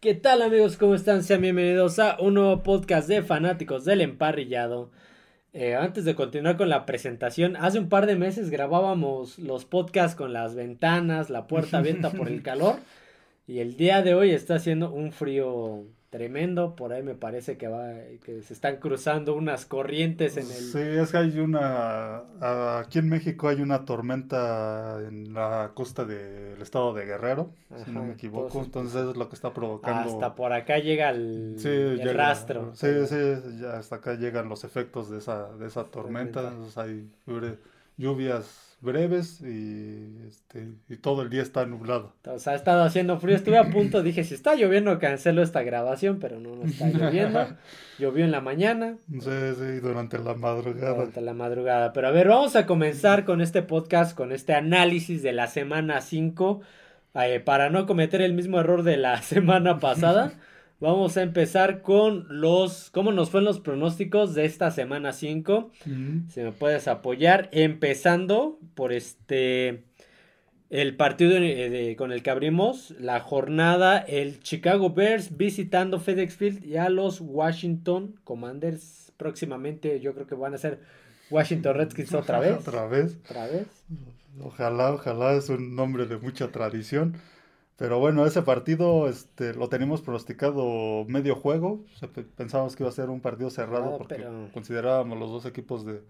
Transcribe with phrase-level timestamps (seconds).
[0.00, 0.76] ¿Qué tal amigos?
[0.76, 1.24] ¿Cómo están?
[1.24, 4.92] Sean bienvenidos a un nuevo podcast de fanáticos del emparrillado.
[5.52, 10.14] Eh, antes de continuar con la presentación, hace un par de meses grabábamos los podcasts
[10.14, 12.76] con las ventanas, la puerta abierta por el calor.
[13.48, 16.74] Y el día de hoy está haciendo un frío tremendo.
[16.74, 17.92] Por ahí me parece que va,
[18.24, 20.52] que se están cruzando unas corrientes en el.
[20.52, 22.22] Sí, es que hay una.
[22.78, 27.50] Aquí en México hay una tormenta en la costa del estado de Guerrero,
[27.84, 28.62] si no me equivoco.
[28.62, 30.10] Entonces, es lo que está provocando.
[30.10, 31.56] Hasta por acá llega el,
[32.14, 32.74] rastro.
[32.74, 36.48] Sí, sí, hasta acá llegan los efectos de esa, de esa tormenta.
[36.48, 37.08] Entonces, hay
[37.96, 42.14] lluvias breves y, este, y todo el día está nublado.
[42.26, 43.34] O sea, ha estado haciendo frío.
[43.34, 47.46] Estuve a punto, dije, si está lloviendo, cancelo esta grabación, pero no, no está lloviendo.
[47.98, 48.96] Llovió en la mañana.
[49.10, 50.94] Sí, sí, durante la madrugada.
[50.94, 51.92] Durante la madrugada.
[51.92, 56.00] Pero a ver, vamos a comenzar con este podcast, con este análisis de la semana
[56.00, 56.60] 5,
[57.14, 60.34] eh, para no cometer el mismo error de la semana pasada.
[60.80, 62.90] Vamos a empezar con los.
[62.90, 65.72] ¿Cómo nos fueron los pronósticos de esta semana 5?
[66.28, 67.48] Si me puedes apoyar.
[67.52, 69.84] Empezando por este.
[70.70, 73.98] El partido eh, con el que abrimos la jornada.
[73.98, 79.12] El Chicago Bears visitando FedEx Field y a los Washington Commanders.
[79.16, 80.80] Próximamente yo creo que van a ser
[81.30, 82.52] Washington Redskins otra vez.
[82.52, 83.16] otra vez.
[83.24, 83.66] Otra vez.
[84.40, 87.14] Ojalá, ojalá es un nombre de mucha tradición.
[87.78, 91.84] Pero bueno, ese partido este, lo teníamos pronosticado medio juego.
[92.36, 96.00] pensábamos que iba a ser un partido cerrado porque considerábamos los dos equipos de,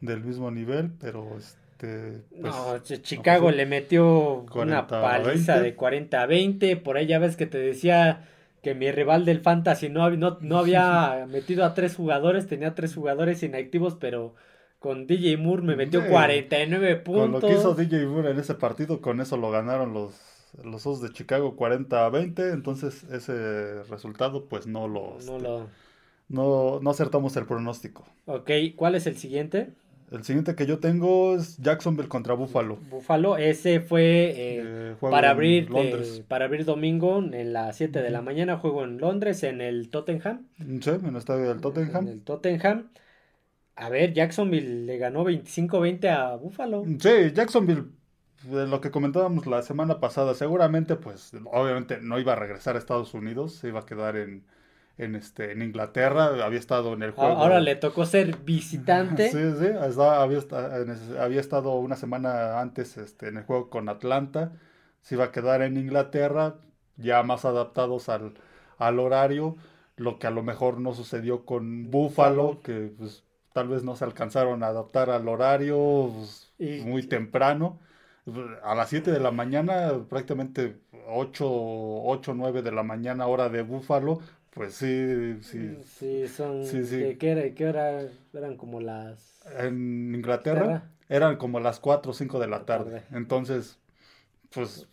[0.00, 2.24] del mismo nivel, pero este...
[2.40, 6.76] Pues, no, Chicago le metió una paliza de 40 a 20.
[6.78, 8.26] Por ahí ya ves que te decía
[8.60, 12.96] que mi rival del Fantasy no, no, no había metido a tres jugadores, tenía tres
[12.96, 14.34] jugadores inactivos, pero
[14.80, 17.22] con DJ Moore me metió 49 puntos.
[17.22, 20.86] Con lo que hizo DJ Moore en ese partido, con eso lo ganaron los los
[20.86, 25.18] Osos de Chicago 40 a 20, entonces ese resultado pues no lo...
[25.24, 25.68] No, este, lo...
[26.28, 28.06] no, no acertamos el pronóstico.
[28.26, 29.72] Ok, ¿cuál es el siguiente?
[30.10, 32.78] El siguiente que yo tengo es Jacksonville contra Buffalo.
[32.90, 35.68] Buffalo, ese fue eh, eh, para, abrir,
[36.28, 38.56] para abrir domingo en las 7 de la mañana.
[38.56, 40.46] Juego en Londres, en el Tottenham.
[40.56, 42.06] Sí, en el estadio del Tottenham.
[42.06, 42.88] En el Tottenham.
[43.76, 46.84] A ver, Jacksonville le ganó 25-20 a Buffalo.
[46.98, 47.84] Sí, Jacksonville
[48.42, 52.78] de lo que comentábamos la semana pasada, seguramente, pues, obviamente no iba a regresar a
[52.78, 54.44] Estados Unidos, se iba a quedar en,
[54.96, 57.32] en, este, en Inglaterra, había estado en el juego.
[57.32, 59.30] Ahora le tocó ser visitante.
[59.30, 60.40] sí, sí, había,
[61.20, 64.52] había, estado una semana antes este, en el juego con Atlanta,
[65.02, 66.56] se iba a quedar en Inglaterra,
[66.96, 68.34] ya más adaptados al,
[68.78, 69.56] al horario,
[69.96, 74.04] lo que a lo mejor no sucedió con Buffalo, que pues, tal vez no se
[74.04, 76.52] alcanzaron a adaptar al horario pues,
[76.84, 77.80] muy temprano
[78.62, 80.76] a las 7 de la mañana, prácticamente
[81.08, 85.78] 8, 8, 9 de la mañana, hora de Búfalo, pues sí, sí.
[85.84, 86.64] Sí, son.
[87.18, 88.02] ¿qué, ¿Qué hora?
[88.32, 89.40] Eran como las.
[89.58, 93.02] En Inglaterra eran como las 4 o 5 de la tarde.
[93.12, 93.78] Entonces,
[94.50, 94.86] pues.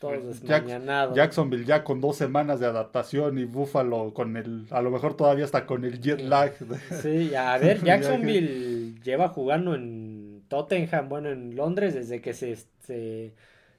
[1.14, 4.68] Jacksonville ya con dos semanas de adaptación y Búfalo con el.
[4.72, 6.54] A lo mejor todavía está con el jet lag.
[7.02, 13.34] Sí, a ver, Jacksonville lleva jugando en Tottenham, bueno, en Londres desde que se se,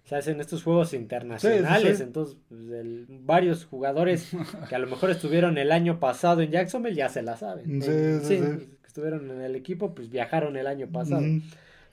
[0.05, 2.01] se hacen estos juegos internacionales.
[2.01, 4.31] Entonces, pues, varios jugadores
[4.69, 7.83] que a lo mejor estuvieron el año pasado en Jacksonville ya se la saben.
[7.83, 11.25] Sí, que estuvieron en el equipo, pues viajaron el año pasado.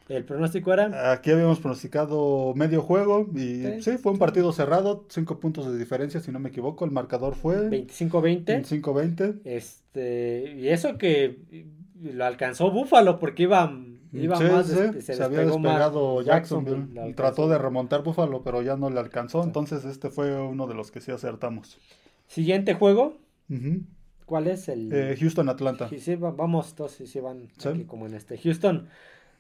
[0.10, 1.14] ¿El pronóstico era?
[1.14, 6.20] Aquí habíamos pronosticado medio juego y sí, fue un partido cerrado, cinco puntos de diferencia
[6.20, 8.46] si no me equivoco, el marcador fue 25-20.
[8.46, 9.40] 25-20.
[9.46, 11.40] Este, y eso que
[12.02, 13.74] lo alcanzó Búfalo porque iba
[14.14, 17.14] Iba más, se, había despegado Jacksonville.
[17.16, 19.44] trató de remontar Buffalo, pero ya no le alcanzó.
[19.44, 21.80] Entonces, este fue uno de los que sí acertamos.
[22.28, 23.18] Siguiente juego.
[24.26, 24.94] ¿Cuál es el?
[24.94, 25.90] Eh, Houston Atlanta.
[25.90, 28.38] Sí, vamos, todos sí, van aquí como en este.
[28.38, 28.88] Houston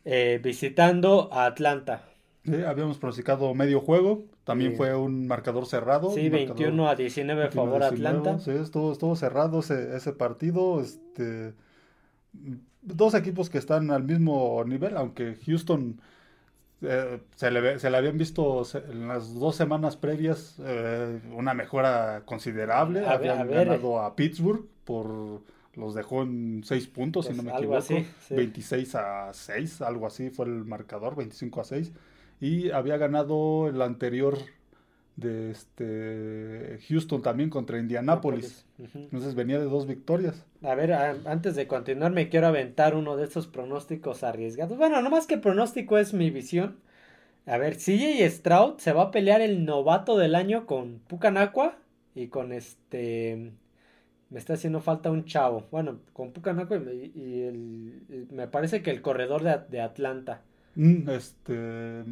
[0.05, 2.03] eh, visitando a Atlanta.
[2.67, 4.23] habíamos pronosticado medio juego.
[4.43, 6.11] También fue un marcador cerrado.
[6.11, 8.39] Sí, 21 a 19 a favor Atlanta.
[8.39, 10.81] Sí, estuvo, estuvo cerrado ese, ese partido.
[10.81, 11.53] Este
[12.83, 15.99] dos equipos que están al mismo nivel, aunque Houston
[16.81, 22.23] eh, se, le, se, le, habían visto en las dos semanas previas eh, una mejora
[22.25, 23.05] considerable.
[23.07, 25.41] habían ganado a Pittsburgh por
[25.75, 27.81] los dejó en seis puntos, si no me equivoco.
[28.29, 31.91] 26 a 6, algo así fue el marcador, 25 a 6.
[32.39, 34.37] Y había ganado el anterior
[35.15, 38.65] de este Houston también contra Indianapolis.
[38.93, 40.45] Entonces venía de dos victorias.
[40.63, 44.77] A ver, antes de continuar me quiero aventar uno de estos pronósticos arriesgados.
[44.77, 46.77] Bueno, no más que pronóstico es mi visión.
[47.45, 51.77] A ver, CJ Stroud se va a pelear el novato del año con Pucanacua
[52.15, 53.51] y con este
[54.33, 55.67] me está haciendo falta un chavo.
[55.69, 60.41] Bueno, con Pucanaco y, y el, me parece que el corredor de, de Atlanta.
[60.75, 62.03] Mm, este.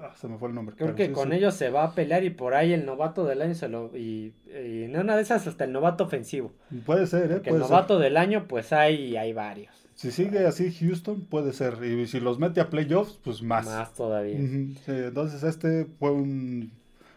[0.00, 0.76] Ah, se me fue el nombre.
[0.76, 3.54] Creo que con ellos se va a pelear y por ahí el novato del año
[3.54, 3.96] se lo.
[3.96, 6.52] Y, en una de esas hasta el novato ofensivo.
[6.86, 7.42] Puede ser, ¿eh?
[7.44, 9.74] el novato del año, pues hay, hay varios.
[9.94, 11.82] Si sigue así Houston, puede ser.
[11.84, 13.66] Y si los mete a playoffs, pues más.
[13.66, 14.36] Más todavía.
[14.36, 16.70] entonces este fue un,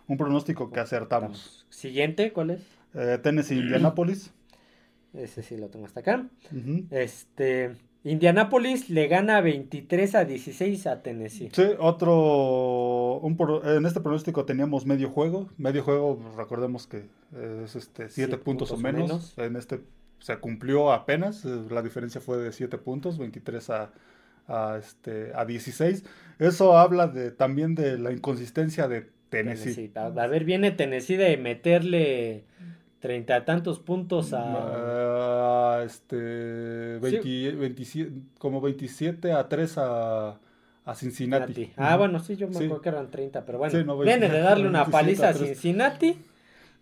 [0.07, 1.68] un pronóstico que acertamos.
[1.69, 2.62] Siguiente, ¿cuál es?
[2.95, 4.34] Eh, Tennessee, Indianapolis.
[5.13, 6.27] Ese sí lo tengo hasta acá.
[6.89, 7.75] Este.
[8.03, 11.50] Indianapolis le gana 23 a 16 a Tennessee.
[11.51, 13.21] Sí, otro.
[13.63, 15.50] en este pronóstico teníamos medio juego.
[15.57, 17.03] Medio juego, recordemos que
[17.63, 19.38] es este 7 puntos, o menos.
[19.38, 19.81] En este
[20.19, 21.45] se cumplió apenas.
[21.45, 23.92] La diferencia fue de 7 puntos, 23 a,
[24.48, 26.03] a, este, a 16.
[26.39, 29.92] Eso habla de, también de la inconsistencia de Tennessee.
[29.95, 32.45] A, ver, viene Tennessee de meterle
[33.01, 35.80] treinta tantos puntos a...
[35.80, 40.39] Uh, este, 27, como 27 a 3 a,
[40.86, 41.74] a Cincinnati.
[41.75, 44.86] Ah, bueno, sí, yo me acuerdo que eran 30, pero bueno, viene de darle una
[44.86, 46.15] paliza a Cincinnati.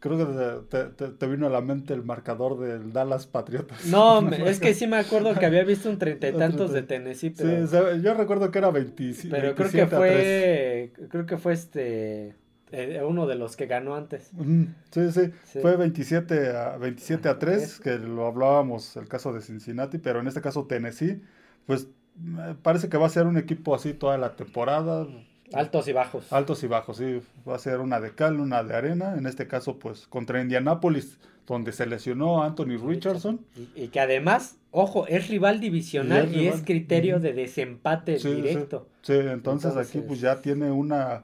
[0.02, 3.86] Creo que te, te, vino a la mente el marcador del Dallas Patriotas.
[3.88, 7.32] No, es que sí me acuerdo que había visto un treinta y tantos de Tennessee.
[7.32, 7.68] Pero...
[7.68, 9.30] Sí, yo recuerdo que era 27.
[9.30, 12.36] Pero creo que fue, creo que fue este
[12.72, 14.32] eh, uno de los que ganó antes.
[14.92, 15.32] Sí, sí,
[15.62, 20.28] fue 27 a, 27 a 3, que lo hablábamos el caso de Cincinnati, pero en
[20.28, 21.22] este caso Tennessee,
[21.66, 21.88] pues
[22.62, 25.08] parece que va a ser un equipo así toda la temporada.
[25.54, 26.32] Altos y bajos.
[26.32, 27.22] Altos y bajos, sí.
[27.48, 29.16] Va a ser una de cal, una de arena.
[29.18, 31.18] En este caso, pues contra Indianapolis,
[31.48, 33.42] donde se lesionó Anthony Richardson.
[33.76, 38.88] Y, que además, ojo, es rival divisional y es, criterio de desempate directo.
[39.02, 41.24] Sí, entonces, aquí pues ya tiene una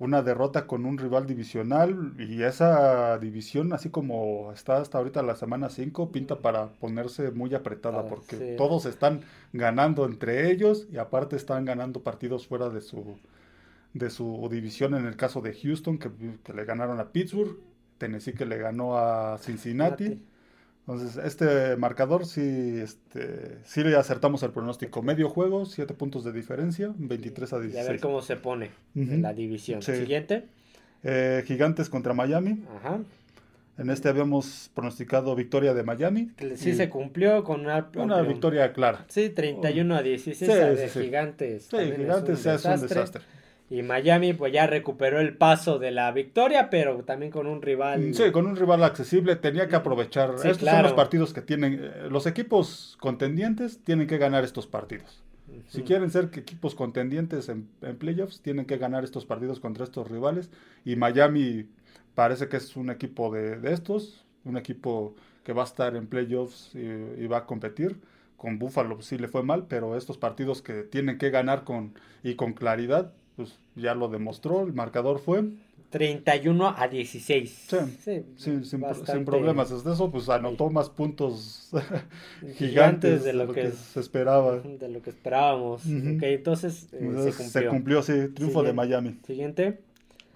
[0.00, 5.36] una derrota con un rival divisional y esa división, así como está hasta ahorita la
[5.36, 9.20] semana 5, pinta para ponerse muy apretada ah, porque todos están
[9.52, 13.18] ganando entre ellos y aparte están ganando partidos fuera de su,
[13.92, 16.10] de su división en el caso de Houston que,
[16.42, 17.58] que le ganaron a Pittsburgh,
[17.98, 20.22] Tennessee que le ganó a Cincinnati.
[20.92, 25.02] Entonces, este marcador sí, este, sí le acertamos el pronóstico.
[25.02, 27.84] Medio juego, 7 puntos de diferencia, 23 a 16.
[27.84, 29.82] Y a ver cómo se pone en la división.
[29.82, 30.46] Siguiente.
[31.04, 32.64] Eh, gigantes contra Miami.
[32.76, 32.98] Ajá.
[33.78, 36.32] En este habíamos pronosticado victoria de Miami.
[36.56, 39.06] Sí, se cumplió con una, una victoria clara.
[39.08, 41.68] Sí, 31 a 16 de Gigantes.
[41.70, 43.22] Sí, Gigantes es un desastre.
[43.70, 48.12] Y Miami pues ya recuperó el paso de la victoria, pero también con un rival.
[48.14, 50.34] Sí, con un rival accesible tenía que aprovechar.
[50.34, 51.78] estos son los partidos que tienen.
[51.80, 55.22] Eh, los equipos contendientes tienen que ganar estos partidos.
[55.68, 57.68] Si quieren ser equipos contendientes en,
[57.98, 60.50] playoffs, tienen que ganar estos partidos contra estos rivales.
[60.84, 61.68] Y Miami
[62.14, 65.14] parece que es un equipo de, estos, un equipo
[65.44, 67.96] que va a estar en playoffs y, y va a competir
[68.36, 71.92] con Buffalo sí le fue mal, pero estos partidos que tienen que ganar con
[72.22, 73.12] y con claridad
[73.80, 75.44] ya lo demostró, el marcador fue
[75.90, 77.68] 31 a 16.
[77.98, 79.70] Sí, sin, problemas.
[79.70, 81.70] Desde eso, pues anotó más puntos
[82.56, 84.58] gigantes, de lo, que, se esperaba.
[84.58, 85.82] De lo que esperábamos.
[85.84, 88.02] entonces, eh, se cumplió.
[88.02, 89.18] sí, triunfo de Miami.
[89.26, 89.80] Siguiente.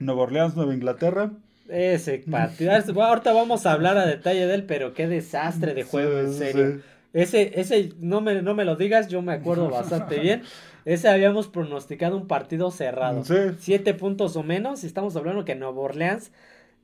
[0.00, 1.30] Nueva Orleans, Nueva Inglaterra.
[1.68, 2.72] Ese partido.
[3.02, 6.80] Ahorita vamos a hablar a detalle de él, pero qué desastre de juego, en serio.
[7.12, 10.42] Ese, ese, no me, no me lo digas, yo me acuerdo bastante bien.
[10.84, 13.24] Ese habíamos pronosticado un partido cerrado.
[13.24, 13.34] Sí.
[13.58, 14.84] Siete puntos o menos.
[14.84, 16.30] Y estamos hablando que Nueva Orleans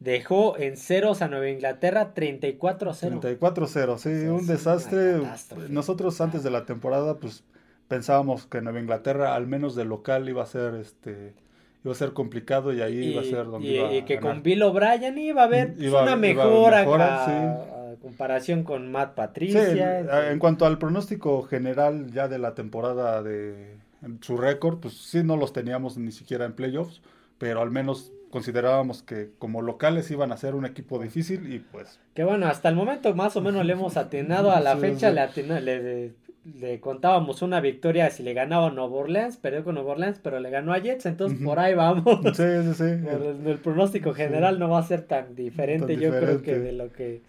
[0.01, 3.19] dejó en ceros a Nueva Inglaterra 34 a 0.
[3.21, 5.21] 34 a 0, sí, un desastre.
[5.69, 7.45] Nosotros antes de la temporada, pues
[7.87, 11.35] pensábamos que Nueva Inglaterra, al menos de local, iba a ser este
[11.83, 14.63] iba a ser complicado y ahí iba a ser donde y, y que con Bill
[14.63, 20.31] O'Brien iba a haber una mejora, a, comparación con Matt Patricia.
[20.31, 23.80] en cuanto al pronóstico general ya de la temporada de
[24.21, 27.03] su récord, pues sí no los teníamos ni siquiera en playoffs,
[27.39, 31.99] pero al menos considerábamos que como locales iban a ser un equipo difícil y pues...
[32.15, 36.15] Que bueno, hasta el momento más o menos le hemos atinado a la fecha, Le,
[36.45, 40.39] le, contábamos una victoria si le ganaba a Nueva Orleans, perdió con Nueva Orleans, pero
[40.39, 42.21] le ganó a Jets, entonces por ahí vamos.
[42.37, 42.85] Sí, sí, sí.
[43.47, 47.23] El, pronóstico general no va a ser tan diferente, yo creo que de lo que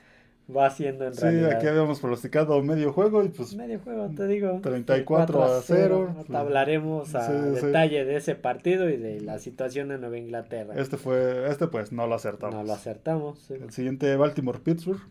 [0.55, 1.49] va haciendo en realidad.
[1.49, 3.55] Sí, aquí habíamos pronosticado medio juego y pues...
[3.55, 4.59] Medio juego, te digo.
[4.61, 6.15] 34 a 0.
[6.33, 10.73] hablaremos a detalle de ese partido y de la situación en Nueva Inglaterra.
[10.75, 12.55] Este fue, este pues no lo acertamos.
[12.55, 13.49] No lo acertamos.
[13.51, 15.01] El siguiente Baltimore-Pittsburgh.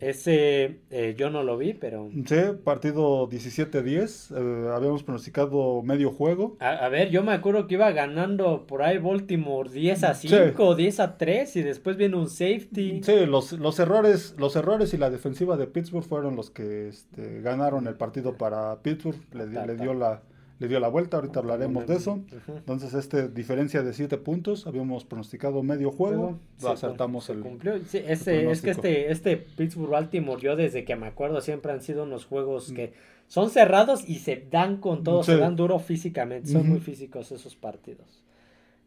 [0.00, 2.08] Ese eh, yo no lo vi, pero...
[2.26, 4.34] Sí, partido 17-10.
[4.36, 6.56] eh, habíamos pronosticado medio juego.
[6.60, 10.64] A, a ver, yo me acuerdo que iba ganando por ahí Baltimore 10 a 5
[10.64, 13.02] o 10 a 3 y después viene un safety.
[13.02, 17.40] Sí, los, los errores, los errores y la defensiva de Pittsburgh fueron los que este,
[17.40, 19.18] ganaron el partido para Pittsburgh.
[19.32, 20.22] Le, Ta, le dio la,
[20.58, 21.18] le dio la vuelta.
[21.18, 22.20] Ahorita hablaremos de eso.
[22.48, 24.66] Entonces, este diferencia de 7 puntos.
[24.66, 26.38] Habíamos pronosticado medio juego.
[26.58, 27.40] Sí, acertamos se el.
[27.40, 27.78] cumplió.
[27.86, 31.82] Sí, ese, es que este, este Pittsburgh Baltimore, yo desde que me acuerdo, siempre han
[31.82, 32.92] sido unos juegos que
[33.28, 36.50] son cerrados y se dan con todo, se dan duro físicamente.
[36.50, 38.24] Son muy físicos esos partidos.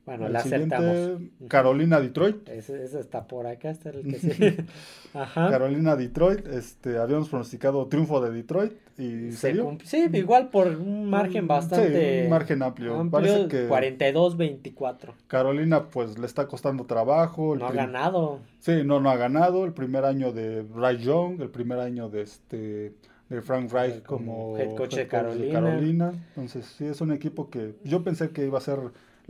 [0.05, 1.21] Bueno, el la siguiente, acertamos.
[1.47, 2.49] Carolina-Detroit.
[2.49, 4.57] Ese, ese está por acá, era el que sí.
[5.13, 5.49] Ajá.
[5.49, 6.47] Carolina-Detroit.
[6.47, 9.77] Este, habíamos pronosticado triunfo de Detroit y se, dio.
[9.83, 12.95] sí, igual por un margen Mm, bastante sí, un margen amplio.
[12.99, 15.13] amplio, Parece que 42-24.
[15.27, 17.53] Carolina pues le está costando trabajo.
[17.53, 18.39] el No ha ganado.
[18.59, 19.65] Sí, no, no ha ganado.
[19.65, 22.93] El primer año de Bryce Young, el primer año de este
[23.29, 25.53] de Frank Reich Como como head coach de Carolina.
[25.61, 26.13] Carolina.
[26.35, 28.79] Entonces, sí, es un equipo que yo pensé que iba a ser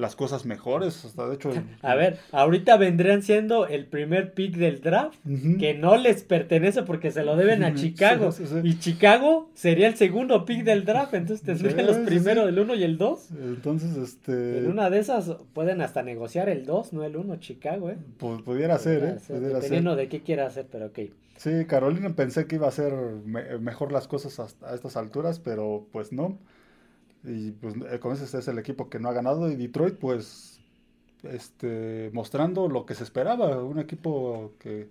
[0.02, 1.06] las cosas mejores.
[1.06, 1.52] Hasta de hecho.
[1.82, 5.18] A ver, ahorita vendrían siendo el primer pick del draft
[5.60, 8.32] que no les pertenece porque se lo deben a Chicago.
[8.32, 8.56] sí, sí.
[8.64, 12.84] Y Chicago sería el segundo pick del draft, entonces tendrían los primeros, el 1 y
[12.84, 13.30] el 2.
[13.44, 14.58] Entonces, este.
[14.58, 17.98] En una de esas pueden hasta negociar el 2, no el 1, Chicago, ¿eh?
[18.18, 19.20] Pues pudiera ser, Pudiera ¿eh?
[19.20, 19.62] ser, Pudiera ser.
[19.62, 21.00] dependiendo de qué quiera hacer, pero ok.
[21.38, 22.94] Sí, Carolina pensé que iba a ser
[23.26, 26.38] me- mejor las cosas hasta- a estas alturas, pero pues no.
[27.24, 29.50] Y pues eh, con ese es el equipo que no ha ganado.
[29.52, 30.60] Y Detroit, pues,
[31.24, 33.64] este, mostrando lo que se esperaba.
[33.64, 34.88] Un equipo que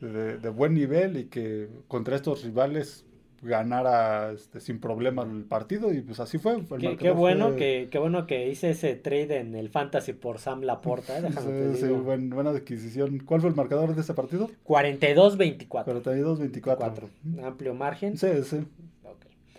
[0.00, 3.04] de, de buen nivel y que contra estos rivales
[3.42, 5.92] ganara este, sin problemas el partido.
[5.92, 6.58] Y pues así fue.
[6.78, 10.38] Qué, qué bueno fue- que, qué bueno que hice ese trade en el Fantasy por
[10.38, 11.22] Sam Laporta, ¿eh?
[11.22, 13.20] Déjame Sí, buen- buena adquisición.
[13.24, 14.50] ¿Cuál fue el marcador de ese partido?
[14.66, 15.68] 42-24.
[15.68, 16.60] 42-24.
[16.76, 17.08] Cuatro.
[17.44, 18.18] Amplio margen.
[18.18, 18.58] Sí, sí.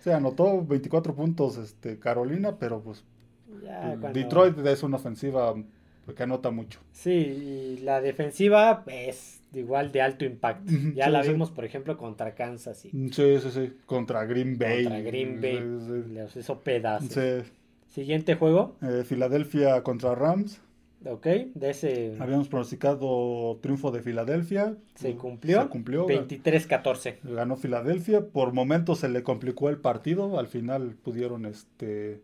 [0.01, 3.03] Se anotó 24 puntos este, Carolina, pero pues
[3.63, 5.53] Ya cuando- Detroit es una ofensiva
[6.15, 6.79] que anota mucho.
[6.91, 10.71] Sí, y la defensiva es igual de alto impacto.
[10.95, 11.29] Ya sí, la sí.
[11.29, 13.09] vimos, por ejemplo, contra Kansas City.
[13.13, 13.73] Sí, sí, sí.
[13.85, 14.83] Contra Green Bay.
[14.83, 15.57] Contra Green Bay.
[15.87, 17.17] Sí, Les hizo pedazos.
[17.87, 20.59] Siguiente juego, Eh, Filadelfia contra Rams.
[21.05, 24.75] Ok, de ese Habíamos pronosticado triunfo de Filadelfia.
[24.95, 25.63] se cumplió.
[25.63, 26.07] Se cumplió.
[26.07, 27.17] 23-14.
[27.23, 28.27] Ganó Filadelfia.
[28.27, 30.39] Por momentos se le complicó el partido.
[30.39, 32.21] Al final pudieron, este,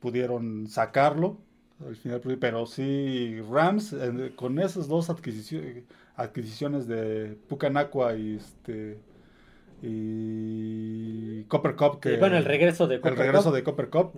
[0.00, 1.38] pudieron sacarlo.
[1.86, 5.82] Al final, pero sí, Rams, eh, con esas dos adquisiciones,
[6.16, 8.98] adquisiciones de Pucanacua y este
[9.82, 13.54] y Copper Cup, que Y bueno, el regreso de el Cooper regreso Kupp.
[13.54, 14.12] de Copper Cup,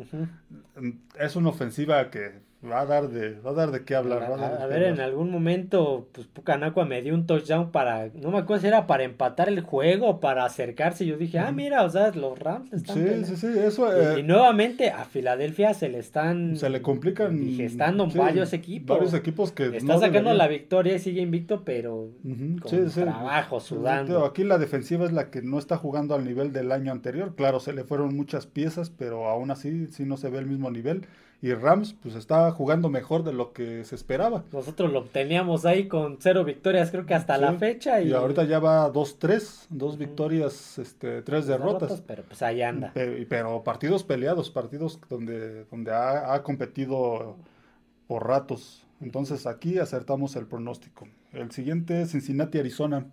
[1.19, 2.35] es una ofensiva que
[2.67, 4.21] va a dar de, va a dar de qué hablar.
[4.31, 8.09] va a A, a ver, en algún momento, pues Pucanacua me dio un touchdown para,
[8.15, 11.07] no me acuerdo si era para empatar el juego para acercarse.
[11.07, 13.27] Yo dije, ah, mira, o sea, los Rams están Sí, peleando.
[13.29, 17.39] sí, sí, eso Y, y eh, nuevamente a Filadelfia se le están se le complican
[17.39, 18.97] digestando sí, varios equipos.
[18.99, 20.39] Varios equipos que Está no sacando deberían.
[20.39, 23.01] la victoria y sigue invicto, pero con sí, sí.
[23.01, 24.25] trabajo, sudando.
[24.25, 27.35] Aquí la defensiva es la que no está jugando al nivel del año anterior.
[27.37, 30.71] Claro, se le fueron muchas piezas, pero aún así sí no se ve el mismo
[30.71, 31.07] nivel.
[31.43, 34.43] Y Rams pues está jugando mejor de lo que se esperaba.
[34.53, 38.01] Nosotros lo teníamos ahí con cero victorias, creo que hasta Sí, la fecha.
[38.01, 39.99] Y, Y ahorita ya va 2-3, dos Ujú.
[39.99, 42.03] victorias, este, tres dos derrotas.
[42.07, 42.93] Pero pues ahí anda.
[42.95, 47.37] Pe- Pero, partidos peleados, partidos donde, donde ha, ha competido
[48.09, 48.85] por ratos.
[49.03, 51.07] Entonces aquí acertamos el pronóstico.
[51.33, 53.07] El siguiente, Cincinnati-Arizona.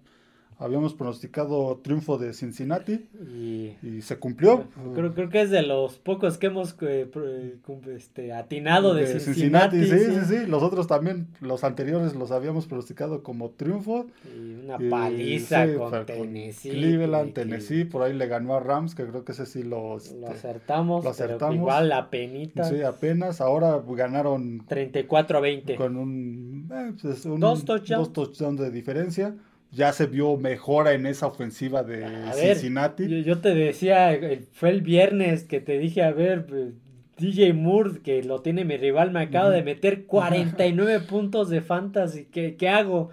[0.63, 3.05] Habíamos pronosticado triunfo de Cincinnati
[3.35, 4.63] Y y se cumplió.
[4.95, 7.55] creo, creo que es de los pocos que hemos eh, eh,
[7.95, 9.83] este, atinado de, Cincinnati.
[9.83, 10.45] sí, sí, sí.
[10.47, 14.07] Los otros también, los anteriores los habíamos pronosticado como triunfo.
[14.35, 16.69] Y una Y, paliza sí, con Tennessee.
[16.71, 19.73] Cleveland, Tennessee, por ahí le ganó a Rams, que creo que ese sí lo...
[19.93, 21.55] Lo este, acertamos, lo pero que acertamos.
[21.57, 22.63] igual la penita.
[22.63, 23.41] sí, apenas.
[23.41, 25.75] Ahora ganaron 34 a 20.
[25.75, 28.13] con un, eh, pues, un- Dos touchdowns.
[28.13, 29.35] dos touchdowns de diferencia.
[29.75, 33.07] Ya se vio mejora en esa ofensiva de A ver, Cincinnati.
[33.09, 36.71] Yo, yo te decía, eh, fue el viernes que te dije, a ver, eh,
[37.17, 39.55] DJ Moore, que lo tiene mi rival, me acaba Ujú.
[39.55, 42.25] de meter 49 puntos de fantasy.
[42.25, 43.09] ¿Qué, qué hago?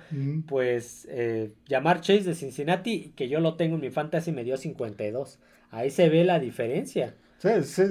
[0.46, 4.56] Pues eh, llamar Chase de Cincinnati, que yo lo tengo en mi fantasy, me dio
[4.56, 5.38] 52.
[5.70, 7.14] Ahí se ve la diferencia.
[7.38, 7.82] Sí, sí,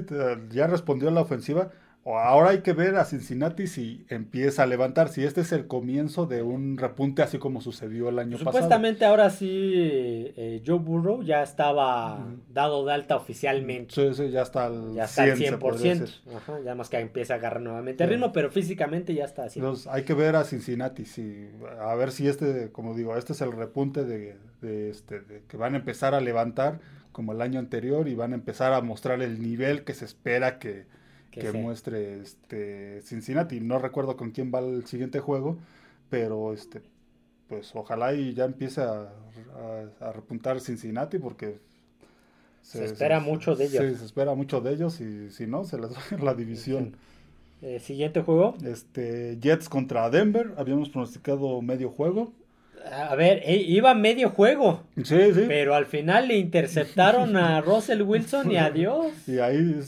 [0.51, 1.71] ya respondió la ofensiva.
[2.05, 6.25] Ahora hay que ver a Cincinnati si empieza a levantar, si este es el comienzo
[6.25, 8.51] de un repunte así como sucedió el año pasado.
[8.51, 13.93] Supuestamente ahora sí eh, Joe Burrow ya estaba dado de alta oficialmente.
[13.93, 16.09] Sí, sí, ya está al ya está 100%.
[16.35, 19.59] Ajá, ya más que empieza a agarrar nuevamente el ritmo, pero físicamente ya está así.
[19.59, 21.49] Entonces hay que ver a Cincinnati, si,
[21.81, 25.57] a ver si este, como digo, este es el repunte de, de este, de que
[25.57, 26.79] van a empezar a levantar
[27.11, 30.59] como el año anterior y van a empezar a mostrar el nivel que se espera
[30.59, 30.85] que
[31.39, 33.59] que, muestre este Cincinnati.
[33.59, 35.57] No recuerdo con quién va el siguiente juego,
[36.09, 36.81] pero este
[37.49, 39.11] pues ojalá y ya empiece a,
[40.13, 41.59] repuntar Cincinnati porque
[42.61, 43.83] se, espera mucho de ellos.
[43.83, 46.95] Sí, se espera mucho de ellos y si no, se les va a la división.
[47.61, 48.55] Eh, siguiente juego.
[48.63, 50.53] Este, Jets contra Denver.
[50.57, 52.31] Habíamos pronosticado medio juego.
[52.91, 54.83] A ver, e, iba medio juego.
[54.97, 55.45] Sí, sí.
[55.47, 59.07] Pero al final le interceptaron a Russell Wilson y adiós.
[59.27, 59.79] Y ahí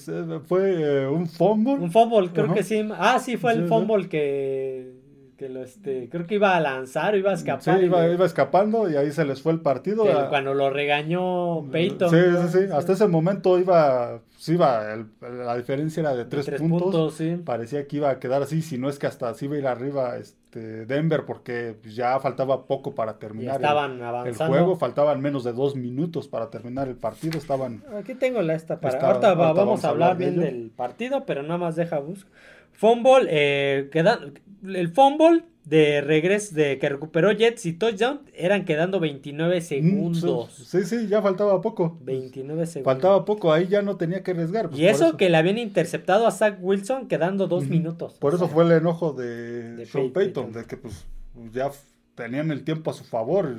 [0.48, 1.74] fue eh, un fumble.
[1.74, 2.88] Un fumble, creo que sí.
[2.98, 5.02] Ah, sí, fue el fumble que
[5.42, 7.80] que lo este, creo que iba a lanzar, iba a escapar.
[7.80, 10.06] Sí, iba, escapando y ahí se les fue el partido.
[10.30, 12.12] cuando lo regañó Peyton.
[12.12, 12.72] Sí, sí, sí.
[12.72, 17.20] Hasta ese momento iba, sí iba, la diferencia era de tres, puntos.
[17.44, 19.66] Parecía que iba a quedar así, si no es que hasta así iba a ir
[19.66, 25.54] arriba este, Denver, porque ya faltaba poco para terminar estaban el, juego, faltaban menos de
[25.54, 27.84] dos minutos para terminar el partido, estaban...
[27.98, 29.00] Aquí tengo la esta para...
[29.00, 32.32] ahorita, vamos, a hablar, bien del partido, pero nada más deja buscar.
[32.74, 34.20] Fumble, eh, queda,
[34.64, 40.54] el fumble de regreso de que recuperó Jets y touchdown eran quedando 29 mm, segundos.
[40.54, 41.98] Sí, sí, ya faltaba poco.
[42.02, 42.94] 29 segundos.
[42.94, 44.70] Faltaba poco, ahí ya no tenía que arriesgar.
[44.70, 48.14] Pues, y eso, que le habían interceptado a Zach Wilson quedando dos minutos.
[48.20, 51.06] Por eso fue el enojo de, Sean Payton, de que pues
[51.54, 51.72] ya
[52.16, 53.56] tenían el tiempo a su favor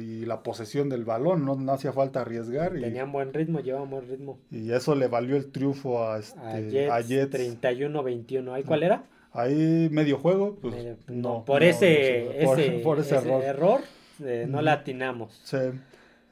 [0.00, 2.72] y la posesión del balón, no, hacía falta arriesgar.
[2.72, 4.38] Tenían buen ritmo, llevaban buen ritmo.
[4.50, 7.62] Y eso le valió el triunfo a, este, a Jets.
[7.62, 8.52] 31-21.
[8.52, 9.04] ¿Ahí cuál era?
[9.32, 10.74] Ahí medio juego, pues
[11.08, 11.44] no.
[11.44, 12.38] Por, ese,
[12.82, 13.80] por, ese, error,
[14.22, 15.40] eh, no la atinamos.
[15.44, 15.56] Sí.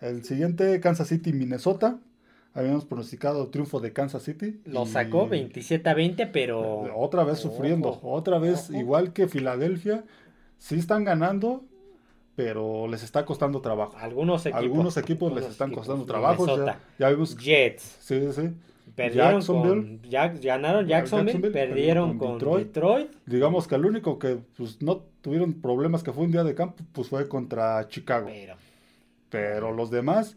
[0.00, 1.98] El siguiente, Kansas City, Minnesota.
[2.52, 4.60] Habíamos pronosticado triunfo de Kansas City.
[4.64, 6.94] Lo sacó 27 a 20, pero...
[6.96, 10.04] Otra vez sufriendo, otra vez igual que Filadelfia
[10.58, 11.64] sí están ganando,
[12.34, 13.96] pero les está costando trabajo.
[13.98, 16.44] Algunos equipos, Algunos equipos les están costando trabajo.
[16.98, 17.98] Ya, Jets.
[18.00, 18.50] Sí, sí.
[19.00, 20.00] Perdieron con
[20.42, 23.10] ganaron Jacksonville, perdieron con, Detroit.
[23.24, 26.84] Digamos que el único que pues, no tuvieron problemas que fue un día de campo,
[26.92, 28.28] pues fue contra Chicago.
[28.30, 28.56] Pero,
[29.30, 30.36] pero los demás,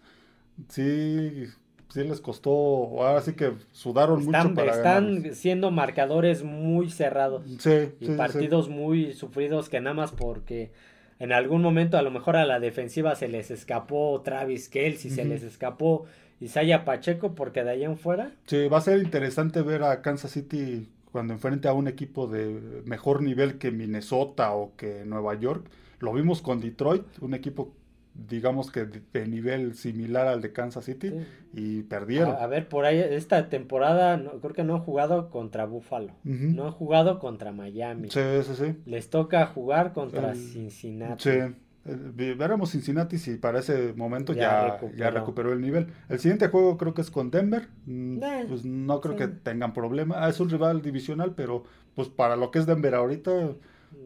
[0.70, 1.44] sí,
[1.90, 7.44] sí les costó, ahora sí que sudaron mucho para Están siendo marcadores muy cerrados.
[7.60, 10.72] Sí, y partidos muy sufridos que nada más porque
[11.20, 15.26] en algún momento a lo mejor a la defensiva se les escapó Travis Kelsey, se
[15.26, 16.06] les escapó
[16.44, 18.32] Isaiah Pacheco porque de ahí en fuera.
[18.46, 22.82] Sí, va a ser interesante ver a Kansas City cuando enfrente a un equipo de
[22.86, 25.66] mejor nivel que Minnesota o que Nueva York.
[26.00, 27.74] Lo vimos con Detroit, un equipo
[28.14, 31.12] digamos que de, nivel similar al de Kansas City
[31.54, 32.36] y perdieron.
[32.36, 36.66] A, ver, por ahí esta temporada no, creo que no han jugado contra Buffalo, no
[36.66, 38.10] han jugado contra Miami.
[38.10, 38.76] Sí, sí, sí.
[38.86, 41.24] Les toca jugar contra Cincinnati.
[41.24, 41.40] Sí.
[41.86, 45.52] Veremos Cincinnati si para ese momento ya, ya, recuperó.
[45.52, 45.88] el nivel.
[46.08, 47.68] El siguiente juego creo que es con Denver.
[47.86, 50.24] Mm, eh, pues no creo que tengan problema.
[50.24, 53.32] Ah, es un rival divisional, pero pues para lo que es Denver ahorita...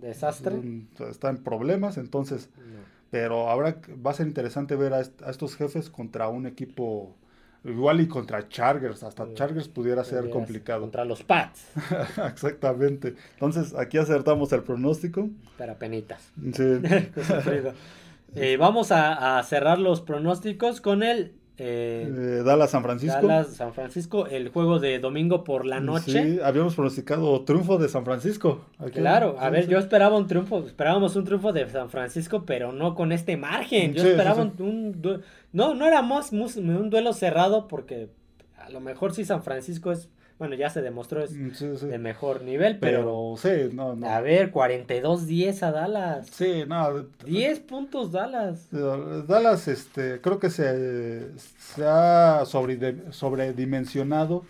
[0.02, 0.56] Desastre.
[0.56, 2.50] Mm, está en problemas, entonces...
[3.10, 7.16] Pero ahora va a ser interesante ver a, estos jefes contra un equipo
[7.64, 9.04] igual y contra Chargers.
[9.04, 10.82] Hasta Chargers pudiera ser complicado.
[10.82, 11.72] Contra los Pats.
[12.32, 13.16] Exactamente.
[13.34, 15.30] Entonces aquí acertamos el pronóstico.
[15.58, 16.32] Para penitas.
[16.54, 16.64] Sí.
[18.36, 23.28] eh, vamos a, a cerrar los pronósticos con el eh, eh, Dallas San Francisco.
[23.28, 26.12] Dallas San Francisco, el juego de domingo por la noche.
[26.12, 28.66] Sí, habíamos pronosticado triunfo de San Francisco.
[28.94, 32.96] claro, a ver, yo esperaba un triunfo, esperábamos un triunfo de San Francisco, pero no
[32.96, 33.94] con este margen.
[33.94, 38.10] Yo esperaba un, no, no era más un duelo cerrado porque
[38.58, 42.44] a lo mejor si San Francisco es bueno, ya se demostró es mm, de mejor
[42.44, 44.08] nivel, pero, sí, no, no.
[44.08, 46.28] A ver, 42-10 a Dallas.
[46.28, 47.06] Sí, no.
[47.26, 48.68] 10 puntos Dallas.
[48.72, 54.46] Dallas, este, creo que se, se ha sobredimensionado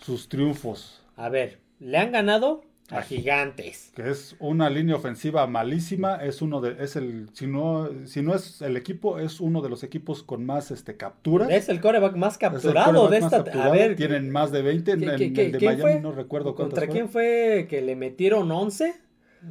[0.00, 1.02] sus triunfos.
[1.16, 3.92] A ver, le han ganado a gigantes.
[3.94, 8.34] Que es una línea ofensiva malísima, es uno de, es el, si no, si no
[8.34, 11.50] es el equipo, es uno de los equipos con más este capturas.
[11.50, 13.96] Es el coreback más capturado de esta, a ver.
[13.96, 17.96] Tienen más de 20, en, el de Miami no recuerdo ¿Contra quién fue que le
[17.96, 18.94] metieron 11?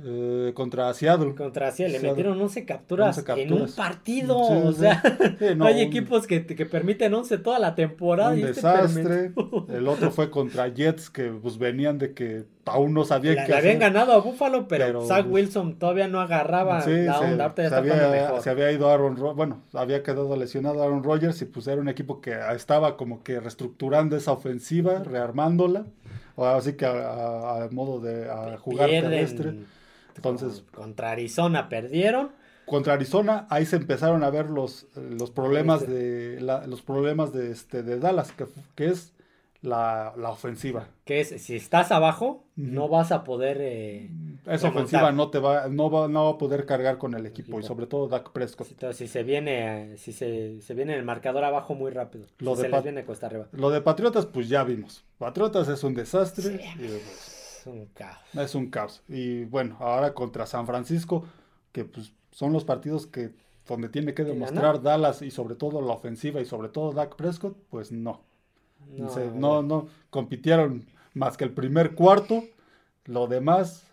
[0.05, 1.35] Eh, contra Seattle.
[1.35, 1.99] Contra Seattle.
[1.99, 4.37] Le metieron 11 capturas, en un partido.
[4.37, 5.03] o sea,
[5.57, 8.31] no, hay equipos que, que, permiten 11 toda la temporada.
[8.31, 9.33] Un este desastre.
[9.69, 13.51] el otro fue contra Jets, que pues venían de que aún no sabían que.
[13.51, 17.53] Le habían ganado a Buffalo, pero, Zach pues, Wilson todavía no agarraba la onda.
[17.55, 21.81] Se, había, se había ido Aaron Bueno, había quedado lesionado Aaron Rodgers y pues era
[21.81, 25.85] un equipo que estaba como que reestructurando esa ofensiva, rearmándola.
[26.37, 28.25] Así que a, modo de
[28.61, 29.55] jugar terrestre.
[30.15, 32.31] Entonces, contra Arizona perdieron.
[32.65, 37.83] Contra Arizona, ahí se empezaron a ver los, los problemas de los problemas de este
[37.83, 38.45] de Dallas, que,
[38.75, 39.13] que es
[39.61, 40.87] la, ofensiva.
[41.05, 43.57] Que es, si estás abajo, no vas a poder...
[43.61, 44.09] Eh,
[44.47, 47.59] Esa ofensiva no te va, no va, no va a poder cargar con el equipo,
[47.59, 48.71] y sobre todo Dak Prescott.
[48.71, 52.63] Entonces, si se viene, si se, se viene el marcador abajo muy rápido, lo de
[52.63, 53.47] se les viene cuesta arriba.
[53.51, 55.03] Lo de Patriotas, pues ya vimos.
[55.17, 56.59] Patriotas es un desastre.
[57.61, 58.19] Es un caos.
[58.33, 59.03] Es un caos.
[59.07, 61.25] Y bueno, ahora contra San Francisco,
[61.71, 63.31] que pues son los partidos que
[63.67, 67.55] donde tiene que demostrar Dallas y sobre todo la ofensiva y sobre todo Dak Prescott,
[67.69, 68.21] pues no.
[69.35, 69.61] No.
[69.61, 72.43] no, compitieron más que el primer cuarto.
[73.05, 73.87] Lo demás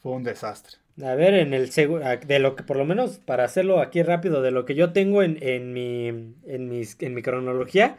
[0.00, 0.78] fue un desastre.
[1.02, 4.50] A ver, en el de lo que por lo menos para hacerlo aquí rápido, de
[4.50, 7.98] lo que yo tengo en, en mi en, mis, en mi cronología,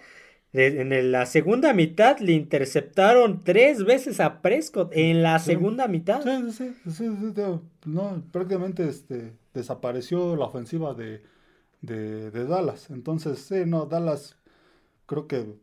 [0.54, 6.22] en la segunda mitad le interceptaron tres veces a Prescott en la segunda mitad.
[6.22, 7.06] Sí, sí, sí,
[7.86, 11.24] no, prácticamente este, desapareció la ofensiva de,
[11.82, 12.90] de, de Dallas.
[12.90, 14.38] Entonces, sí, no, Dallas
[15.06, 15.56] creo que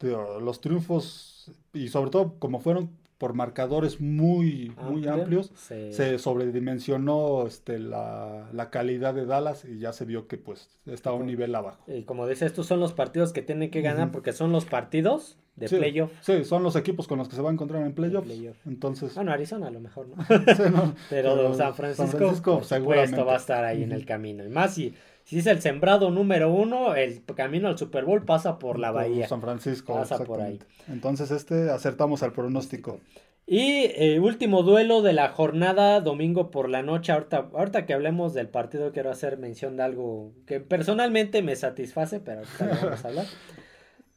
[0.00, 2.90] los triunfos, y sobre todo como fueron
[3.20, 9.92] por marcadores muy, muy amplios, se sobredimensionó este, la, la, calidad de Dallas y ya
[9.92, 11.84] se vio que pues está a un nivel abajo.
[11.86, 15.36] Y como dice, estos son los partidos que tienen que ganar porque son los partidos
[15.54, 16.10] de playoff.
[16.22, 18.26] Sí, son los equipos con los que se va a encontrar en playoff.
[18.64, 19.14] Entonces...
[19.14, 20.16] Bueno, Arizona a lo mejor no.
[21.10, 24.46] pero, San Francisco, por supuesto, va a estar ahí en el camino.
[24.46, 24.94] Y más si
[25.30, 29.28] si es el sembrado número uno, el camino al Super Bowl pasa por la Bahía.
[29.28, 29.94] San Francisco.
[29.94, 30.58] Pasa por ahí.
[30.88, 32.98] Entonces, este acertamos al pronóstico.
[33.46, 37.12] Y eh, último duelo de la jornada, domingo por la noche.
[37.12, 42.18] Ahorita, ahorita que hablemos del partido, quiero hacer mención de algo que personalmente me satisface,
[42.18, 43.26] pero ahorita vamos a hablar.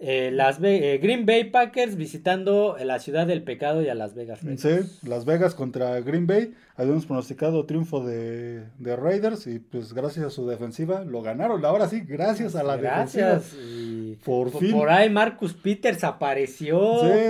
[0.06, 4.43] Eh, las eh, Green Bay Packers visitando la ciudad del pecado y a Las Vegas
[4.43, 4.89] Raiders.
[4.89, 6.54] Sí, Las Vegas contra Green Bay.
[6.76, 11.64] Habíamos pronosticado triunfo de, de, Raiders y pues gracias a su defensiva lo ganaron.
[11.64, 13.52] Ahora sí, gracias a la gracias.
[13.52, 14.18] defensiva.
[14.26, 14.72] por, fin.
[14.72, 16.80] Por ahí Marcus Peters apareció.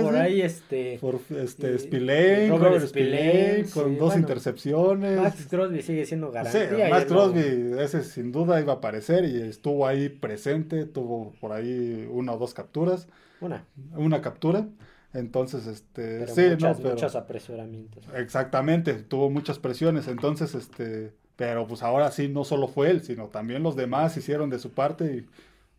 [0.02, 0.96] por ahí este.
[0.98, 5.20] Por este Spillane, Robert, Spillane, con dos intercepciones.
[5.20, 6.86] Max Crosby sigue siendo garantía.
[6.86, 10.86] Sí, Max Crosby, ese sin duda iba a aparecer y estuvo ahí presente.
[10.86, 13.08] Tuvo por ahí una o dos capturas.
[13.42, 13.66] Una.
[13.94, 14.66] Una captura.
[15.14, 18.04] Entonces, este, sí, muchas, no, muchos apresuramientos.
[18.16, 23.28] Exactamente, tuvo muchas presiones, entonces, este, pero pues ahora sí, no solo fue él, sino
[23.28, 25.24] también los demás hicieron de su parte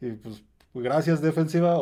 [0.02, 0.42] y, pues
[0.74, 1.78] gracias defensiva,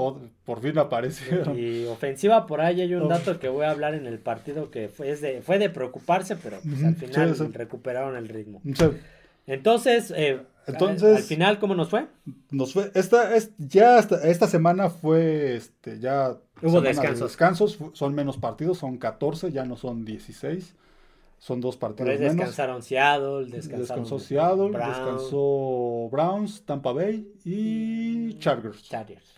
[0.45, 1.57] por fin aparecieron.
[1.57, 4.87] Y ofensiva, por ahí hay un dato que voy a hablar en el partido que
[4.87, 8.61] fue de, fue de preocuparse, pero pues, al final recuperaron el ritmo.
[9.45, 12.07] Entonces, eh, entonces, al, final, ¿cómo nos fue?
[12.51, 16.37] Nos fue, esta, es, ya esta, semana fue, este, ya...
[16.61, 17.29] Hubo descansos.
[17.31, 17.79] descansos.
[17.93, 20.75] Son menos partidos, son 14, ya no son 16.
[21.39, 22.35] Son dos partidos menos.
[22.35, 28.83] descansaron Seattle, descansaron descansó Seattle, descansó Browns, Tampa Bay y Chargers.
[28.83, 29.33] Chargers.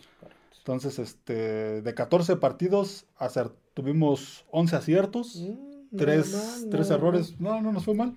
[0.58, 3.06] Entonces, este, de 14 partidos,
[3.74, 5.36] tuvimos 11 aciertos.
[5.36, 7.38] Mm tres, tres errores.
[7.40, 8.16] No, no nos fue mal.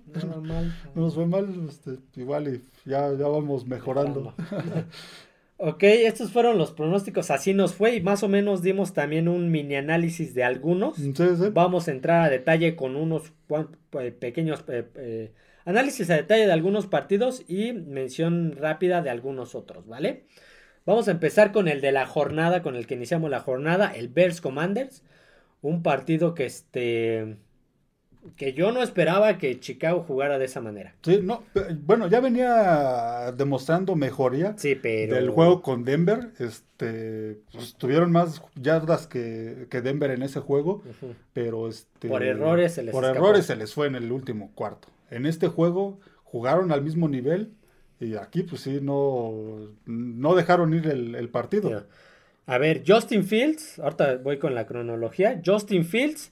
[0.95, 1.67] No, nos fue mal.
[1.67, 4.33] Este, igual y ya, ya vamos mejorando.
[5.57, 7.31] ok, estos fueron los pronósticos.
[7.31, 10.97] Así nos fue y más o menos dimos también un mini análisis de algunos.
[11.53, 13.33] Vamos a entrar a detalle con unos
[13.99, 15.31] eh, pequeños eh, eh,
[15.65, 20.25] análisis a detalle de algunos partidos y mención rápida de algunos otros, ¿vale?
[20.85, 24.07] Vamos a empezar con el de la jornada, con el que iniciamos la jornada, el
[24.07, 25.03] Bears Commanders.
[25.61, 27.37] Un partido que este
[28.35, 30.93] que yo no esperaba que Chicago jugara de esa manera.
[31.03, 31.43] Sí, no,
[31.85, 35.15] bueno, ya venía demostrando mejoría sí, pero...
[35.15, 36.31] del juego con Denver.
[36.39, 40.83] Este, pues, tuvieron más yardas que, que Denver en ese juego,
[41.33, 44.89] pero este, por errores se les por errores se les fue en el último cuarto.
[45.09, 47.53] En este juego jugaron al mismo nivel
[47.99, 49.33] y aquí pues sí no,
[49.85, 51.85] no dejaron ir el, partido.
[52.45, 55.41] A ver, Justin Fields, ahorita voy con la cronología.
[55.45, 56.31] Justin Fields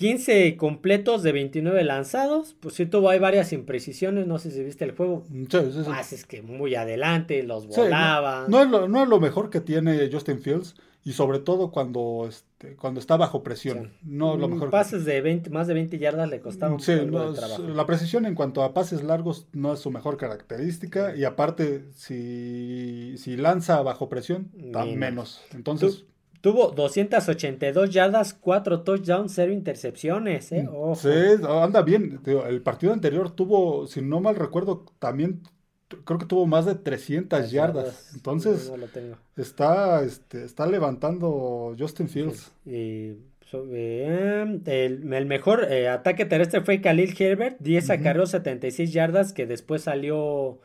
[0.00, 2.56] 15 completos de 29 lanzados.
[2.58, 4.26] Pues sí tuvo hay varias imprecisiones.
[4.26, 5.24] No sé si viste el juego.
[5.30, 8.46] Sí, sí, ah, es que muy adelante, los volaba.
[8.48, 10.74] no, es lo, no, es lo, mejor que tiene Justin Fields.
[11.02, 13.92] Y sobre todo cuando este, cuando está bajo presión.
[14.02, 14.70] No lo Mm, mejor.
[14.70, 17.62] Pases de 20, más de 20 yardas le costaron Sí, algo no, de trabajo.
[17.62, 23.14] la precisión en cuanto a pases largos no es su mejor característica y aparte si,
[23.16, 24.96] si lanza bajo presión, da Menos.
[24.98, 25.40] menos.
[25.54, 26.04] Entonces,
[26.40, 30.66] Tuvo 282 yardas, 4 touchdowns, 0 intercepciones, ¿eh?
[30.72, 30.94] Ojo.
[30.94, 31.08] sí,
[31.48, 32.20] anda bien.
[32.26, 35.42] El partido anterior tuvo, si no mal recuerdo, también
[36.04, 38.12] creo que tuvo más de 300 yardas.
[38.14, 38.86] Entonces, No, no
[39.36, 42.52] está, este, está levantando Justin Fields.
[42.64, 43.16] Y,
[43.50, 47.92] so- eh, el, el mejor eh, ataque terrestre fue Khalil Herbert, 10 Ujú.
[47.94, 50.60] acarreos, 76 yardas, que después salió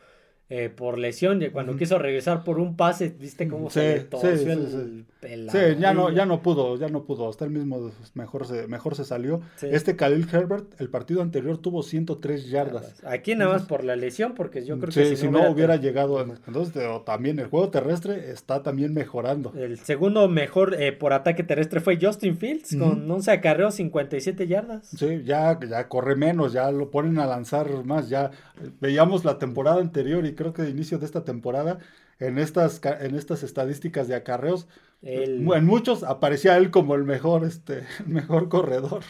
[0.49, 1.41] eh, por lesión.
[1.41, 5.05] Y cuando quiso regresar por un pase, viste cómo Sí, se torció sí, el
[5.51, 5.57] sí.
[5.79, 7.29] ya no, ya no pudo, ya no pudo.
[7.29, 9.41] Hasta el mismo mejor se, mejor se salió.
[9.57, 9.67] Sí.
[9.71, 13.03] Este Khalil Herbert, el partido anterior tuvo 103 yardas.
[13.03, 16.21] Aquí nada más por la lesión, porque yo creo Sí, que si no hubiera llegado.
[16.21, 16.73] Entonces,
[17.05, 19.53] también el juego terrestre está también mejorando.
[19.55, 23.13] El segundo mejor eh, por ataque terrestre fue Justin Fields, con Ujú.
[23.15, 24.88] 11 acarreos, 57 yardas.
[24.88, 28.09] Sí, ya, ya corre menos, ya lo ponen a lanzar más.
[28.09, 31.79] Ya eh, veíamos la temporada anterior y creo que de inicio de esta temporada,
[32.19, 34.67] en estas, en estas estadísticas de acarreos,
[35.01, 39.04] El- en muchos aparecía él como el mejor, este, el mejor corredor.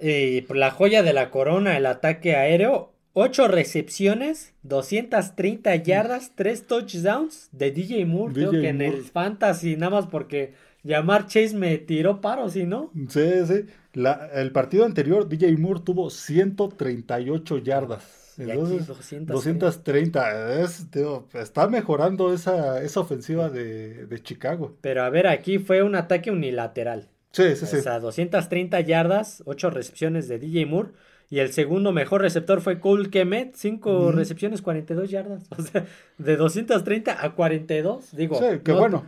[0.00, 7.48] Y la joya de la corona, el ataque aéreo, 8 recepciones, 230 yardas, 3 touchdowns
[7.52, 8.34] de DJ Moore.
[8.34, 12.92] Creo que en el fantasy, nada más porque llamar Chase me tiró paro, ¿sí no?
[13.08, 13.64] Sí, sí.
[13.94, 18.27] La- el partido anterior, DJ Moore tuvo 138 yardas.
[18.38, 19.32] Y aquí Entonces, 230.
[19.34, 20.60] 230.
[20.62, 24.76] Es, digo, está mejorando esa, esa ofensiva de, de Chicago.
[24.80, 27.08] Pero a ver, aquí fue un ataque unilateral.
[27.32, 27.76] Sí, sí, sí.
[27.76, 30.90] O sea, 230 yardas, 8 recepciones de DJ Moore.
[31.30, 34.12] Y el segundo mejor receptor fue Cole Kemet, 5 Ujú.
[34.12, 35.42] recepciones, 42 yardas.
[35.58, 35.84] O sea,
[36.16, 38.16] de 230 a 42.
[38.16, 39.06] Digo, Sí, que no- bueno.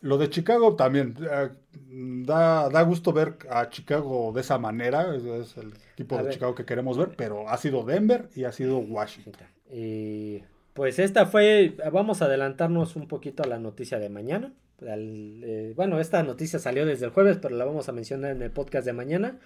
[0.00, 1.16] Lo de Chicago también.
[1.28, 1.48] eh,
[1.88, 5.14] da, da gusto ver a Chicago de esa manera.
[5.14, 5.72] Es, es el
[6.10, 6.32] A de ver.
[6.32, 7.10] Chicago que queremos ver.
[7.16, 9.34] Pero ha sido Denver y ha sido Washington.
[9.70, 10.42] Y
[10.74, 14.52] pues esta fue, vamos a adelantarnos un poquito a la noticia de mañana.
[14.80, 18.42] Al, eh, bueno, esta noticia salió desde el jueves, pero la vamos a mencionar en
[18.42, 19.38] el podcast de mañana.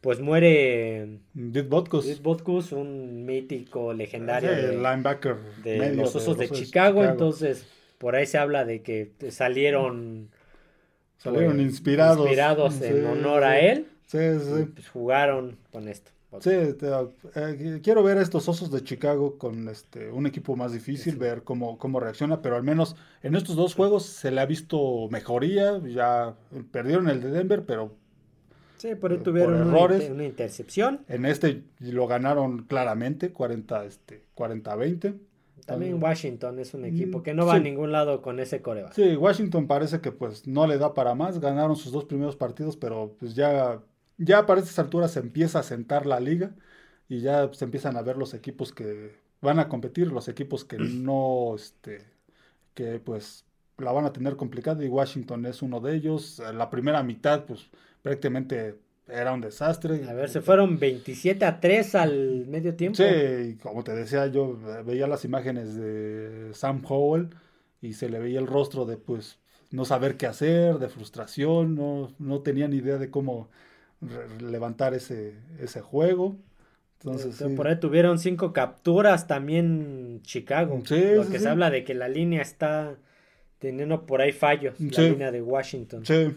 [0.00, 1.20] Pues muere.
[1.34, 7.66] Ed Butkus, un mítico legendario Sí, de, linebacker de los Osos de Chicago, entonces
[7.98, 10.28] por ahí se habla de que salieron,
[11.18, 12.18] Salieron pues, inspirados.
[12.20, 14.64] inspirados Sí, en honor a él Sí, sí.
[14.74, 16.10] pues jugaron con esto.
[16.40, 16.88] Sí, te-
[17.36, 21.18] eh, quiero ver a estos osos de Chicago con este un equipo más difícil, Sí.
[21.18, 25.08] ver cómo, cómo reacciona, pero al menos en estos dos juegos se le ha visto
[25.10, 26.34] mejoría, ya
[26.72, 27.92] perdieron el de Denver, pero
[28.78, 30.00] Sí, por ahí Por tuvieron una, errores.
[30.02, 31.00] inter- una intercepción.
[31.08, 35.14] en este lo ganaron claramente, 40, este, 40-20.
[35.64, 38.92] También Washington es un equipo Mm, que no va a ningún lado con ese coreback.
[38.92, 42.76] Sí, Washington parece que pues no le da para más, ganaron sus dos primeros partidos,
[42.76, 43.82] pero pues ya,
[44.18, 46.54] ya para estas alturas se empieza a sentar la liga
[47.08, 50.78] y ya se empiezan a ver los equipos que van a competir, los equipos que
[50.78, 52.06] no, este,
[52.74, 53.44] que pues
[53.78, 56.40] la van a tener complicada y Washington es uno de ellos.
[56.54, 57.70] La primera mitad pues
[58.02, 60.02] prácticamente era un desastre.
[60.08, 62.98] A ver, se fueron 27 a 3 al medio tiempo.
[62.98, 67.30] Sí, como te decía, yo eh, veía las imágenes de Sam Howell
[67.80, 69.38] y se le veía el rostro de pues
[69.72, 73.48] no saber qué hacer, de frustración, no, no tenía ni idea de cómo
[74.00, 76.36] re- levantar ese, ese juego.
[77.00, 77.44] Entonces, sí.
[77.56, 80.82] Por ahí tuvieron cinco capturas también Chicago.
[80.86, 82.96] Sí, lo sí, que se habla de que la línea está
[83.58, 86.04] teniendo por ahí fallos, la línea de Washington.
[86.04, 86.34] Sí,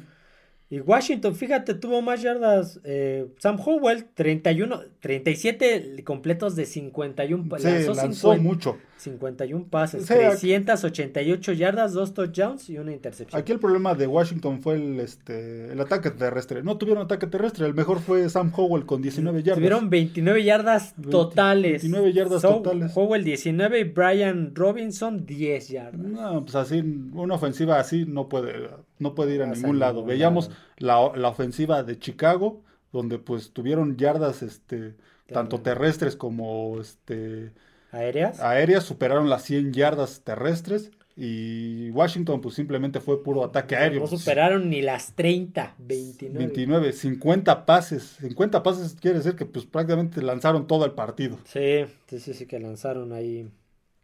[0.70, 2.82] Y Washington, fíjate, tuvo más yardas.
[2.84, 7.48] eh, Sam Howell, 31, 37 completos de 51.
[7.48, 8.78] pa- sí, lanzó lanzó 50 mucho.
[8.98, 13.40] 51 pases, Sí, aquí- 388 yardas, dos touchdowns y una intercepción.
[13.40, 16.64] Aquí el problema de Washington fue el, este, el ataque terrestre.
[16.64, 19.56] No tuvieron ataque terrestre, el mejor fue Sam Howell con 19 yardas.
[19.60, 21.82] Tuvieron 29 yardas 20 totales.
[21.84, 22.92] 29 yardas So- totales.
[22.96, 26.02] Howell 19 y Brian Robinson 10 yardas.
[26.02, 26.80] No, pues así,
[27.14, 28.68] una ofensiva así no puede,
[29.00, 30.04] no puede ir a pasa ningún lado.
[30.04, 30.56] ningún Veíamos lado.
[30.78, 34.96] la, la ofensiva de Chicago, donde pues tuvieron yardas, este,
[35.32, 37.54] tanto terrestres como este,
[37.92, 38.38] ¿Aéreas?
[38.38, 40.92] aéreas, superaron las 100 yardas terrestres.
[41.20, 44.02] Y Washington pues simplemente fue puro ataque aéreo.
[44.02, 46.38] No superaron ni las 30, 29.
[46.46, 48.04] 29, 50 pases.
[48.22, 51.40] 50 pases quiere decir que pues prácticamente lanzaron todo el partido.
[51.44, 53.50] Sí, sí, sí, sí, que lanzaron ahí.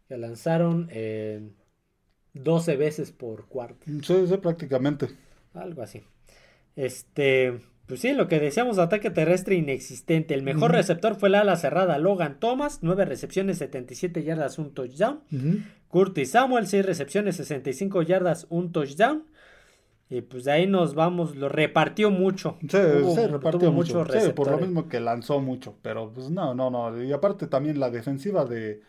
[0.08, 1.50] Que lanzaron eh,
[2.34, 3.86] 12 veces por cuarto.
[4.02, 5.08] Sí, sí, prácticamente.
[5.54, 6.02] Algo así.
[6.76, 10.34] Este, pues sí, lo que decíamos, ataque terrestre inexistente.
[10.34, 15.20] El mejor receptor fue la ala cerrada Logan Thomas, 9 recepciones, 77 yardas, un touchdown.
[15.88, 19.24] Curtis Samuel, 6 recepciones, 65 yardas, un touchdown.
[20.10, 22.58] Y pues de ahí nos vamos, lo repartió mucho.
[22.62, 24.04] Sí, Hubo- se repartió mucho.
[24.12, 27.02] Sí, por lo mismo que lanzó mucho, pero pues no, no, no.
[27.02, 28.82] Y aparte también la defensiva de,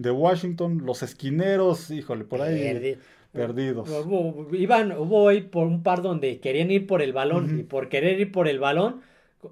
[0.00, 2.96] de Washington, los esquineros, híjole, por ahí Perdi-
[3.32, 3.88] perdidos.
[3.88, 7.88] Hubo, iban, hubo ahí por un par donde querían ir por el balón y por
[7.88, 9.02] querer ir por el balón,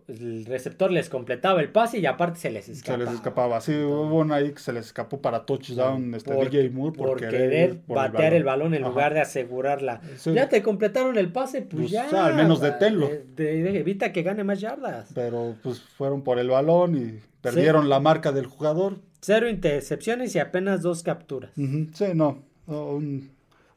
[0.07, 3.05] el receptor les completaba el pase y aparte se les Se escapaba.
[3.05, 3.61] les escapaba.
[3.63, 7.09] Sí, hubo una ahí que se les escapó para touchdown este Por- DJ Moore por,
[7.09, 8.91] por querer, querer por batear el balón en Ajá.
[8.91, 10.03] lugar de asegurarla.
[10.19, 10.35] Sí.
[10.35, 12.07] Ya te completaron el pase, pues, Pues, ya.
[12.11, 13.09] ya, al menos deténlo.
[13.09, 15.11] de- de- de- evita que gane más yardas.
[15.15, 18.97] Pero pues fueron por el balón y perdieron la marca del jugador.
[19.20, 21.50] Cero intercepciones y apenas dos capturas.
[21.54, 22.42] Sí, no.
[22.66, 23.31] no, Un,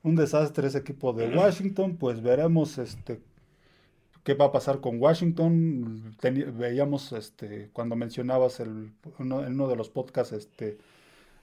[0.03, 1.97] un desastre ese equipo de Washington.
[1.97, 3.21] Pues veremos este
[4.23, 6.15] qué va a pasar con Washington.
[6.21, 10.77] Veíamos este cuando mencionabas el, uno, en uno de los podcasts este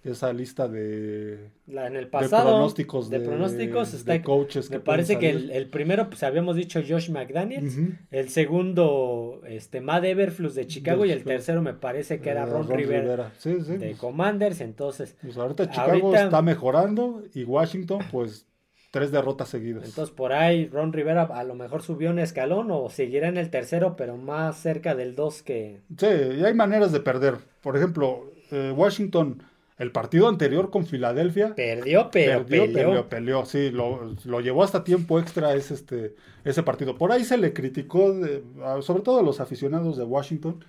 [0.04, 4.70] esa lista de, La- en el de pasado, pronósticos de de, pronósticos, de está, coaches
[4.70, 7.76] me que parece que el, primero, pues habíamos dicho Josh McDaniels.
[8.10, 11.02] El segundo, este, Matt Everflux de Chicago.
[11.02, 13.72] De y el tercero me parece que era Eh, Ron, Rivera, Sí, sí.
[13.76, 14.60] de pues- Commanders.
[14.60, 18.46] Entonces, Pues ahorita Chicago Ahorita- está mejorando y Washington, pues,
[18.90, 19.84] tres derrotas seguidas.
[19.84, 23.50] entonces por ahí Ron Rivera a lo mejor subió un escalón o seguirá en el
[23.50, 25.80] tercero, pero más cerca del 2 que...
[25.98, 26.06] Sí,
[26.38, 27.34] y hay maneras de perder.
[27.60, 29.42] Por ejemplo, eh, Washington,
[29.78, 33.08] el partido anterior con Filadelfia, Perdió, pero perdió, peleó.
[33.08, 33.44] peleó.
[33.44, 36.14] Sí, lo, lo llevó hasta tiempo extra ese, este,
[36.44, 36.98] ese partido.
[36.98, 38.42] Por ahí se le criticó, de-
[38.82, 40.64] sobre todo a los aficionados de Washington,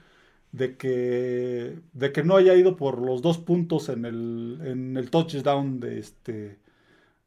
[0.52, 5.10] de que, de que no haya ido por los dos puntos en el, en el
[5.12, 6.60] touchdown de este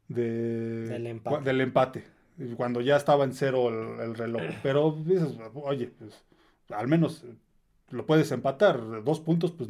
[0.07, 1.43] de, Del empate.
[1.45, 2.03] del empate,
[2.57, 4.41] cuando ya estaba en cero el, el reloj.
[4.63, 6.23] Pero dices, oye, pues,
[6.69, 7.25] al menos
[7.89, 9.69] lo puedes empatar, dos puntos, pues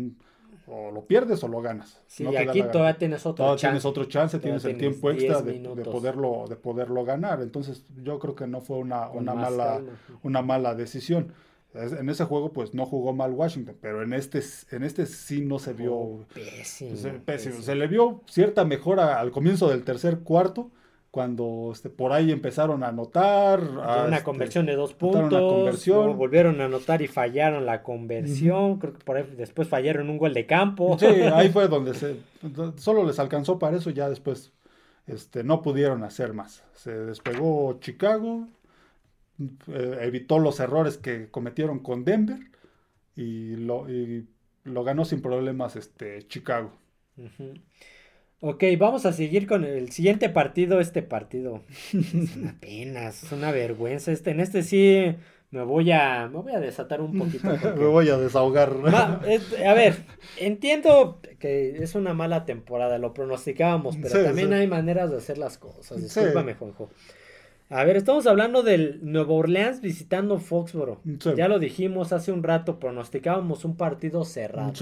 [0.67, 2.02] o lo pierdes o lo ganas.
[2.08, 3.67] Sí, No te aquí todavía tienes otro Todavía chance.
[3.67, 7.41] tienes otro chance, Todavía tienes el tienes tiempo extra 10 de, poderlo, de poderlo ganar.
[7.41, 9.91] Entonces, yo creo que no fue una, una mala, calma.
[10.23, 11.34] una mala decisión.
[11.76, 15.58] En ese juego, pues no jugó mal Washington, pero en este, en este sí no
[15.58, 17.23] se vio Oh, pésimo, se, pésimo.
[17.26, 17.62] pésimo.
[17.63, 20.69] Se le vio cierta mejora al comienzo del tercer cuarto,
[21.13, 23.60] cuando este, por ahí empezaron a anotar.
[23.84, 25.32] a, una este, conversión de dos puntos.
[25.32, 25.97] una conversión.
[25.97, 28.80] luego volvieron a anotar y fallaron la conversión.
[28.80, 30.97] Creo que por ahí después fallaron un gol de campo.
[30.99, 32.17] Sí, ahí fue donde se,
[32.78, 34.54] solo les alcanzó para eso, ya después
[35.06, 36.63] este, no pudieron hacer más.
[36.73, 38.47] Se despegó Chicago,
[39.67, 42.39] eh, evitó los errores que cometieron con Denver
[43.15, 44.28] y lo, y
[44.63, 46.71] lo ganó sin problemas este, Chicago.
[47.17, 47.54] Ujú.
[48.45, 50.82] Ok, vamos a seguir con el siguiente partido.
[50.82, 51.62] Este partido
[51.93, 54.12] es una pena, es una vergüenza.
[54.12, 55.15] Este, en este sí
[55.51, 57.47] me voy a, me voy a desatar un poquito.
[57.77, 58.75] Me voy a desahogar.
[58.75, 59.95] Ma- es- a ver,
[60.38, 64.53] entiendo que es una mala temporada, lo pronosticábamos, pero Sí, también sí.
[64.56, 65.97] hay maneras de hacer las cosas.
[65.97, 66.03] Sí.
[66.03, 66.89] Discúlpame, Juanjo.
[67.69, 70.99] A ver, estamos hablando del Nuevo Orleans visitando Foxboro.
[71.21, 71.29] Sí.
[71.38, 74.73] Ya lo dijimos hace un rato, pronosticábamos un partido cerrado.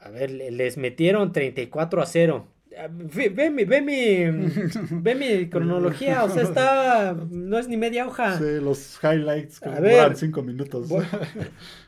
[0.00, 2.46] A ver, le- les metieron 34 a 0.
[2.78, 4.50] Ah, Ve, ve mi, ve mi,
[4.90, 8.38] ve mi cronología, o sea, está, no es ni media hoja.
[8.38, 10.88] Sí, los highlights que duran cinco minutos.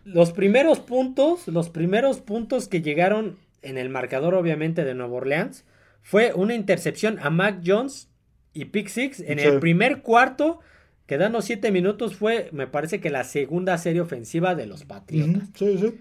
[0.05, 5.65] Los primeros puntos, los primeros puntos que llegaron en el marcador, obviamente, de Nueva Orleans,
[6.03, 8.09] fue una intercepción a Mac Jones
[8.53, 9.21] y Pick Six.
[9.21, 9.47] En Sí.
[9.47, 10.59] el primer cuarto,
[11.07, 15.45] quedando 7 minutos, fue, me parece que la segunda serie ofensiva de los Patriotas.
[15.55, 15.95] Sí, sí.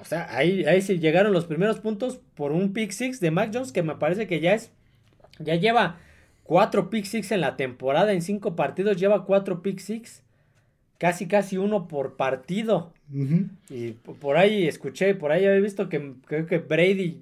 [0.00, 3.50] O sea, ahí, ahí sí llegaron los primeros puntos por un pick six de Mac
[3.52, 4.70] Jones que me parece que ya es,
[5.38, 5.98] ya lleva
[6.42, 10.22] cuatro pick six en la temporada, en cinco partidos lleva cuatro pick six,
[10.98, 12.92] casi casi uno por partido.
[13.70, 17.20] Y por ahí escuché, por ahí había visto que creo que Brady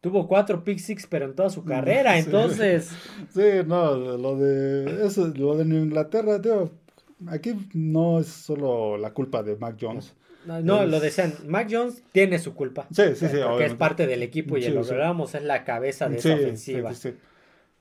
[0.00, 2.24] tuvo cuatro pick six pero en toda su carrera, Sí.
[2.24, 2.90] entonces
[3.34, 6.70] Sí, no, lo de eso, lo de Inglaterra, tío,
[7.26, 10.14] aquí no es solo la culpa de Mac Jones.
[10.46, 12.86] No, lo decían, Mac Jones tiene su culpa.
[12.90, 14.92] Sí, sí, sí, porque es parte del equipo y Sí, lo sí.
[14.92, 16.94] hablábamos, es la cabeza de Sí, esa sí, ofensiva.
[16.94, 17.16] sí, sí.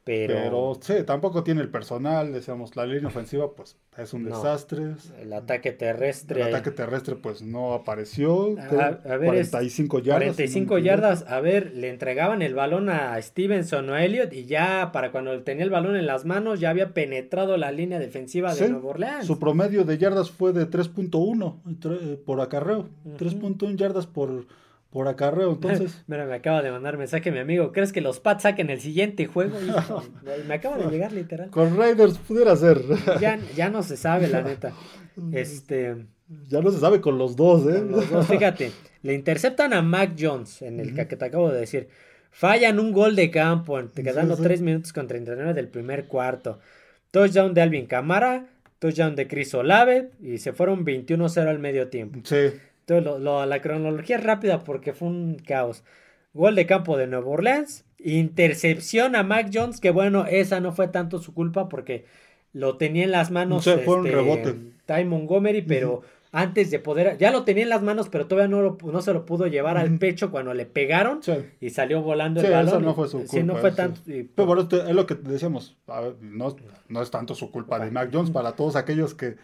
[0.06, 4.36] Pero, Pero sí, tampoco tiene el personal, decíamos, la línea ofensiva pues es un No.
[4.36, 4.96] desastre.
[5.22, 6.42] el ataque terrestre.
[6.42, 8.58] El ataque terrestre pues no apareció.
[8.60, 10.04] A- a ver, es 45 yardas.
[10.04, 10.78] si no me 45 equivoco.
[10.86, 11.26] yardas.
[11.32, 15.64] A ver, le entregaban el balón a Stevenson o Elliott y ya para cuando tenía
[15.64, 19.26] el balón en las manos ya había penetrado la línea defensiva de Sí, Nueva Orleans.
[19.26, 22.90] Su promedio de yardas fue de 3.1 tre- por acarreo.
[23.06, 23.16] Ujú.
[23.18, 24.48] 3.1 yardas por,
[24.94, 25.52] por acarreo.
[25.54, 27.72] Entonces, Mira, me acaba de mandar mensaje mi amigo.
[27.72, 29.58] ¿Crees que los Pats saquen el siguiente juego?
[30.48, 31.50] Me acaba de llegar literal.
[31.50, 32.80] con Raiders pudiera ser.
[33.20, 34.72] Ya, ya no se sabe, la neta.
[35.34, 36.06] Este.
[36.48, 37.80] Ya no se sabe con los dos, ¿eh?
[37.80, 41.60] Con los dos, fíjate, le interceptan a Mac Jones en el que te acabo de
[41.60, 41.90] decir.
[42.32, 44.42] Fallan un gol de campo, quedando sí.
[44.42, 46.60] 3 minutos con 39 del primer cuarto.
[47.12, 48.48] touchdown de Alvin Camara,
[48.80, 52.22] touchdown de Chris Olave y se fueron 21-0 al medio tiempo.
[52.24, 52.54] Sí.
[52.88, 55.84] Entonces, la cronología es rápida porque fue un caos.
[56.34, 60.88] Gol de campo de Nueva Orleans, intercepción a Mac Jones, que bueno, esa no fue
[60.88, 62.06] tanto su culpa porque
[62.52, 63.64] lo tenía en las manos.
[63.64, 64.56] fue un este, rebote.
[64.86, 68.78] Ty Montgomery, pero antes de poder, ya lo tenía en las manos, pero todavía no,
[68.84, 71.22] no se lo pudo llevar al pecho cuando le pegaron
[71.62, 72.68] y salió volando el balón.
[72.68, 73.32] Eso no fue su culpa.
[73.32, 74.02] Sí, no fue tanto.
[74.06, 75.78] pero bueno, es lo que decíamos,
[76.22, 76.56] no,
[76.90, 79.36] no es tanto su culpa de Mac Jones, para todos aquellos que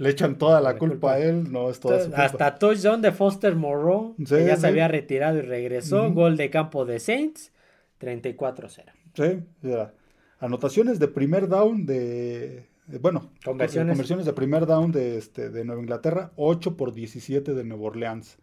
[0.00, 2.24] le echan toda la culpa, a él, no es toda su culpa.
[2.24, 6.84] Hasta touchdown de Foster Moreau, que ya se había retirado y regresó, gol de campo
[6.84, 7.52] de Saints,
[8.00, 8.84] 34-0.
[9.14, 9.92] Sí, ya.
[10.38, 13.92] Anotaciones de primer down de bueno, conversiones.
[13.92, 18.38] conversiones de primer down de, este, de Nueva Inglaterra, 8 por 17 de Nueva Orleans.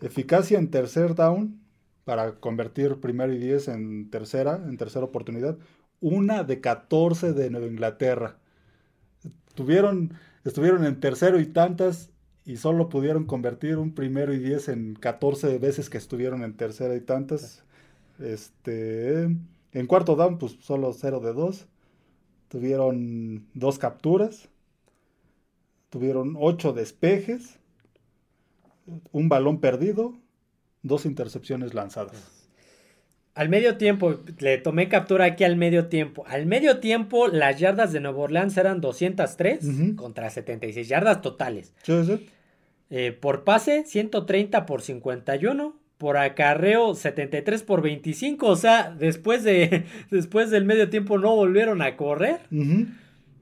[0.00, 1.60] Eficacia en tercer down
[2.04, 5.58] para convertir primero y 10 en tercera, en tercera oportunidad,
[6.00, 8.38] una de 14 de Nueva Inglaterra.
[9.54, 10.14] Tuvieron,
[10.44, 12.10] estuvieron en tercero y tantas
[12.44, 16.96] y solo pudieron convertir un primero y 10 en 14 veces que estuvieron en tercera
[16.96, 17.64] y tantas.
[18.18, 21.66] Este, en cuarto down, pues solo 0 de 2.
[22.48, 24.48] Tuvieron dos capturas,
[25.88, 27.60] tuvieron ocho despejes,
[29.12, 30.14] un balón perdido,
[30.82, 32.39] dos intercepciones lanzadas.
[33.34, 36.24] Al medio tiempo, le tomé captura aquí al medio tiempo.
[36.26, 41.72] Al medio tiempo, las yardas de Nueva Orleans eran 203 contra 76 yardas totales.
[41.82, 42.28] Sí, sí.
[42.90, 48.46] Eh, por pase, 130 por 51 por acarreo 73 por 25.
[48.46, 52.40] O sea, después, de, después del medio tiempo no volvieron a correr.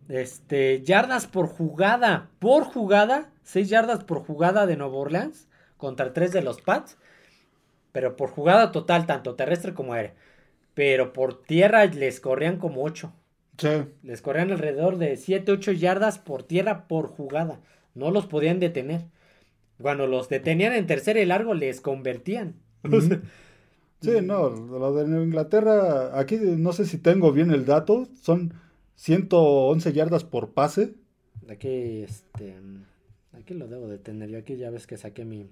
[0.09, 2.31] Este, yardas por jugada.
[2.41, 6.99] Por jugada, 6 yardas por jugada de Nueva Orleans contra 3 de los Pats.
[7.93, 10.15] Pero por jugada total, tanto terrestre como aérea.
[10.75, 13.13] Pero por tierra les corrían como 8.
[13.59, 13.69] Sí.
[14.03, 17.61] Les corrían alrededor de 7, 8 yardas por tierra por jugada.
[17.95, 19.07] No los podían detener.
[19.81, 22.55] Cuando los detenían en tercera y largo, les convertían.
[24.01, 28.55] sí, no, lo de Nueva Inglaterra, aquí no sé si tengo bien el dato, son
[28.97, 30.95] 111 yardas por pase.
[31.49, 32.57] Aquí, este,
[33.33, 35.49] aquí lo debo de tener, yo aquí ya ves que saqué mi...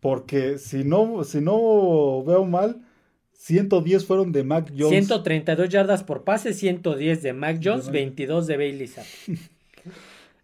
[0.00, 2.82] porque si no, si no veo mal,
[3.32, 5.06] 110 fueron de Mac Jones.
[5.06, 8.90] 132 yardas por pase, 110 de Mac Jones, 22 de Bailey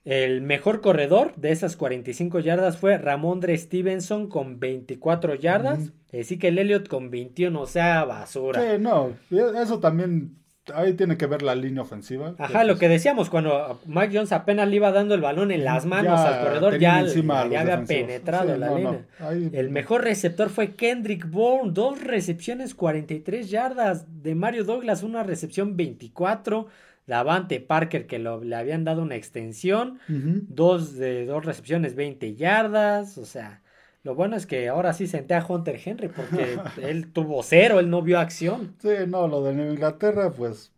[0.05, 5.93] El mejor corredor de esas 45 yardas fue Ramondre Stevenson con 24 yardas.
[6.19, 8.61] Así que el Elliott con 21, o sea, basura.
[8.61, 10.37] Sí, no, eso también,
[10.75, 12.35] ahí tiene que ver la línea ofensiva.
[12.39, 15.87] Ajá, lo que decíamos, cuando Mike Jones apenas le iba dando el balón en las
[15.87, 19.07] manos al corredor, ya, ya había penetrado la línea.
[19.53, 24.07] El mejor receptor fue Kendrick Bourne, dos recepciones, 43 yardas.
[24.23, 26.67] De Mario Douglas, una recepción 24.
[27.07, 33.25] Davante Parker que le habían dado una extensión, dos de dos recepciones, 20 yardas, o
[33.25, 33.63] sea,
[34.03, 37.91] lo bueno es que ahora sí senté a Hunter Henry porque él tuvo cero, él
[37.91, 38.75] no vio acción.
[38.81, 40.73] Sí, no, lo de Inglaterra, pues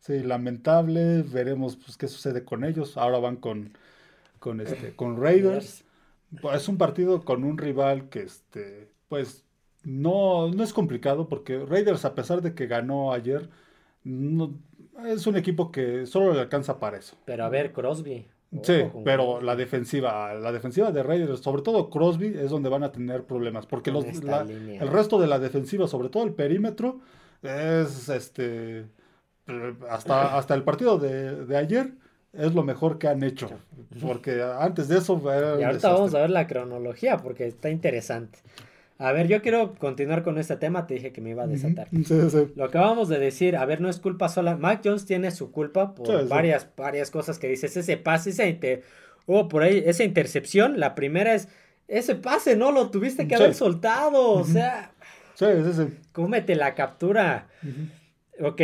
[0.00, 2.96] sí, lamentable, veremos pues qué sucede con ellos.
[2.96, 3.76] Ahora van con
[4.38, 5.84] con este con Raiders.
[6.40, 9.44] Pues, es un partido con un rival que este pues
[9.84, 13.50] no no es complicado porque Raiders a pesar de que ganó ayer
[14.04, 14.54] no,
[15.06, 17.16] es un equipo que solo le alcanza para eso.
[17.24, 18.26] Pero a ver, Crosby.
[18.62, 22.92] Sí, pero la defensiva, la defensiva de Raiders, sobre todo Crosby, es donde van a
[22.92, 23.66] tener problemas.
[23.66, 27.00] Porque los, el resto de la defensiva, sobre todo el perímetro,
[27.42, 28.86] es este.
[29.90, 31.92] Hasta, hasta el partido de, de ayer,
[32.32, 33.50] es lo mejor que han hecho.
[34.00, 35.20] Porque antes de eso.
[35.58, 38.38] y ahorita vamos a ver la cronología, porque está interesante.
[38.98, 41.88] A ver, yo quiero continuar con este tema, te dije que me iba a desatar.
[42.54, 44.56] Lo que vamos de decir, a ver, no es culpa sola.
[44.56, 47.76] Mac Jones tiene su culpa por varias, varias cosas que dices.
[47.76, 48.82] Ese pase, ese
[49.26, 51.48] oh, por ahí, esa intercepción, la primera es,
[51.88, 54.92] ese pase no lo tuviste que haber soltado, o sea.
[55.34, 55.98] Sí, sí, sí.
[56.12, 57.48] Cómete la captura.
[58.40, 58.60] Ok.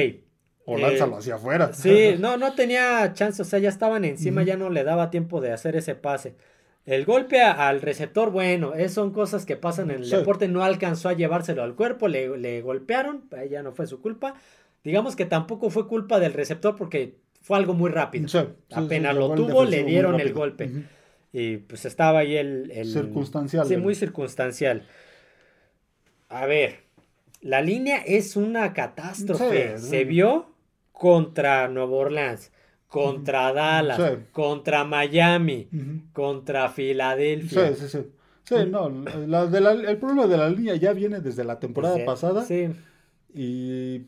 [0.65, 1.73] O lánzalo hacia afuera.
[1.73, 5.41] Sí, no, no tenía chance, o sea, ya estaban encima, ya no le daba tiempo
[5.41, 6.37] de hacer ese pase.
[6.87, 11.09] El golpe al receptor, bueno, es, son cosas que pasan en el deporte, no alcanzó
[11.09, 14.35] a llevárselo al cuerpo, le, golpearon, ya no fue su culpa.
[14.83, 18.27] Digamos que tampoco fue culpa del receptor porque fue algo muy rápido.
[18.73, 20.71] Apenas lo tuvo, le dieron el golpe.
[21.33, 22.73] Y pues estaba ahí el...
[22.91, 23.67] circunstancial.
[23.67, 24.87] Sí, muy circunstancial.
[26.29, 26.81] A ver,
[27.41, 29.79] la línea es una catástrofe.
[29.79, 30.55] Se vio
[30.93, 32.51] contra Nueva Orleans
[32.91, 34.01] contra Dallas,
[34.33, 35.69] contra Miami,
[36.13, 37.69] contra Filadelfia.
[37.69, 38.07] Sí, sí, sí.
[38.43, 42.45] Sí, no, el problema de la línea ya viene desde la temporada pasada.
[42.45, 42.69] Sí.
[43.33, 44.07] Y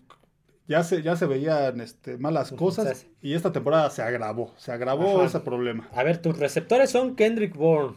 [0.67, 5.23] ya se, ya se veían este, malas cosas y esta temporada se agravó, se agravó
[5.23, 5.89] ese problema.
[5.93, 7.97] A ver, tus receptores son Kendrick Bourne.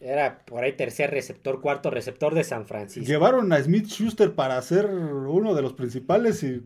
[0.00, 3.06] Era por ahí tercer receptor, cuarto receptor de San Francisco.
[3.06, 6.64] Llevaron a Smith Schuster para ser uno de los principales y,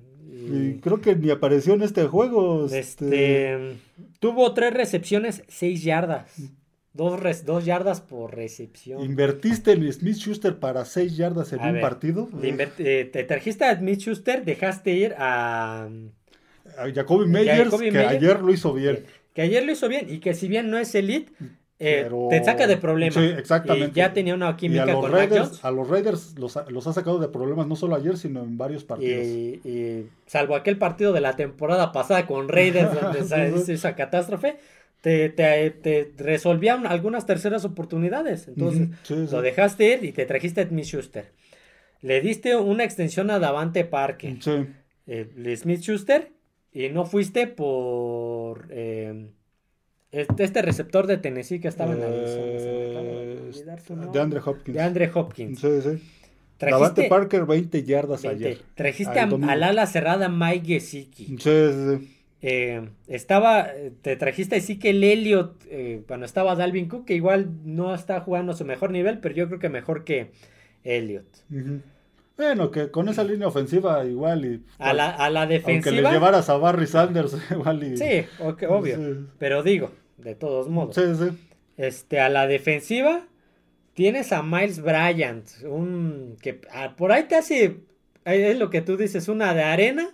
[0.80, 2.66] creo que ni apareció en este juego.
[2.66, 3.76] Este, este
[4.18, 6.40] tuvo tres recepciones, seis yardas.
[6.92, 9.02] Dos, dos, yardas por recepción.
[9.02, 12.28] ¿Invertiste en Smith Schuster para seis yardas en un partido?
[12.42, 15.88] Eh, te trajiste a Smith Schuster, dejaste ir a.
[16.76, 19.04] A Jacoby Meyers, que ayer lo hizo bien.
[19.34, 21.32] Que, ayer lo hizo bien y que si bien no es elite,
[21.82, 23.14] eh, te saca de problemas.
[23.14, 23.92] Sí, exactamente.
[23.98, 27.18] Y ya tenía una química a los con Raiders, A los Raiders los, ha sacado
[27.18, 29.24] de problemas no solo ayer, sino en varios partidos.
[29.24, 34.58] Y, salvo aquel partido de la temporada pasada con Raiders, donde se esa catástrofe,
[35.00, 38.46] te, te, te, resolvían algunas terceras oportunidades.
[38.48, 41.32] Entonces, lo dejaste ir y te trajiste a Smith Schuster.
[42.02, 44.36] Le diste una extensión a Davante Parker.
[44.42, 44.66] Sí.
[45.06, 46.30] Eh, Smith Schuster.
[46.72, 49.30] Y no fuiste por eh,
[50.12, 53.50] este, este, receptor de Tennessee que estaba en la eh,
[54.12, 54.74] De Andre Hopkins.
[54.74, 55.60] De Andre Hopkins.
[55.60, 56.02] Sí, sí.
[56.58, 58.58] Davante Parker 20 yardas ayer.
[58.74, 61.26] Trajiste al ala cerrada Mike Gesicki.
[61.26, 62.16] Sí, sí, sí.
[62.42, 63.68] Eh, estaba,
[64.00, 68.20] te trajiste así que el Elliot, eh, cuando estaba Dalvin Cook, que igual no está
[68.20, 70.30] jugando a su mejor nivel, pero yo creo que mejor que
[70.84, 71.26] Elliot.
[72.36, 74.62] Bueno, que con esa línea ofensiva igual y...
[74.78, 75.74] A la, a la defensiva...
[75.74, 77.96] Aunque le llevaras a Barry Sanders igual y...
[77.98, 79.26] Sí, obvio.
[79.38, 79.90] Pero digo,
[80.22, 80.94] de todos modos.
[80.94, 81.36] Sí, sí.
[81.76, 83.26] Este, a la defensiva
[83.94, 86.36] tienes a Miles Bryant, un...
[86.40, 87.78] que ah, por ahí te hace...
[88.24, 90.10] Es lo que tú dices, una de arena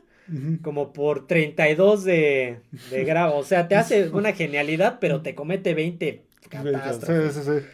[0.63, 3.37] como por 32 de, de grado.
[3.37, 7.35] O sea, te hace una genialidad, pero te comete 20 catástrofes.
[7.35, 7.67] Sí, sí, sí.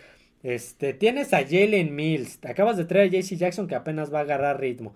[0.42, 2.38] Este, tienes a Jalen Mills.
[2.38, 4.94] Te acabas de traer a JC Jackson que apenas va a agarrar ritmo.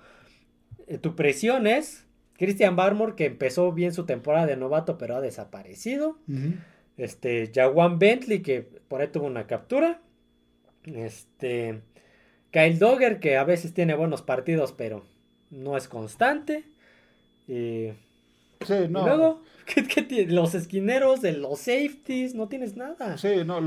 [0.86, 2.04] Eh, tu presión es
[2.36, 6.18] Christian Barmore, que empezó bien su temporada de novato, pero ha desaparecido.
[6.96, 10.00] Este, Jawan Bentley, que por ahí tuvo una captura.
[10.84, 11.80] Este,
[12.50, 15.04] Kyle Dogger, que a veces tiene buenos partidos, pero
[15.50, 16.64] no es constante.
[17.48, 17.90] Y,
[18.88, 23.18] luego, ¿qué, los esquineros, de los safeties, no tienes nada.
[23.18, 23.60] Sí, no,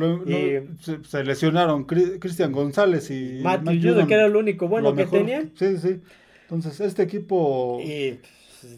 [1.03, 5.51] se, lesionaron Cristian González y Judon, que era el único bueno que tenían.
[5.55, 6.01] Sí, sí.
[6.43, 7.79] Entonces, este equipo...
[7.79, 8.19] Y,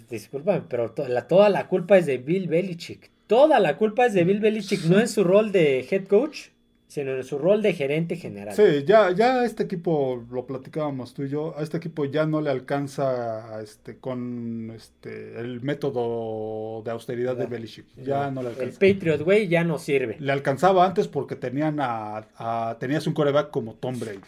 [0.10, 0.30] pues,
[0.68, 3.11] pero toda la culpa es de Bill Belichick.
[3.32, 6.50] Toda la culpa es de Bill Belichick, no en su rol de head coach
[6.90, 8.54] sino en su rol de gerente general.
[8.54, 12.26] Sí, ya, ya a este equipo, lo platicábamos tú y yo, a este equipo ya
[12.26, 17.86] no le alcanza este, con este, el método de austeridad de Belichick.
[17.96, 18.86] Ya no, le alcanza.
[18.86, 20.18] El Patriot Way ya no sirve.
[20.20, 24.20] Le alcanzaba antes porque tenían a, tenías un coreback como Tom Brady,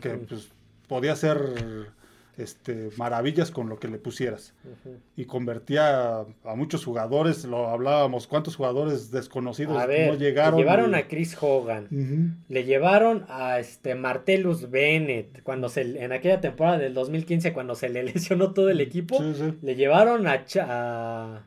[0.00, 0.50] que pues,
[0.86, 1.36] podía ser
[2.38, 4.54] este, maravillas con lo que le pusieras.
[5.16, 10.58] Y convertía a, muchos jugadores, lo hablábamos, cuántos jugadores desconocidos no llegaron.
[10.58, 16.40] Le llevaron a Chris Hogan, le llevaron a este Martellus Bennett, cuando se, en aquella
[16.40, 19.18] temporada del 2015, cuando se le lesionó todo el equipo,
[19.62, 21.42] le llevaron a, a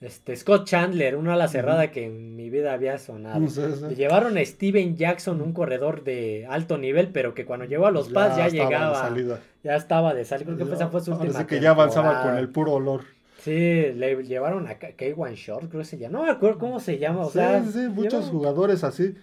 [0.00, 3.46] este, Scott Chandler, una ala cerrada que en mi vida había sonado.
[3.88, 7.90] Le llevaron a Steven Jackson, un corredor de alto nivel, pero que cuando llegó a
[7.90, 9.14] los Pats ya, llegaba.
[9.62, 10.54] Ya estaba de salida.
[10.54, 11.32] Creo que esa fue su última.
[11.34, 13.02] Parece que ya avanzaba con el puro olor.
[13.40, 16.18] Sí, le llevaron a K1 Short, creo que se llama.
[16.18, 17.26] No me acuerdo cómo se llama.
[17.26, 17.38] O sí,
[17.70, 19.14] sí, muchos jugadores así.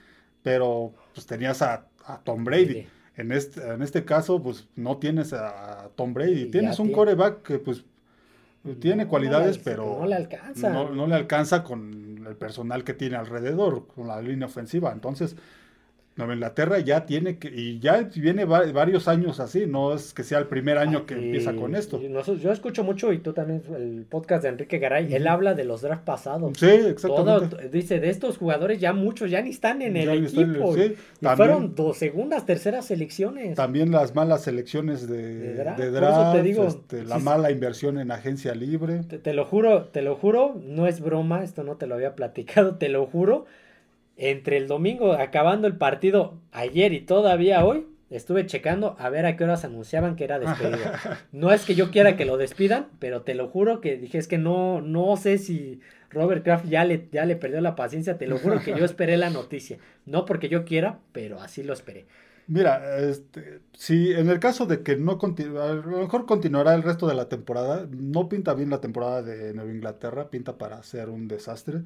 [0.44, 1.88] Pero pues tenías a,
[2.24, 2.88] Tom Brady.
[3.16, 6.52] En este, en este caso, pues no tienes a Tom Brady.
[6.52, 7.84] tienes un coreback que pues
[8.76, 10.70] tiene cualidades, pero no le alcanza.
[10.70, 14.92] No, le alcanza con el personal que tiene alrededor, con la línea ofensiva.
[14.92, 15.36] Entonces,
[16.18, 20.40] Nueva Inglaterra ya tiene que, y ya viene varios años así, no es que sea
[20.40, 22.02] el primer año que empieza con esto.
[22.02, 25.82] Yo escucho mucho, y tú también, el podcast de Enrique Garay, él habla de los
[25.82, 26.58] drafts pasados.
[26.58, 27.70] Sí, exactamente.
[27.70, 30.76] dice, de estos jugadores ya muchos ya ni están en el equipo.
[30.76, 30.96] y
[31.36, 33.56] fueron dos segundas, terceras selecciones.
[33.56, 39.04] También las malas selecciones de, draft, te digo, este, la mala inversión en agencia libre.
[39.04, 42.76] te lo juro, te lo juro, no es broma, esto no te lo había platicado,
[42.80, 43.46] te lo juro
[44.18, 49.38] entre el domingo acabando el partido ayer y todavía hoy, estuve checando a ver a
[49.38, 50.92] qué horas anunciaban que era despedido.
[51.32, 54.28] No es que yo quiera que lo despidan, pero te lo juro que dije, es
[54.28, 58.28] que no, no sé si Robert Kraft ya le, ya le perdió la paciencia, te
[58.28, 59.78] lo juro que yo esperé la noticia.
[60.06, 62.08] No porque yo quiera, pero así lo esperé.
[62.48, 66.84] Mira, este, si en el caso de que no continúe, a lo mejor continuará el
[66.84, 71.10] resto de la temporada, no pinta bien la temporada de Nueva Inglaterra, pinta para ser
[71.10, 71.82] un desastre.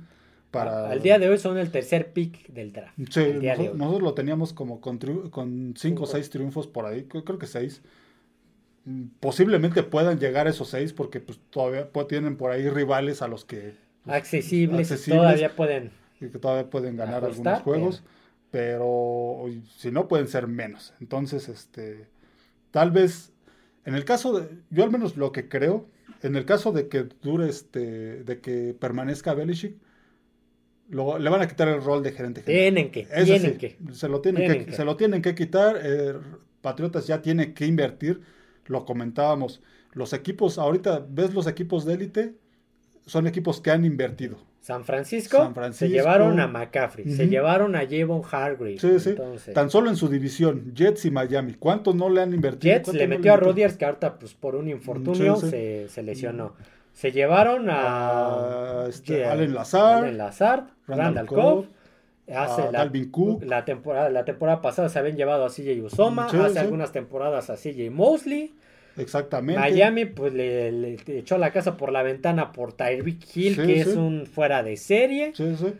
[0.53, 2.97] Al día de hoy son el tercer pick del draft.
[3.09, 3.33] Sí,
[3.73, 7.81] nosotros, lo teníamos como con 5 o 6 triunfos por ahí, creo que 6.
[9.19, 13.75] posiblemente puedan llegar esos seis porque pues todavía tienen por ahí rivales a los que
[14.03, 18.03] pues, accesibles, todavía pueden y que todavía pueden ganar algunos juegos
[18.49, 19.45] pero...
[19.77, 22.07] si no pueden ser menos entonces este
[22.71, 23.31] tal vez
[23.85, 25.85] en el caso de yo al menos lo que creo
[26.23, 29.75] en el caso de que dure este de que permanezca Belichick
[30.91, 32.61] le van a quitar el rol de gerente general.
[32.61, 33.77] Tienen que, tienen que.
[33.93, 35.79] Se lo tienen, que, se lo tienen que quitar.
[35.81, 36.13] Eh,
[36.61, 38.21] Patriotas ya tiene que invertir.
[38.67, 39.61] Lo comentábamos.
[39.93, 42.33] Los equipos, ahorita ves los equipos de élite,
[43.05, 44.37] son equipos que han invertido.
[44.61, 48.77] San Francisco, se llevaron a McCaffrey, se llevaron a Javon Hargrave.
[48.77, 49.15] Sí, sí.
[49.55, 51.55] Tan solo en su división, Jets y Miami.
[51.55, 52.71] ¿Cuánto no le han invertido?
[52.71, 56.53] Jets le metió a Rodgers, que ahorita pues, por un infortunio se, se, lesionó.
[56.93, 61.65] Se llevaron a, este, Allen Lazard, Allen Lazard Randall, Cobb,
[62.27, 63.43] hace la, Cook.
[63.43, 67.55] La temporada, la temporada pasada se habían llevado a CJ Usoma, hace algunas temporadas a
[67.55, 68.53] CJ Mosley.
[68.97, 69.59] Exactamente.
[69.59, 74.25] Miami, pues le, echó la casa por la ventana por Tyreek Hill, que es un
[74.25, 75.31] fuera de serie.
[75.33, 75.73] Sí, sí.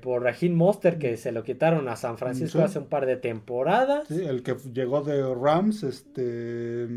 [0.00, 4.08] por Raheem Monster, que se lo quitaron a San Francisco hace un par de temporadas.
[4.08, 6.88] Sí, el que llegó de Rams, este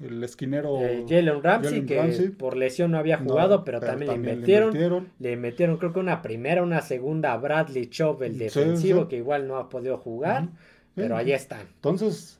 [0.00, 5.10] el esquinero eh, Jalen Ramsey, que por lesión no había jugado, pero, también, le, metieron,
[5.18, 9.48] le, metieron, creo que una primera, una segunda a Bradley Chubb, el defensivo, que igual
[9.48, 10.48] no ha podido jugar,
[10.94, 11.66] pero ahí están.
[11.76, 12.38] Entonces,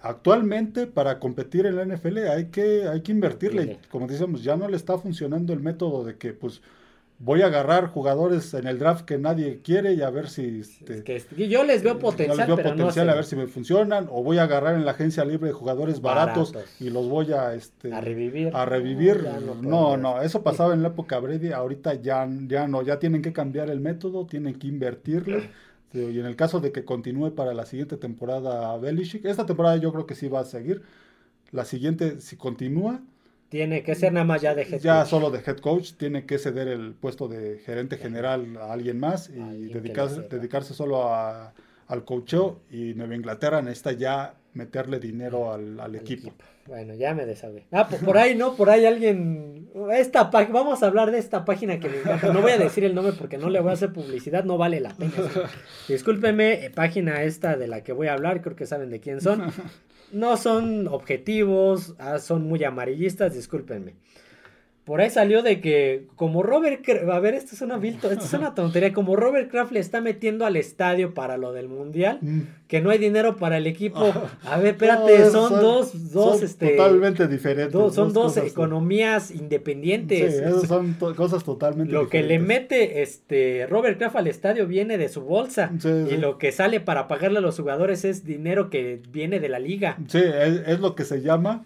[0.00, 3.78] actualmente para competir en la NFL hay que, hay que invertirle.
[3.90, 6.62] Como decíamos, ya no le está funcionando el método de que pues
[7.24, 10.60] voy a agarrar jugadores en el draft que nadie quiere y a ver si...
[10.60, 14.38] Este, yo les veo potencial, les veo potencial a ver si me funcionan, o voy
[14.38, 17.54] a agarrar en la agencia libre jugadores baratos, y los voy a...
[17.54, 18.50] Este, a revivir.
[18.52, 19.24] A revivir.
[19.62, 23.32] No, no, eso pasaba en la época Brady, ahorita ya, ya no, ya tienen que
[23.32, 25.50] cambiar el método, tienen que invertirle.
[25.92, 29.92] Y en el caso de que continúe para la siguiente temporada Belichick, esta temporada yo
[29.92, 30.82] creo que sí va a seguir.
[31.52, 33.00] La siguiente, si continúa,
[33.52, 36.38] tiene que ser nada más ya de head ya solo de head coach, tiene que
[36.38, 41.52] ceder el puesto de gerente general a alguien más y dedicarse, dedicarse solo a,
[41.86, 42.60] al coacheo.
[42.70, 46.32] Y Nueva Inglaterra necesita ya meterle dinero al, equipo.
[46.66, 47.66] Bueno, ya me deshagué.
[47.72, 49.68] Ah, por, ahí no, por ahí alguien.
[49.92, 52.32] Esta vamos a hablar de esta página que me encanta.
[52.32, 54.80] No voy a decir el nombre porque no le voy a hacer publicidad, no vale
[54.80, 55.12] la pena.
[55.88, 59.20] Discúlpeme, eh, página esta de la que voy a hablar, creo que saben de quién
[59.20, 59.52] son
[60.12, 63.94] no son objetivos, ah, son muy amarillistas, discúlpenme.
[64.84, 68.52] Por ahí salió de que como Robert, a ver, esto es una esto es una
[68.56, 72.40] tontería, como Robert Kraft le está metiendo al estadio para lo del mundial, mm.
[72.66, 74.12] que no hay dinero para el equipo.
[74.44, 77.94] A ver, espérate, son, dos, dos, este, totalmente diferentes.
[77.94, 80.38] son dos, economías independientes.
[80.38, 84.98] Sí, esas son cosas totalmente lo que le mete este Robert Kraft al estadio viene
[84.98, 85.70] de su bolsa
[86.10, 89.60] y lo que sale para pagarle a los jugadores es dinero que viene de la
[89.60, 89.98] liga.
[90.08, 91.64] Sí, es lo que se llama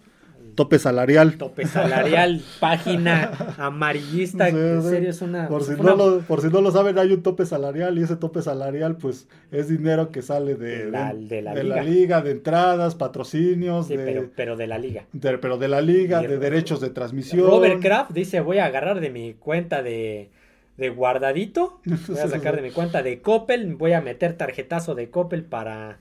[0.57, 1.37] Tope salarial.
[1.37, 4.49] Tope salarial, página amarillista.
[4.49, 5.47] en serio es una.
[5.47, 8.15] Por si, No lo, por si no lo saben, hay un tope salarial y ese
[8.15, 12.21] tope salarial, pues es dinero que sale de, la, de, la, liga.
[12.21, 13.85] de entradas, patrocinios.
[13.85, 13.97] Sí,
[14.35, 15.05] pero, de la liga.
[15.21, 17.45] pero de la liga, de derechos de transmisión.
[17.45, 20.31] Robert Kraft dice: Voy a agarrar de mi cuenta de
[20.77, 25.09] de guardadito, voy a sacar de mi cuenta de Coppel, voy a meter tarjetazo de
[25.09, 25.99] Coppel para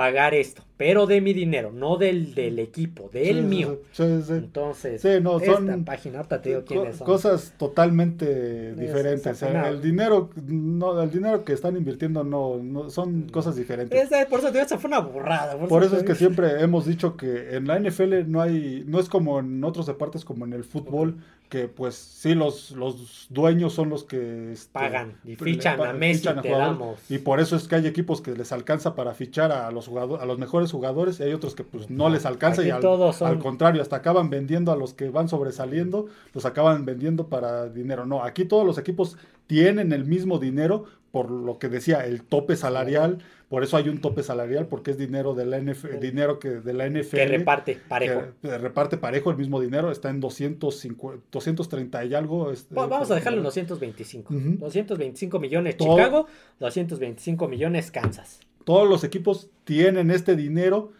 [0.00, 3.80] pagar esto, pero de mi dinero, no del, del equipo, del mío.
[3.98, 7.06] Entonces, esta página, ahorita te digo quiénes son.
[7.06, 9.42] Cosas totalmente diferentes.
[9.42, 14.08] El, dinero, no, el dinero que están invirtiendo no, son cosas diferentes.
[14.30, 15.58] por eso te fue una burrada.
[15.68, 19.10] Por, eso, es que siempre hemos dicho que en la NFL no hay, no es
[19.10, 21.18] como en otros deportes como en el fútbol,
[21.50, 26.28] que pues sí los, los dueños son los que este, pagan y fichan a Messi
[26.40, 26.98] te damos.
[27.10, 30.22] y por eso es que hay equipos que les alcanza para fichar a los jugadores
[30.22, 33.38] a los mejores jugadores y hay otros que pues no les alcanza y al, al,
[33.40, 38.06] contrario hasta acaban vendiendo a los que van sobresaliendo los acaban vendiendo para dinero.
[38.06, 42.56] No aquí todos los equipos tienen el mismo dinero por lo que decía el tope
[42.56, 43.18] salarial
[43.50, 46.72] por eso hay un tope salarial, porque es dinero de la NFL, dinero que de
[46.72, 47.16] la NFL.
[47.16, 48.22] Que reparte parejo.
[48.40, 52.52] Que reparte parejo el mismo dinero, está en 250, 230 y algo.
[52.52, 54.32] Este, vamos a dejarlo en 225.
[54.32, 56.28] 225 millones Chicago,
[56.60, 58.38] 225 millones Kansas.
[58.62, 60.92] Todos los equipos tienen este dinero.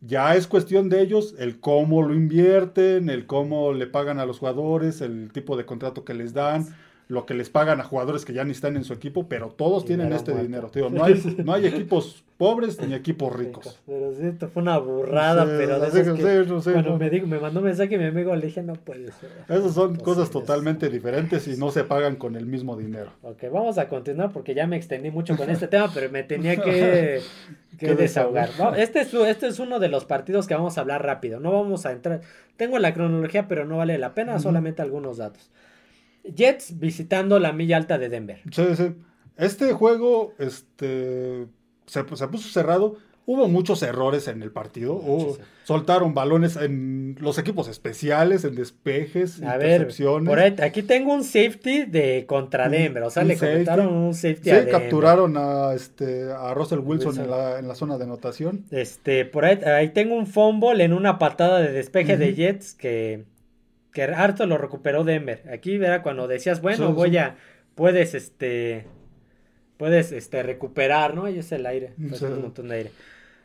[0.00, 4.38] Ya es cuestión de ellos el cómo lo invierten, el cómo le pagan a los
[4.38, 6.68] jugadores, el tipo de contrato que les dan
[7.08, 9.84] lo que les pagan a jugadores que ya ni están en su equipo, pero todos
[9.84, 10.70] tienen este dinero.
[10.70, 10.90] Tío.
[10.96, 13.78] No, hay, no hay equipos pobres ni equipos ricos.
[13.86, 17.60] Pero sí, esto fue una burrada, pero de esas que, cuando me, digo, me mandó
[17.60, 19.30] un mensaje mi amigo, le dije, no puede ser.
[19.48, 23.10] Esas son cosas totalmente diferentes y no se pagan con el mismo dinero.
[23.22, 26.56] Ok, vamos a continuar porque ya me extendí mucho con este tema, pero me tenía
[26.56, 27.20] que,
[27.78, 28.50] que desahogar.
[28.78, 31.40] este, es, este es uno de los partidos que vamos a hablar rápido.
[31.40, 32.20] No vamos a entrar.
[32.56, 35.50] Tengo la cronología, pero no vale la pena, solamente algunos datos.
[36.34, 38.40] Jets visitando la milla alta de Denver.
[38.50, 38.94] Sí, sí.
[39.36, 41.46] Este juego, este
[41.86, 42.96] se, puso cerrado.
[43.28, 45.02] Hubo muchos errores en el partido.
[45.64, 50.32] soltaron balones en los equipos especiales, en despejes, a intercepciones.
[50.32, 53.02] Ver, por aquí tengo un safety de contra Denver.
[53.02, 57.58] O sea, le comentaron un safety sí, capturaron a, este, a Russell Wilson, En, la,
[57.58, 58.64] en, la, zona de anotación.
[58.70, 63.24] Este, por ahí, ahí tengo un fumble en una patada de despeje de Jets que,
[63.96, 65.42] que harto lo recuperó Denver.
[65.50, 67.36] Aquí era cuando decías, bueno, voy a.
[67.74, 68.84] Puedes, este
[69.78, 71.24] puedes este, recuperar, ¿no?
[71.24, 72.90] Ahí es el aire, un montón de aire.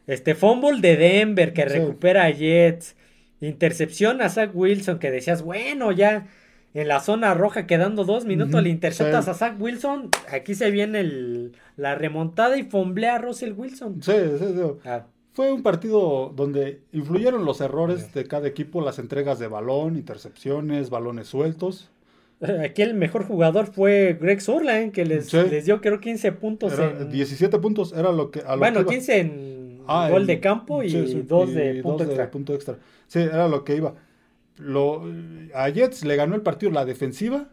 [0.08, 2.98] Este fumble de Denver que recupera a Jets.
[3.40, 6.28] Intercepción a Zach Wilson que decías, bueno, ya
[6.74, 10.10] en la zona roja quedando dos minutos le interceptas a Zach Wilson.
[10.34, 14.04] Aquí se viene el, la remontada y fomblea a Russell Wilson.
[14.04, 14.62] Sí, sí, sí.
[14.84, 15.06] Ah.
[15.34, 20.90] Fue un partido donde influyeron los errores de cada equipo, las entregas de balón, intercepciones,
[20.90, 21.90] balones sueltos.
[22.64, 26.78] Aquí el mejor jugador fue Greg Surline, que les, les dio creo 15 puntos.
[26.78, 27.10] en...
[27.10, 28.42] 17 puntos era lo que...
[28.58, 32.32] bueno, 15 en ah, gol de campo y 2 de, punto, extra.
[32.32, 32.78] punto extra.
[33.08, 33.96] Sí, era lo que iba.
[34.58, 35.04] Lo,
[35.56, 37.50] a Jets le ganó el partido la defensiva,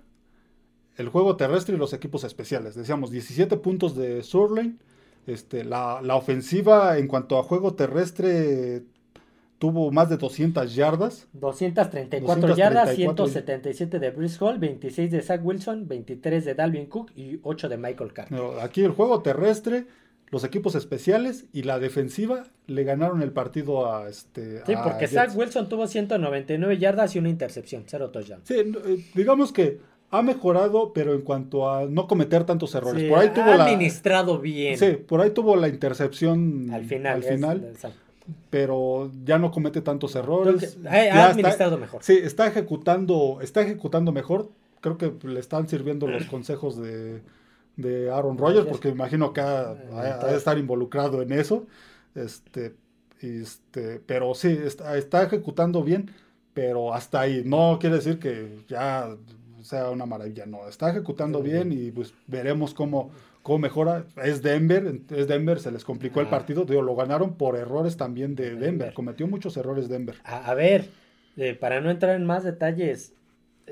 [0.96, 2.74] el juego terrestre y los equipos especiales.
[2.74, 4.78] Decíamos 17 puntos de Surline.
[5.28, 8.82] Este, la, la ofensiva en cuanto a juego terrestre
[9.58, 11.26] tuvo más de 200 yardas.
[11.32, 17.40] 234, yardas, 177 de Brice Hall, 26 de Zach Wilson, 23 de Dalvin Cook y
[17.42, 18.40] 8 de Michael Carter.
[18.62, 19.86] aquí el juego terrestre,
[20.30, 24.64] los equipos especiales y la defensiva le ganaron el partido a este.
[24.64, 28.42] Sí, porque Zach Wilson tuvo 199 yardas y una intercepción, cero touchdown.
[28.44, 29.80] Sí, eh, digamos que
[30.10, 33.08] ha mejorado, pero en cuanto a no cometer tantos errores.
[33.10, 34.78] por ahí tuvo ha administrado bien.
[34.78, 37.16] Sí, por ahí tuvo la intercepción al final.
[37.16, 37.74] Al final
[38.50, 40.78] pero ya no comete tantos errores.
[40.86, 42.02] ha administrado mejor.
[42.02, 44.50] Sí, está ejecutando, está ejecutando mejor.
[44.80, 47.22] Creo que le están sirviendo los consejos de,
[47.76, 51.66] de Aaron Rodgers, porque imagino que ha, de estar involucrado en eso.
[52.14, 52.74] Este,
[53.20, 56.10] este, pero sí, está, está ejecutando bien,
[56.52, 57.42] pero hasta ahí.
[57.44, 59.08] No quiere decir que ya
[59.62, 60.68] sea una maravilla, no.
[60.68, 63.10] Está ejecutando bien y pues veremos cómo
[63.48, 64.04] cómo mejora.
[64.22, 66.64] Es Denver, es Denver, se les complicó el partido.
[66.64, 68.92] Digo, lo ganaron por errores también de Denver.
[68.92, 70.16] Cometió muchos errores Denver.
[70.24, 70.90] A, ver,
[71.38, 73.14] eh, para no entrar en más detalles,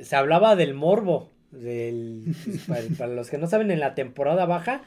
[0.00, 1.30] se hablaba del morbo.
[1.50, 2.34] Del,
[2.98, 4.82] para, los que no saben, en la temporada baja,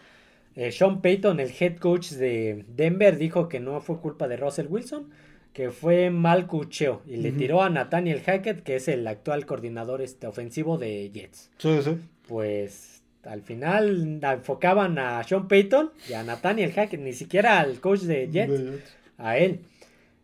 [0.55, 4.67] eh, Sean Payton, el head coach de Denver, dijo que no fue culpa de Russell
[4.69, 5.11] Wilson,
[5.53, 10.01] que fue mal cucheo y le tiró a Nathaniel Hackett, que es el actual coordinador
[10.01, 11.49] este, ofensivo de Jets.
[11.57, 11.97] Sí, sí.
[12.27, 18.01] Pues al final enfocaban a Sean Payton y a Nathaniel Hackett, ni siquiera al coach
[18.01, 18.61] de Jets,
[19.17, 19.61] a él.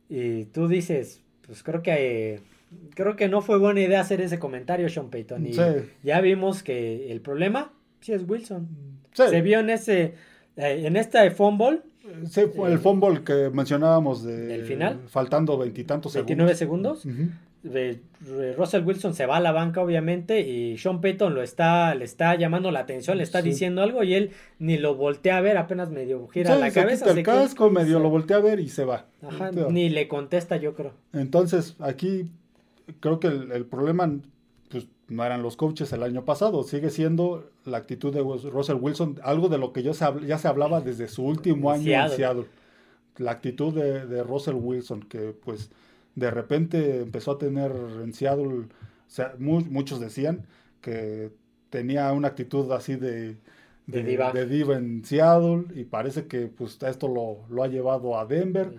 [0.10, 2.40] Y tú dices, pues creo que
[2.94, 5.48] creo que no fue buena idea hacer ese comentario, Sean Payton.
[5.48, 5.54] Y
[6.04, 8.68] ya vimos que el problema sí es Wilson.
[9.14, 10.14] Se vio en ese
[10.58, 11.82] eh, en este fumble.
[12.30, 15.02] Sí, fue el fumble que mencionábamos de final.
[15.08, 16.28] Faltando veintitantos segundos.
[16.28, 17.08] 29 segundos.
[18.58, 22.36] Russell Wilson se va a la banca, obviamente, y Sean Payton lo está, le está
[22.36, 25.90] llamando la atención, le está diciendo algo y él ni lo voltea a ver, apenas
[25.90, 27.12] medio gira la cabeza.
[27.12, 29.06] el casco, medio lo voltea a ver y se va.
[29.70, 30.94] ni le contesta, yo creo.
[31.14, 32.30] Entonces, aquí
[33.00, 34.12] creo que el, problema
[35.08, 39.50] no eran los coaches el año pasado, sigue siendo la actitud de Russell Wilson, algo
[39.50, 42.46] de lo que ya se hablaba desde su último año en Seattle.
[43.18, 45.70] La actitud de, de Russell Wilson, que pues
[46.16, 47.72] de repente empezó a tener
[48.04, 48.68] en Seattle, o
[49.08, 50.46] sea, muchos decían
[50.82, 51.32] que
[51.70, 53.38] tenía una actitud así de,
[53.88, 54.76] de, diva.
[54.76, 58.74] en Seattle y parece que pues esto lo, ha llevado a Denver.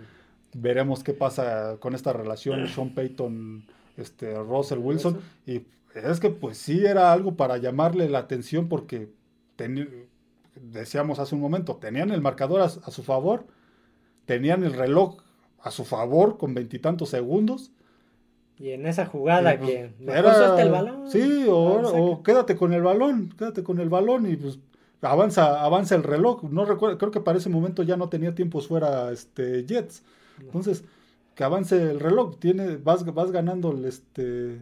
[0.53, 3.65] Veremos qué pasa con esta relación Sean Payton,
[3.97, 5.19] este, Russell Wilson.
[5.45, 5.61] Y
[6.03, 9.09] es que pues sí era algo para llamarle la atención porque
[10.55, 13.45] decíamos hace un momento, tenían el marcador a su favor,
[14.25, 15.17] tenían el reloj
[15.59, 17.71] a su favor con veintitantos segundos.
[18.59, 19.91] Y en esa jugada pues, que
[20.61, 21.11] el balón.
[21.11, 24.59] Sí, o, quédate con el balón, quédate con el balón y pues
[25.01, 26.43] avanza, avanza el reloj.
[26.43, 30.03] No recuerdo, creo que para ese momento ya no tenía tiempos fuera este Jets.
[30.39, 30.83] Entonces,
[31.35, 34.59] que avance el reloj, tiene, vas, vas ganando el este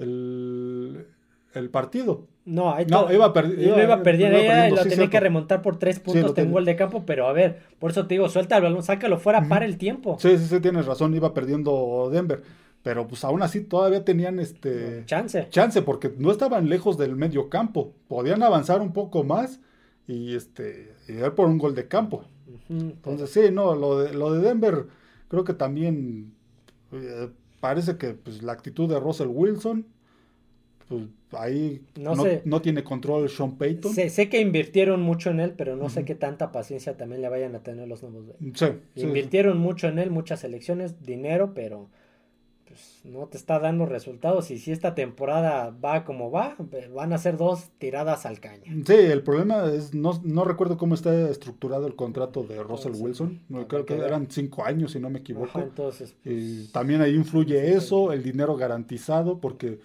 [0.00, 1.06] el,
[1.54, 2.26] el partido.
[2.44, 5.78] No, No, iba perdi- iba- iba perdiendo, iba perdiendo, lo sí, tenía que remontar por
[5.78, 6.50] tres Sí, puntos un tenía.
[6.52, 9.46] gol de campo, pero a ver, por eso te digo, suelta el balón, sácalo fuera,
[9.48, 10.16] para el tiempo.
[10.18, 12.42] Sí, sí, sí, tienes razón, iba perdiendo Denver.
[12.82, 15.48] Pero pues aún así todavía tenían este Chance.
[15.50, 17.92] chance porque no estaban lejos del medio campo.
[18.08, 19.60] Podían avanzar un poco más
[20.08, 22.24] y este y ir por un gol de campo.
[22.70, 24.86] Entonces sí, no, lo de, lo de Denver
[25.28, 26.32] creo que también
[26.90, 27.28] eh,
[27.60, 29.86] parece que pues, la actitud de Russell Wilson,
[30.88, 31.02] pues
[31.32, 32.42] ahí No no, sé.
[32.44, 33.94] no tiene control Sean Payton.
[33.94, 37.28] Sé, sé que invirtieron mucho en él, pero no sé qué tanta paciencia también le
[37.28, 38.34] vayan a tener los nuevos.
[38.54, 41.88] sí, Invirtieron mucho en él, muchas elecciones, dinero, pero
[42.70, 44.52] pues no te está dando resultados.
[44.52, 46.54] Y si esta temporada va como va,
[46.94, 48.62] van a ser dos tiradas al caño.
[48.86, 53.02] Sí, el problema es, no, no recuerdo cómo está estructurado el contrato de Russell sí.
[53.02, 53.40] Wilson.
[53.48, 55.48] No, creo que eran cinco años, si no me equivoco.
[55.48, 59.80] Ajá, entonces, pues, Y también ahí influye eso, el dinero garantizado, porque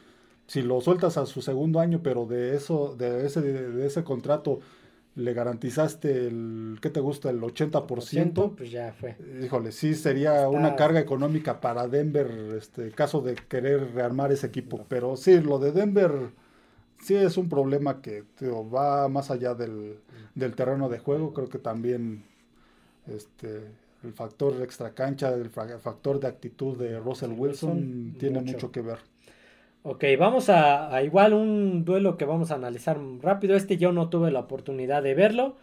[0.45, 4.59] si lo sueltas a su segundo año, pero de eso, de ese, de ese contrato
[5.15, 7.29] le garantizaste el, ¿qué te gusta?
[7.29, 8.55] El 80%.
[8.55, 9.15] pues ya fue.
[9.43, 14.47] Híjole, sí sería Está- una carga económica para Denver, este caso de querer rearmar ese
[14.47, 14.85] equipo.
[14.89, 16.11] Pero sí, lo de Denver
[17.01, 19.99] sí es un problema que tío, va más allá del,
[20.35, 21.33] del terreno de juego.
[21.33, 22.23] Creo que también
[23.07, 23.61] este
[24.03, 28.51] el factor extracancha, el factor de actitud de Russell Wilson Wilson, tiene mucho.
[28.53, 28.99] mucho que ver.
[29.87, 33.55] Ok, vamos a, igual un duelo que vamos a analizar rápido.
[33.55, 35.57] Este yo no tuve la oportunidad de verlo.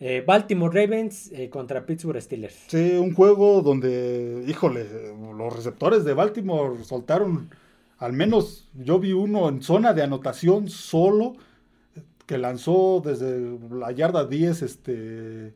[0.00, 2.64] Eh, Baltimore Ravens eh, contra Pittsburgh Steelers.
[2.66, 4.86] Sí, un juego donde, híjole,
[5.34, 7.48] los receptores de Baltimore soltaron,
[7.96, 11.32] al menos yo vi uno en zona de anotación solo,
[12.26, 15.54] que lanzó desde la yarda 10 este,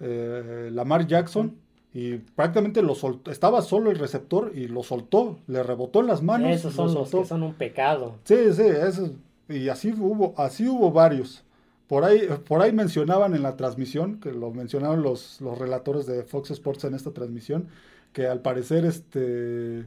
[0.00, 1.56] eh, Lamar Jackson,
[1.94, 6.22] y prácticamente lo soltó, estaba solo el receptor y lo soltó, le rebotó en las
[6.22, 6.50] manos.
[6.52, 8.16] Esos lo son los que son un pecado.
[8.24, 9.10] Sí, sí, eso-
[9.48, 11.42] y así hubo, así hubo varios.
[11.86, 16.22] Por ahí, por ahí mencionaban en la transmisión, que lo mencionaron los, los relatores de
[16.24, 17.68] Fox Sports en esta transmisión,
[18.12, 19.86] que al parecer, este,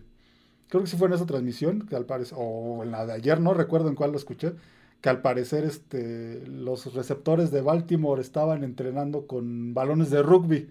[0.70, 3.40] creo que sí fue en esa transmisión, que al parecer, o en la de ayer,
[3.40, 4.54] no recuerdo en cuál lo escuché,
[5.02, 10.70] que al parecer, este, los receptores de Baltimore estaban entrenando con balones de rugby.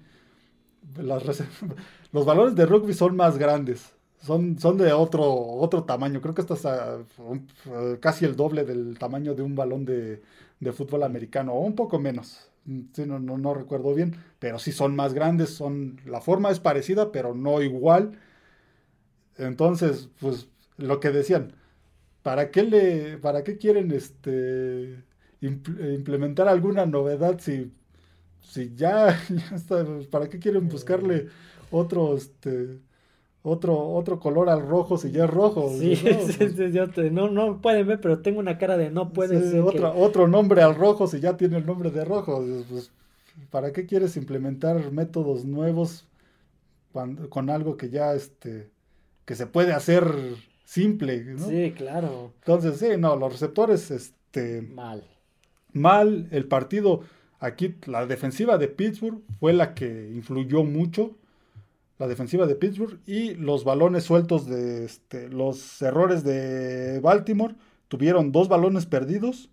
[2.13, 3.93] Los balones de rugby son más grandes.
[4.23, 6.21] Son, son de otro, otro tamaño.
[6.21, 6.57] Creo que esto
[7.67, 10.23] eh, casi el doble del tamaño de un balón de,
[10.61, 12.49] de fútbol americano, o un poco menos.
[12.65, 16.61] Mm, Sí, no, no, recuerdo bien, pero sí son más grandes, son, la forma es
[16.61, 18.19] parecida, pero no igual.
[19.39, 21.53] Entonces, pues, lo que decían,
[22.23, 25.05] ¿para qué le, para qué quieren este
[25.43, 27.73] impl- implementar alguna novedad si,
[28.43, 31.29] si ya, ya está, ¿para qué quieren buscarle
[31.71, 32.79] otro, este,
[33.43, 35.69] otro, otro color al rojo si ya es rojo?
[35.69, 36.21] Sí, ¿no?
[36.27, 39.39] sí, sí, yo te- no, no pueden ver, pero tengo una cara de no puede
[39.41, 39.53] Sí, ser.
[39.53, 42.45] que- otra- otro nombre al rojo si ya tiene el nombre de rojo.
[42.69, 42.91] Pues,
[43.51, 46.07] ¿para qué quieres implementar métodos nuevos
[46.93, 48.71] cuan- con, algo que ya este
[49.25, 50.05] que se puede hacer
[50.65, 51.49] simple, ¿no?
[51.49, 52.33] Sí, claro.
[52.41, 55.05] Entonces, sí, no, los receptores, este, Mal.
[55.73, 57.03] mal, el partido,
[57.41, 61.17] aquí la defensiva de Pittsburgh fue la que influyó mucho,
[61.99, 67.55] la defensiva de Pittsburgh y los balones sueltos de este, los errores de Baltimore,
[67.89, 69.51] tuvieron dos balones perdidos,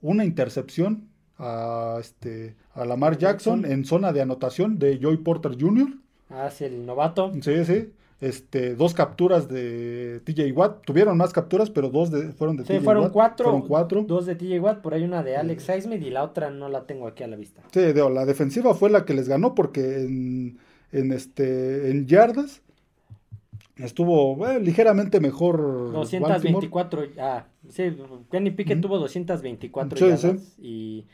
[0.00, 1.08] una intercepción
[1.38, 5.88] a, este, a Lamar Jackson en zona de anotación de Joey Porter Jr.,
[6.30, 7.32] Ah, sí, el novato.
[7.40, 7.90] sí, sí,
[8.20, 12.72] este, dos capturas de TJ Watt, tuvieron más capturas, pero dos de, fueron de Sí,
[12.74, 13.44] TJ fueron Watt, cuatro.
[13.44, 14.02] fueron cuatro.
[14.02, 16.84] Dos de TJ Watt, por ahí una de Alex Highsmith y la otra no la
[16.86, 17.62] tengo aquí a la vista.
[17.72, 20.58] Sí, digo, la defensiva fue la que les ganó porque en,
[20.92, 22.62] en este en yardas
[23.76, 26.26] estuvo ligeramente mejor Baltimore.
[26.30, 27.02] 224.
[27.20, 27.96] Ah, sí,
[28.30, 31.06] Kenny Pickett tuvo 224 Sí, yardas y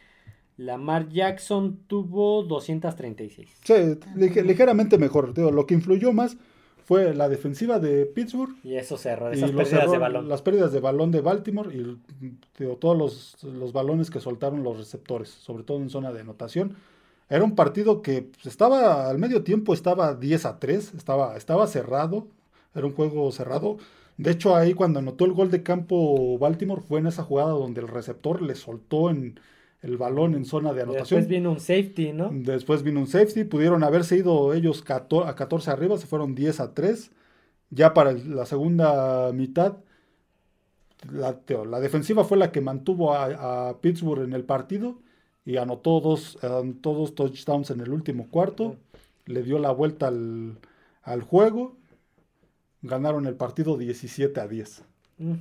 [0.56, 3.50] Lamar Jackson tuvo 236.
[3.64, 3.72] Sí,
[4.16, 5.34] lige- ligeramente mejor.
[5.34, 6.36] Digo, lo que influyó más
[6.84, 10.28] fue la defensiva de Pittsburgh Y esos errores, y esas pérdidas de balón.
[10.28, 11.98] las pérdidas de balón de Baltimore y
[12.58, 16.76] digo, todos los, los balones que soltaron los receptores, sobre todo en zona de anotación.
[17.30, 21.66] Era un partido que pues, estaba al medio tiempo, estaba 10 a 3, estaba, estaba
[21.66, 22.26] cerrado,
[22.74, 23.78] era un juego cerrado.
[24.18, 27.80] De hecho, ahí cuando anotó el gol de campo Baltimore fue en esa jugada donde
[27.80, 29.40] el receptor le soltó en
[29.84, 31.20] el balón en zona de anotación.
[31.20, 32.30] Después vino un safety, ¿no?
[32.32, 36.60] Después vino un safety, pudieron haberse ido ellos 14 a 14 arriba, se fueron 10
[36.60, 37.10] a 3.
[37.68, 39.76] Ya para la segunda mitad,
[41.12, 44.96] la, defensiva fue la que mantuvo a, a Pittsburgh en el partido
[45.44, 48.76] y anotó dos, anotó dos touchdowns en el último cuarto,
[49.26, 50.56] le dio la vuelta al,
[51.02, 51.76] al juego,
[52.80, 54.82] ganaron el partido 17 a 10.
[55.18, 55.34] Mm,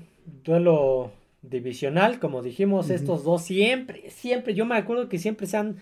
[0.44, 1.12] Duelo
[1.44, 5.78] divisional, como dijimos, estos dos siempre, siempre, yo me acuerdo que siempre se han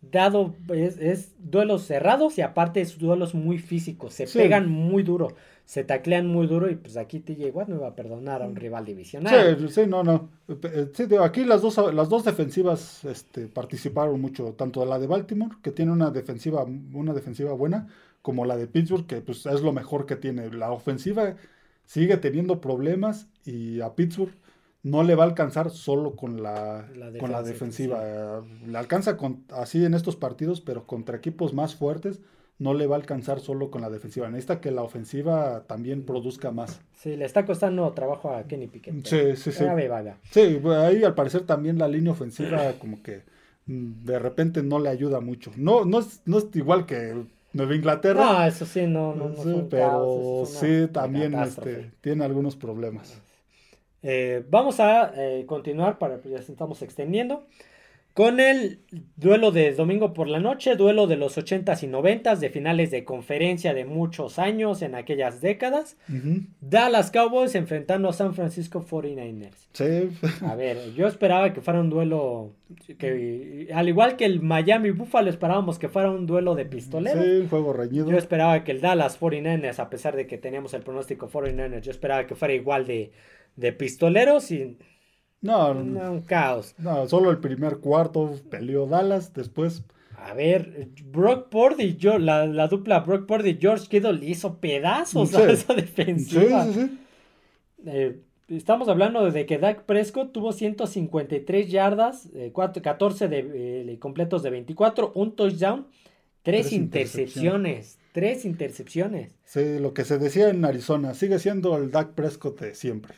[0.00, 5.34] dado, es, duelos cerrados y aparte es duelos muy físicos, se pegan muy duro,
[5.64, 8.56] se taclean muy duro y pues aquí TJ Watt no va a perdonar a un
[8.56, 9.56] rival divisional.
[9.60, 10.30] Sí, sí, no, no.
[10.48, 15.54] Eh, sí, aquí las dos, las dos defensivas este, participaron mucho, tanto la de Baltimore,
[15.62, 17.86] que tiene una defensiva, una defensiva buena,
[18.22, 20.50] como la de Pittsburgh, que pues es lo mejor que tiene.
[20.50, 21.36] La ofensiva
[21.84, 24.34] sigue teniendo problemas y a Pittsburgh
[24.82, 28.42] no le va a alcanzar solo con la, con la defensiva.
[28.66, 32.20] Le alcanza con, así en estos partidos, pero contra equipos más fuertes
[32.58, 34.28] no le va a alcanzar solo con la defensiva.
[34.28, 36.80] Necesita que la ofensiva también produzca más.
[36.94, 39.04] Sí, le está costando trabajo a Kenny Pickett.
[39.06, 39.64] Sí, sí, sí.
[40.30, 43.22] Sí, ahí al parecer también la línea ofensiva como que
[43.66, 45.50] mm, de repente no le ayuda mucho.
[45.56, 48.24] No, no, es, no es igual que Nueva Inglaterra.
[48.24, 53.21] No, eso sí, no, no, no pero sí, también este, tiene algunos problemas.
[54.02, 57.46] Eh, vamos a eh, continuar para ya estamos extendiendo.
[58.14, 58.80] Con el
[59.16, 63.04] duelo de domingo por la noche, duelo de los 80s y 90s, de finales de
[63.04, 65.96] conferencia de muchos años en aquellas décadas.
[66.60, 69.66] Dallas Cowboys enfrentando a San Francisco 49ers.
[69.72, 70.10] Sí.
[70.44, 72.52] A ver, yo esperaba que fuera un duelo
[72.98, 77.24] que, al igual que el Miami Buffalo, esperábamos que fuera un duelo de pistoleros.
[77.24, 78.10] Sí, juego reñido.
[78.10, 81.90] Yo esperaba que el Dallas 49ers, a pesar de que teníamos el pronóstico 49ers, yo
[81.90, 83.10] esperaba que fuera igual de,
[83.56, 84.76] de pistoleros y
[85.42, 86.74] no, no, un caos.
[86.78, 89.82] No, solo el primer cuarto peleó Dallas, después.
[90.16, 94.58] A ver, Brock Purdy y yo, la, la dupla Brock Purdy y George Kittle hizo
[94.58, 96.64] pedazos a esa defensiva.
[96.66, 96.98] Sí, sí.
[97.86, 103.28] Eh, estamos hablando de que Dak Prescott tuvo 153 yardas, 14 eh,
[103.84, 105.86] de, completos de 24, un touchdown,
[106.42, 107.98] tres, intercepciones.
[108.12, 109.32] Tres intercepciones.
[109.44, 113.14] Sí, lo que se decía en Arizona, sigue siendo el Dak Prescott de siempre.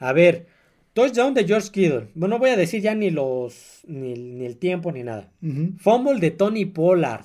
[0.00, 0.46] A ver,
[0.94, 2.08] Touchdown de George Kittle.
[2.14, 5.30] Bueno, no voy a decir ya ni los ni, el tiempo ni nada.
[5.78, 7.24] Fumble de Tony Pollard.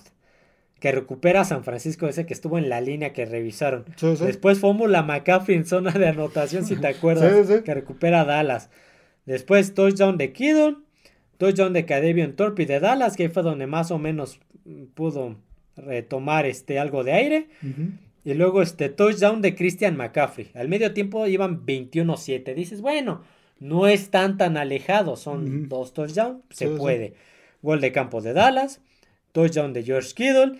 [0.80, 3.84] Que recupera a San Francisco, ese que estuvo en la línea que revisaron.
[4.00, 7.62] Después fumble a McCaffrey en zona de anotación, si te acuerdas.
[7.64, 8.70] que recupera a Dallas.
[9.26, 10.78] Después touchdown de Kittle.
[11.38, 14.40] Touchdown de Cadevion Torpy de Dallas, que fue donde más o menos
[14.94, 15.36] pudo
[15.86, 17.48] retomar este, algo de aire.
[18.26, 20.52] Y luego este touchdown de Christian McCaffrey.
[20.54, 22.54] Al medio tiempo iban 21-7.
[22.54, 23.24] Dices, bueno,
[23.60, 27.14] no están tan alejados, son dos touchdowns, se puede.
[27.62, 28.82] Gol de campo de Dallas,
[29.32, 30.60] touchdown de George Kittle,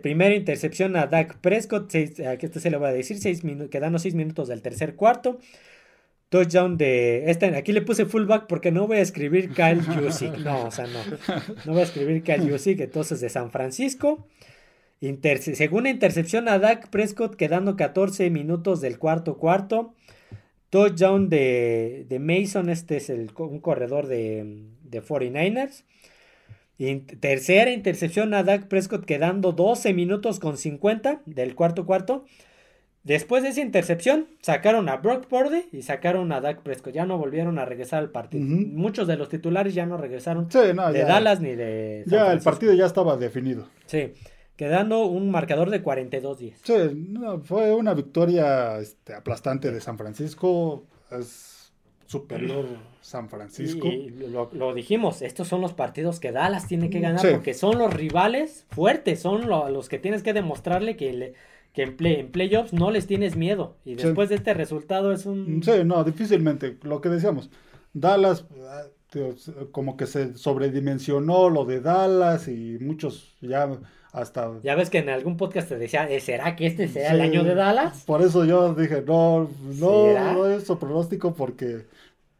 [0.00, 4.14] primera intercepción a Dak Prescott, seis, este se le va a decir, seis quedando seis
[4.14, 5.38] minutos del tercer cuarto.
[6.28, 7.30] Touchdown de.
[7.30, 10.38] Este, aquí le puse fullback porque no voy a escribir Kyle Jusic.
[10.38, 11.00] No, o sea, no.
[11.64, 14.26] No voy a escribir Kyle Jusic, entonces de San Francisco.
[15.54, 19.94] segunda intercepción a Dak Prescott, quedando 14 minutos del cuarto cuarto.
[20.70, 25.84] Touchdown de, de Mason, este es el, un corredor de, de 49ers.
[26.78, 32.26] Y tercera intercepción a Dak Prescott quedando 12 minutos con 50 del cuarto cuarto.
[33.06, 36.92] Después de esa intercepción, sacaron a Brock Purdy y sacaron a Dak Prescott.
[36.92, 38.44] Ya no volvieron a regresar al partido.
[38.44, 42.02] Muchos de los titulares ya no regresaron de Dallas ni de.
[42.06, 43.68] ya el partido ya estaba definido.
[43.86, 44.12] Sí
[44.56, 46.60] quedando un marcador de 42 días.
[46.62, 46.72] Sí,
[47.44, 50.84] fue una victoria este, aplastante de San Francisco.
[51.10, 51.56] Es
[52.06, 52.64] superior
[53.00, 53.86] San Francisco.
[53.86, 54.10] Y,
[54.52, 58.66] lo, dijimos, estos son los partidos que Dallas tiene que ganar porque son los rivales
[58.70, 61.34] fuertes, son los que tienes que demostrarle que,
[61.76, 63.76] que en, en, playoffs no les tienes miedo.
[63.84, 65.62] Y después de este resultado es un...
[65.62, 67.50] Sí, no, difícilmente, lo que decíamos,
[67.92, 68.46] Dallas
[69.14, 69.34] eh,
[69.72, 73.68] como que se sobredimensionó lo de Dallas y muchos ya
[74.10, 74.52] hasta...
[74.62, 77.44] Ya ves que en algún podcast te decía, eh, ¿será que este sea el año
[77.44, 78.04] de Dallas?
[78.06, 81.84] Por eso yo dije, no, no, no es su pronóstico porque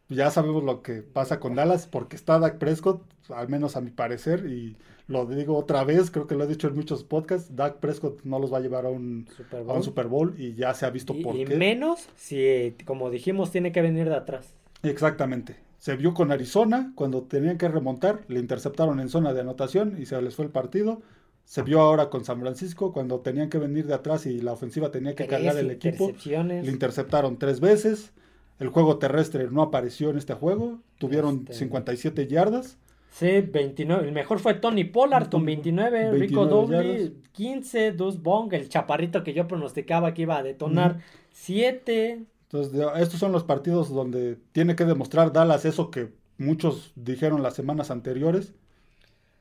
[0.09, 3.91] ya sabemos lo que pasa con Dallas, porque está Dak Prescott, al menos a mi
[3.91, 4.77] parecer, y
[5.09, 8.39] lo digo otra vez, creo que lo he dicho en muchos podcasts, Dak Prescott no
[8.39, 10.87] los va a llevar a un Super Bowl, a un Super Bowl y ya se
[10.87, 11.43] ha visto por qué.
[11.43, 14.55] Y menos si, como dijimos, tiene que venir de atrás.
[14.83, 15.57] Exactamente.
[15.79, 20.07] Se vio con Arizona cuando tenían que remontar, le interceptaron en zona de anotación y
[20.07, 21.03] se les fue el partido.
[21.45, 24.91] Se vio ahora con San Francisco cuando tenían que venir de atrás y la ofensiva
[24.91, 26.13] tenía que cargar el equipo.
[26.25, 28.13] Le interceptaron tres veces.
[28.59, 30.79] El juego terrestre no apareció en este juego.
[30.99, 32.79] Tuvieron 57 este, yardas.
[33.11, 34.07] Sí, 29.
[34.07, 36.13] El mejor fue Tony Pollard con 29.
[36.13, 37.93] Rico Doble 15.
[37.93, 41.01] Dus Bong, el chaparrito que yo pronosticaba que iba a detonar
[41.33, 42.25] 7.
[42.43, 47.55] Entonces, estos son los partidos donde tiene que demostrar Dallas eso que muchos dijeron las
[47.55, 48.55] semanas anteriores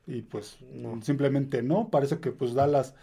[0.07, 0.57] y pues
[1.01, 1.89] simplemente no.
[1.89, 2.95] Parece que pues Dallas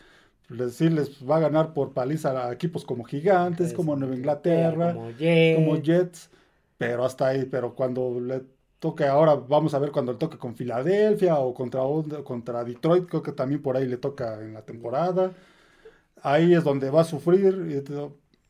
[0.52, 4.92] les, sí les va a ganar por paliza a equipos como Gigantes, como Nueva Inglaterra,
[4.94, 6.30] como Jets.
[6.78, 8.42] pero hasta ahí, pero cuando le
[8.78, 11.82] toque ahora, vamos a ver cuando le toque con Filadelfia o contra,
[12.24, 15.32] contra Detroit, creo que también por ahí le toca en la temporada.
[16.22, 17.84] Ahí es donde va a sufrir.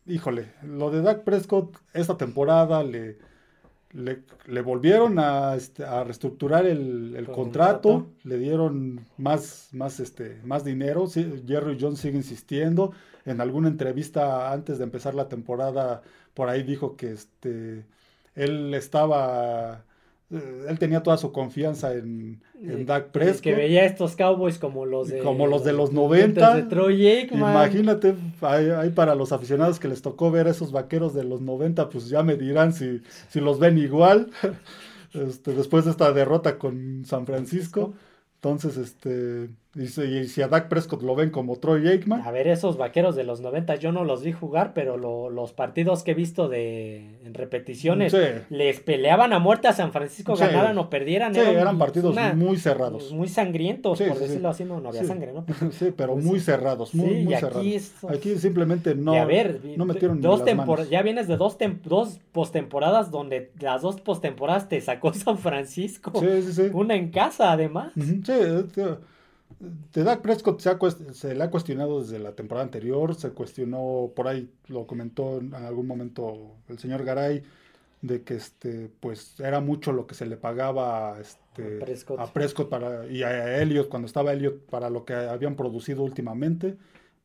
[0.06, 3.18] Híjole, lo de Dak Prescott esta temporada le,
[3.92, 11.06] le, volvieron a, este, a reestructurar el, contrato, le dieron más, más, este, más dinero.
[11.08, 12.92] Jerry Jones sigue insistiendo.
[13.24, 16.02] En alguna entrevista antes de empezar la temporada,
[16.34, 17.84] por ahí dijo que este,
[18.34, 19.84] él estaba
[20.32, 23.42] él tenía toda su confianza en, en Dak Prescott.
[23.42, 26.54] Que veía a estos Cowboys como los de, como los, de los 90.
[26.54, 31.24] De Troy Imagínate, ahí, para los aficionados que les tocó ver a esos vaqueros de
[31.24, 34.30] los 90, pues ya me dirán si, si los ven igual.
[35.14, 37.92] Este, después de esta derrota con San Francisco.
[38.36, 42.20] Entonces, este, y si, a Dak Prescott lo ven como Troy Aikman.
[42.20, 44.98] A ver, esos vaqueros de los 90 yo no los vi jugar, pero
[45.30, 48.14] los partidos que he visto de en repeticiones
[48.50, 51.34] les peleaban a muerte a San Francisco, ganaran o perdieran.
[51.34, 53.12] Sí, eran, partidos muy cerrados.
[53.12, 55.46] Muy sangrientos, por decirlo así, no, había sangre, ¿no?
[55.72, 57.92] Sí, pero pues muy cerrados, muy, muy cerrados.
[58.10, 60.52] Aquí, simplemente no, a ver, no metieron dos ni
[60.90, 66.12] Ya vienes de dos, dos postemporadas donde las dos postemporadas te sacó San Francisco.
[66.20, 66.70] Sí, sí, sí.
[66.74, 67.92] Una en casa, además.
[67.94, 68.34] Sí,
[69.92, 74.50] de Dak Prescott se, le ha cuestionado desde la temporada anterior, se cuestionó, por ahí
[74.66, 77.44] lo comentó en algún momento el señor Garay,
[78.00, 81.78] de que este, pues era mucho lo que se le pagaba este,
[82.18, 82.68] a, Prescott.
[82.68, 86.76] para, y a Elliot cuando estaba Elliot para lo que habían producido últimamente.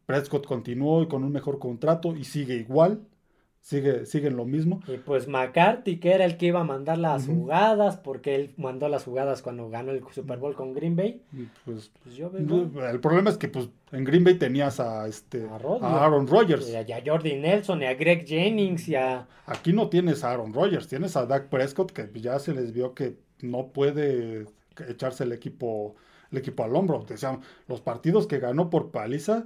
[0.06, 3.02] Prescott continuó y con un mejor contrato y sigue igual
[3.68, 4.82] sigue, siguen lo mismo.
[4.88, 8.88] Y pues McCarthy, que era el que iba a mandar las jugadas, porque él mandó
[8.88, 11.22] las jugadas cuando ganó el Super Bowl con Green Bay.
[11.66, 16.06] Pues, pues yo El problema es que pues en Green Bay tenías a este a,
[16.06, 16.70] Aaron Rodgers.
[16.70, 19.28] Y a, Jordi Nelson, y a Greg Jennings, y a...
[19.46, 22.94] Aquí no tienes a Aaron Rodgers, tienes a Dak Prescott, que ya se les vio
[22.94, 24.46] que no puede
[24.88, 25.98] echarse el equipo,
[26.32, 27.06] el equipo al hombro.
[27.18, 27.38] Sea,
[27.68, 29.44] los partidos que ganó por paliza,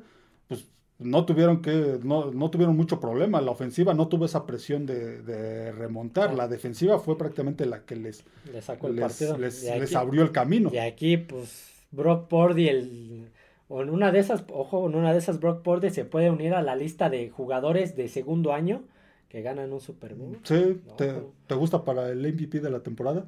[0.47, 0.67] pues
[1.01, 3.41] no tuvieron que, no, no, tuvieron mucho problema.
[3.41, 6.33] La ofensiva no tuvo esa presión de, remontar.
[6.33, 8.23] La defensiva fue prácticamente la que les,
[8.61, 9.37] sacó el partido.
[9.37, 10.69] Les, abrió el camino.
[10.71, 13.27] Y aquí, pues, Brock Purdy, el,
[13.69, 16.61] en una de esas, ojo, en una de esas Brock Purdy se puede unir a
[16.61, 18.83] la lista de jugadores de segundo año
[19.29, 20.37] que ganan un Super Bowl.
[20.43, 23.25] Sí, te, gusta para el MVP de la temporada?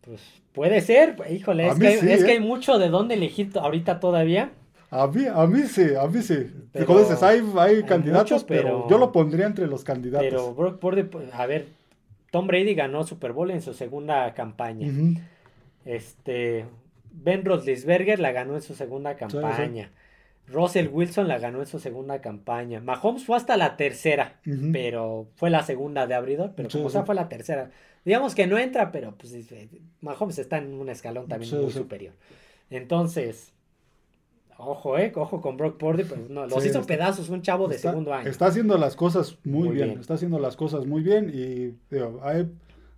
[0.00, 0.20] Pues
[0.52, 2.32] puede ser, híjole, es, que, es que ¿eh?
[2.32, 4.52] hay mucho de dónde elegir ahorita todavía.
[4.94, 6.50] A mí, a mí sí, a mí sí.
[6.86, 10.28] Como dices, hay, hay, candidatos, pero, yo lo pondría entre los candidatos.
[10.28, 11.68] Pero Brock Purdy, pues, a ver,
[12.30, 14.92] Tom Brady ganó Super Bowl en su segunda campaña.
[15.86, 16.66] Este,
[17.10, 19.90] Ben Roethlisberger la ganó en su segunda campaña.
[20.46, 22.80] Russell Wilson la ganó en su segunda campaña.
[22.80, 24.40] Mahomes fue hasta la tercera,
[24.74, 27.70] pero fue la segunda de abridor, pero como sea fue la tercera.
[28.04, 29.34] Digamos que no entra, pero pues
[30.02, 32.12] Mahomes está en un escalón también muy superior.
[32.68, 33.51] Entonces,
[34.64, 38.14] Ojo, eh, ojo con Brock Purdy, pero no, los hizo pedazos un chavo de segundo
[38.14, 38.28] año.
[38.28, 41.74] Está haciendo las cosas muy, bien, está haciendo las cosas muy bien y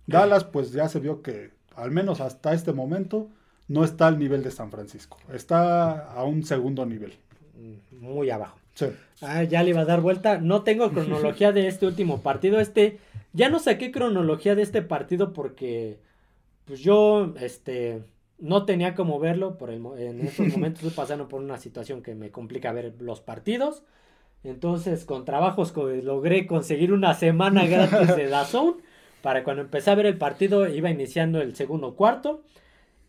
[0.05, 3.29] Dallas pues ya se vio que al menos hasta este momento
[3.67, 7.13] no está al nivel de San Francisco, está a un segundo nivel.
[7.55, 8.57] Mm, muy abajo.
[8.75, 8.87] Sí.
[9.21, 10.37] Ah, ya le iba a dar vuelta.
[10.37, 12.59] No tengo cronología de este último partido.
[12.59, 12.99] Este,
[13.33, 15.97] ya no saqué cronología de este partido porque,
[16.65, 18.03] pues yo, este,
[18.37, 22.31] no tenía como verlo, por en estos momentos estoy pasando por una situación que me
[22.31, 23.83] complica ver los partidos.
[24.43, 28.77] Entonces, con trabajos logré conseguir una semana gratis de Dazón.
[29.21, 32.43] Para cuando empecé a ver el partido, iba iniciando el segundo cuarto.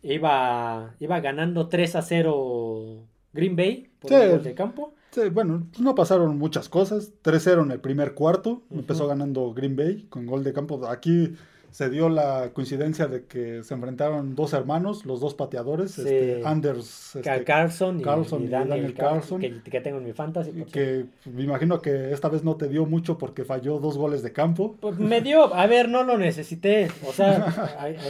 [0.01, 3.03] Iba, iba ganando 3 a 0
[3.33, 4.93] Green Bay por el gol de campo.
[5.11, 7.13] Sí, bueno, no pasaron muchas cosas.
[7.23, 8.63] 3-0 en el primer cuarto.
[8.71, 10.87] Empezó ganando Green Bay con gol de campo.
[10.87, 11.35] Aquí
[11.77, 17.15] se dio la coincidencia de que se enfrentaron dos hermanos, los dos pateadores, este, Anders
[17.15, 20.53] este, Carlson, y, Daniel, Carlson, que, tengo en mi fantasy.
[20.71, 24.33] Que me imagino que esta vez no te dio mucho porque falló dos goles de
[24.33, 24.75] campo.
[24.79, 27.45] Pues me dio, a ver, no lo necesité, o sea,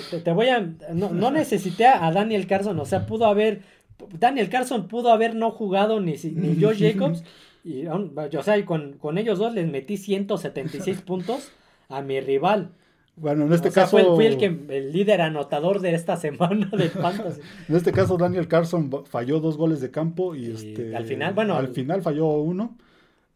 [0.23, 0.61] te, voy a,
[0.93, 3.63] no, necesité a Daniel Carlson, o sea, pudo haber,
[4.17, 7.21] Daniel Carlson pudo haber no jugado ni, ni Josh Jacobs,
[7.65, 11.51] y, o sea, con, con ellos dos les metí 176 puntos
[11.89, 12.71] a mi rival.
[13.17, 13.97] Bueno, en este caso.
[14.15, 17.41] fue, el, que, el líder anotador de esta semana de Fantasy.
[17.67, 20.95] en este caso, Daniel Carson falló dos goles de campo y, este.
[20.95, 21.55] Al final, bueno.
[21.55, 22.77] Al final falló uno.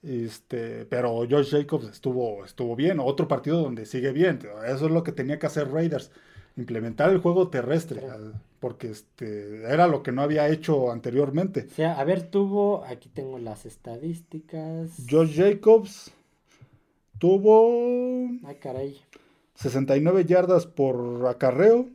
[0.03, 2.99] Este, pero Josh Jacobs estuvo, estuvo bien.
[2.99, 4.39] Otro partido donde sigue bien.
[4.67, 6.11] Eso es lo que tenía que hacer Raiders.
[6.57, 8.01] Implementar el juego terrestre.
[8.59, 11.67] Porque este, era lo que no había hecho anteriormente.
[11.71, 12.83] O sea, a ver, tuvo.
[12.85, 14.91] Aquí tengo las estadísticas.
[15.09, 16.11] Josh Jacobs
[17.17, 18.29] tuvo.
[18.43, 19.01] Ay, caray.
[19.61, 21.87] 69 yardas por acarreo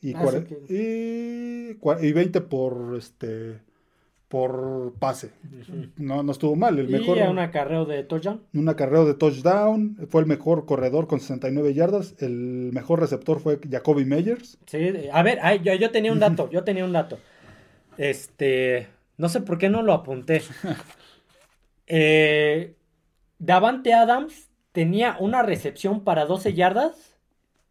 [0.00, 0.22] y, Ah,
[0.68, 3.60] y, cua- y 20 por este
[4.28, 5.32] por pase.
[5.96, 6.78] No, no estuvo mal.
[6.78, 8.40] El Y mejor, un acarreo de touchdown.
[8.54, 9.96] un acarreo de touchdown.
[10.08, 12.14] Fue el mejor corredor con 69 yardas.
[12.20, 14.56] El mejor receptor fue Jacoby Meyers.
[14.66, 17.18] Sí, a ver, ay, yo, yo tenía un dato, yo tenía un dato.
[17.98, 18.86] Este,
[19.18, 20.42] no sé por qué no lo apunté.
[21.86, 22.76] Eh,
[23.38, 27.06] Davante Adams tenía una recepción para 12 yardas.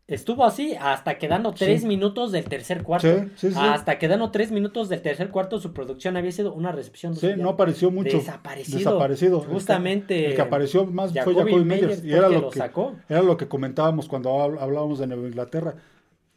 [0.08, 1.88] Estuvo así hasta quedando 3 Sí.
[1.88, 3.08] minutos del tercer cuarto.
[3.08, 3.58] Sí, sí, sí.
[3.60, 7.16] Hasta quedando 3 minutos del tercer cuarto, su producción había sido una recepción.
[7.16, 8.18] Sí, 12 no apareció mucho.
[8.18, 8.78] Desaparecido.
[8.80, 9.40] Desaparecido.
[9.42, 10.26] Justamente.
[10.26, 12.04] El que apareció más fue Jacoby Meyers.
[12.04, 12.96] Y era lo lo que, sacó.
[13.08, 15.76] era lo que comentábamos cuando hab- hablábamos de Nueva Inglaterra.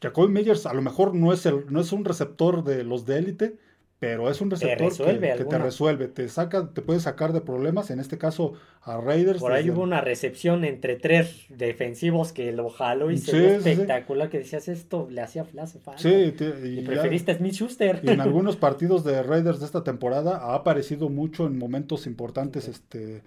[0.03, 3.17] Jacoby Meyers a lo mejor no es, el, no es un receptor de los de
[3.19, 3.57] élite,
[4.03, 8.01] pero es un receptor que- te resuelve, te saca, te puede sacar de problemas, en
[8.01, 9.39] este caso a Raiders.
[9.39, 13.49] Por ahí hubo una recepción entre tres defensivos que lo jaló y se Sí, vio
[13.59, 13.71] sí, sí.
[13.71, 14.29] espectacular.
[14.29, 15.99] Que decías esto le hacía falta.
[15.99, 18.01] Sí, te- y, Y ya- preferiste a Smith Schuster.
[18.03, 22.67] y en algunos partidos de Raiders de esta temporada ha aparecido mucho en momentos importantes
[22.67, 23.23] este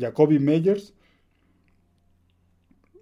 [0.00, 0.94] Jacoby Meyers.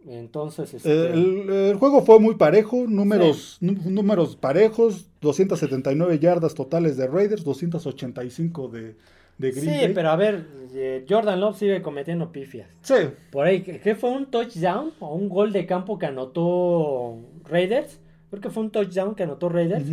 [0.08, 6.96] Entonces, este, El, el juego fue muy parejo, números, nú- números parejos, 279 yardas totales
[6.96, 8.94] de Raiders, 285 de,
[9.38, 9.92] de Green sí, Bay.
[9.94, 12.68] pero a ver, eh, Jordan Love sigue cometiendo pifias.
[12.82, 12.94] Sí,
[13.32, 17.98] Por ahí, ¿qué fue un touchdown o un gol de campo que anotó Raiders?
[18.30, 19.86] Creo que fue un touchdown que anotó Raiders.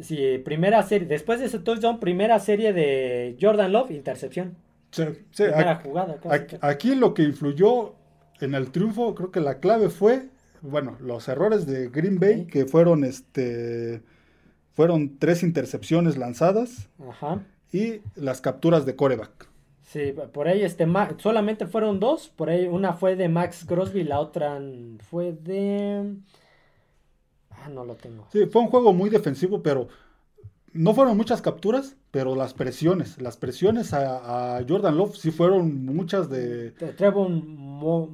[0.00, 4.56] Sí, primera serie, después de ese touchdown, primera serie de Jordan Love, intercepción.
[4.90, 5.44] sí, sí.
[5.44, 6.16] Primera jugada.
[6.16, 6.56] casi.
[6.60, 7.94] Aquí lo que influyó
[8.40, 10.28] en el triunfo, creo que la clave fue,
[10.62, 14.02] bueno, los errores de Green Bay, que fueron, este,
[14.72, 17.40] fueron tres intercepciones lanzadas Ajá.
[17.72, 19.48] y las capturas de coreback.
[19.82, 20.86] Sí, por ahí este
[21.18, 24.58] solamente fueron dos, por ahí una fue de Max Crosby, la otra
[25.10, 26.16] fue de
[27.50, 28.26] Ah, no lo tengo.
[28.32, 29.88] Sí, fue un juego muy defensivo, pero
[30.72, 35.84] no fueron muchas capturas, pero las presiones, las presiones a, a Jordan Love sí fueron
[35.86, 36.74] muchas de...
[36.74, 38.08] Tre- Trevor Mo-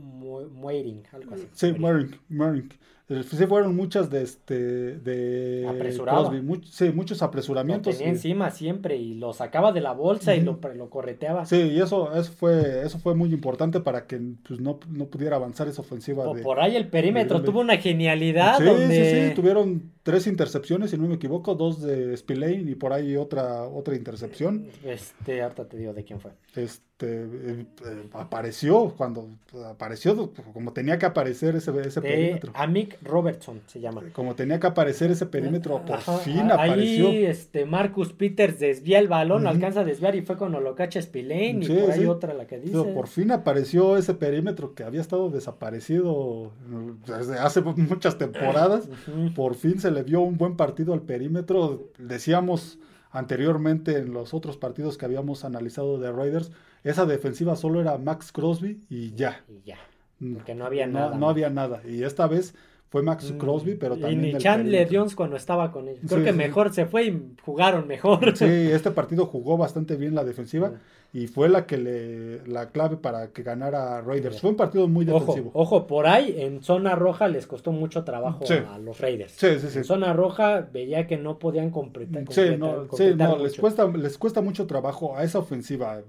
[0.46, 1.46] Moering, algo así.
[1.52, 1.72] Sí.
[1.78, 2.78] Merrick, Merrick.
[3.08, 6.28] Eh, Sí fueron muchas de este de Apresurado.
[6.28, 7.96] Crosby, much- sí, muchos Lo apresuramientos.
[7.96, 11.44] tenía y- encima siempre y lo sacaba de la bolsa y lo, lo correteaba.
[11.44, 15.34] Sí, y eso, eso fue, eso fue muy importante para que pues, no, no pudiera
[15.34, 16.42] avanzar esa ofensiva O de.
[16.42, 18.86] por ahí el perímetro tuvo una genialidad sí, donde
[19.22, 23.16] sí, sí, tuvieron tres intercepciones, si no me equivoco, dos de Spillane y por ahí
[23.16, 24.66] otra, otra intercepción.
[24.84, 26.32] Este, ahorita te digo de quién fue.
[26.56, 29.26] Este eh, eh, apareció cuando
[29.66, 32.52] apareció como tenía que aparecer ese, ese De perímetro.
[32.54, 34.02] Amick Robertson se llama.
[34.12, 37.08] Como tenía que aparecer ese perímetro, por Ajá, fin a- apareció.
[37.08, 41.00] Ahí este, Marcus Peters desvía el balón, alcanza a desviar y fue cuando lo cacha
[41.00, 42.06] Spillane Sí, y por ahí sí.
[42.06, 42.72] otra la que dice.
[42.82, 48.88] Por fin apareció ese perímetro que había estado desaparecido eh, desde hace muchas temporadas.
[49.34, 51.90] Por fin se le dio un buen partido al perímetro.
[51.98, 52.78] Decíamos
[53.10, 56.52] anteriormente en los otros partidos que habíamos analizado de Raiders,
[56.84, 59.44] esa defensiva solo era Max Crosby y ya.
[59.48, 59.78] Y ya.
[60.34, 61.82] Porque no había nada no había nada.
[61.86, 62.54] Y esta vez
[62.90, 65.00] fue Max Crosby, pero Y también ni el Chandler perímetro.
[65.00, 66.00] Jones cuando estaba con ellos.
[66.06, 66.36] Creo Sí, que sí.
[66.36, 68.36] mejor se fue y jugaron mejor.
[68.36, 70.72] Sí, este partido jugó bastante bien la defensiva
[71.12, 71.20] Sí.
[71.22, 74.40] y fue la que le la clave para que ganara Raiders.
[74.40, 75.50] Fue un partido muy defensivo.
[75.54, 79.32] ojo, por ahí en zona roja les costó mucho trabajo a los Raiders.
[79.32, 79.78] Sí, sí, sí.
[79.78, 82.24] En zona roja veía que no podían completar.
[82.30, 86.02] Sí, completar- no, sí, completar no, les cuesta, les cuesta mucho trabajo a esa ofensiva.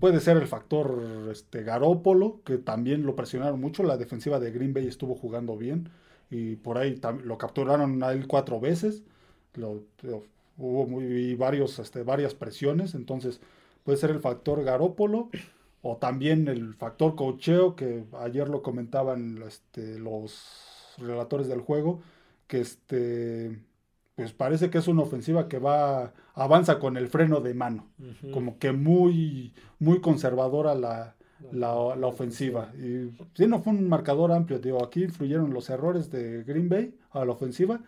[0.00, 3.82] Puede ser el factor este, Garópolo, que también lo presionaron mucho.
[3.82, 5.90] La defensiva de Green Bay estuvo jugando bien
[6.30, 9.02] y por ahí lo capturaron a él cuatro veces.
[10.56, 13.40] Hubo muy, varios, este, varias presiones, entonces
[13.84, 15.28] puede ser el factor Garópolo
[15.82, 22.00] o también el factor cocheo, que ayer lo comentaban este, los relatores del juego,
[22.46, 23.58] que este
[24.20, 27.86] pues parece que es una ofensiva que va avanza con el freno de mano,
[28.32, 31.14] como que muy muy conservadora la,
[31.52, 32.70] la, la ofensiva.
[32.76, 36.94] Y sí, no fue un marcador amplio, digo, aquí influyeron los errores de Green Bay
[37.12, 37.80] a la ofensiva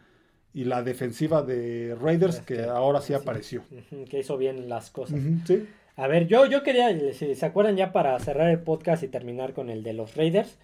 [0.54, 3.14] y la defensiva de Raiders que ahora sí sí.
[3.14, 3.62] apareció.
[4.09, 5.20] Que hizo bien las cosas.
[5.46, 5.66] Sí.
[5.96, 9.52] A ver, yo, yo quería, si se acuerdan ya para cerrar el podcast y terminar
[9.52, 10.56] con el de los Raiders.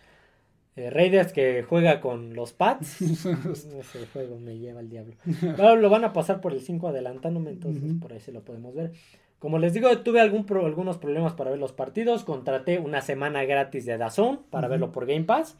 [0.76, 3.00] Eh, Raiders que juega con los Pats.
[3.02, 5.14] Ese juego me lleva al diablo.
[5.40, 8.74] Bueno, lo van a pasar por el 5 adelantándome, entonces por ahí se lo podemos
[8.74, 8.92] ver.
[9.40, 12.24] Como les digo, tuve algún pro- algunos problemas para ver los partidos.
[12.24, 15.56] Contraté una semana gratis de Dazón para verlo por Game Pass.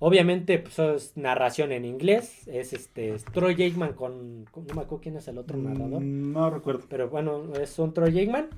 [0.00, 2.46] Obviamente, pues es narración en inglés.
[2.48, 6.00] Es este es Troy Aikman con, con- No me acuerdo quién es el otro narrador.
[6.02, 6.82] Mm, No recuerdo.
[6.88, 8.48] Pero bueno, es un Troy Aikman.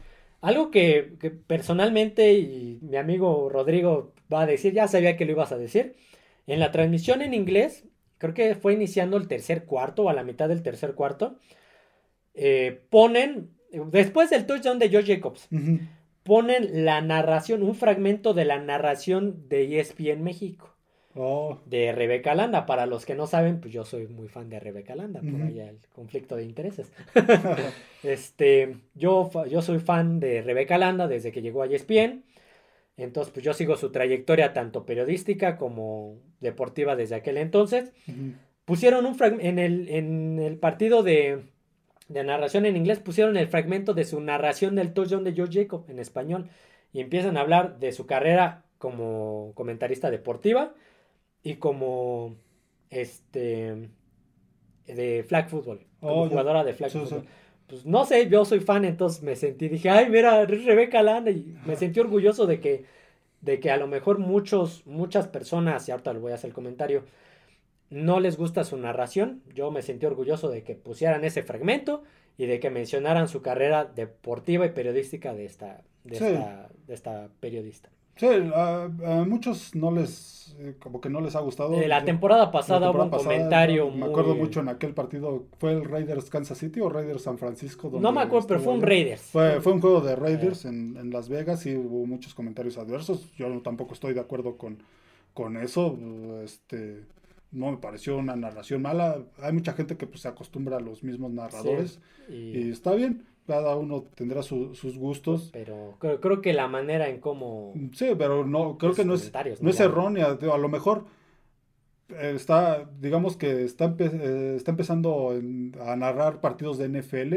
[0.46, 5.32] Algo que, que, personalmente, y mi amigo Rodrigo va a decir, ya sabía que lo
[5.32, 5.96] ibas a decir,
[6.46, 7.84] en la transmisión en inglés,
[8.18, 11.40] creo que fue iniciando el tercer cuarto o a la mitad del tercer cuarto,
[12.34, 13.50] eh, ponen,
[13.90, 15.48] después del touchdown de George Jacobs,
[16.22, 20.75] ponen la narración, un fragmento de la narración de ESPN México.
[21.16, 21.58] Oh.
[21.64, 22.66] De Rebeca Landa.
[22.66, 25.68] Para los que no saben, pues yo soy muy fan de Rebeca Landa, por allá
[25.68, 26.92] el conflicto de intereses.
[28.02, 32.24] este, yo, yo soy fan de Rebeca Landa desde que llegó a ESPN.
[32.98, 37.92] Entonces, pues yo sigo su trayectoria tanto periodística como deportiva desde aquel entonces.
[38.64, 41.42] Pusieron un fragmento en el, en el partido de,
[42.08, 45.84] de narración en inglés pusieron el fragmento de su narración del touchdown de George Jacob
[45.88, 46.48] en español
[46.92, 50.74] y empiezan a hablar de su carrera como comentarista deportiva
[51.46, 52.34] y como
[52.90, 53.88] este
[54.86, 57.24] de flag football, como oh, jugadora de flag football.
[57.68, 61.56] Pues no sé, yo soy fan, entonces me sentí, dije, ay, mira, Rebeca Landa, y
[61.64, 62.84] me sentí orgulloso de que,
[63.42, 66.54] de que a lo mejor muchos, muchas personas, y ahorita le voy a hacer el
[66.54, 67.04] comentario,
[67.90, 69.42] no les gusta su narración.
[69.54, 72.02] Yo me sentí orgulloso de que pusieran ese fragmento
[72.36, 77.90] y de que mencionaran su carrera deportiva y periodística de esta, de, esta, periodista.
[78.16, 78.88] Sí, a,
[79.26, 81.70] muchos no les, eh, como que no les ha gustado.
[81.70, 85.84] De la temporada pasada hubo un comentario Me acuerdo mucho en aquel partido, ¿fue el
[85.84, 87.90] Raiders Kansas City o Raiders San Francisco?
[88.00, 89.20] no me acuerdo, pero fue un Raiders.
[89.20, 93.30] Fue, fue un juego de Raiders en, en, Las Vegas y hubo muchos comentarios adversos.
[93.36, 94.78] Yo tampoco estoy de acuerdo con,
[95.34, 95.98] con eso.
[96.42, 97.04] Este,
[97.52, 99.24] no me pareció una narración mala.
[99.42, 102.70] Hay mucha gente que pues, se acostumbra a los mismos narradores y...
[102.70, 103.26] está bien.
[103.46, 105.50] Cada uno tendrá sus gustos.
[105.52, 107.72] Pero creo, que la manera en cómo...
[107.92, 110.36] Sí, pero no, creo que no es, no es errónea.
[110.52, 111.04] A lo mejor
[112.08, 115.30] eh, está, digamos que está, eh, está empezando
[115.80, 117.34] a narrar partidos de NFL.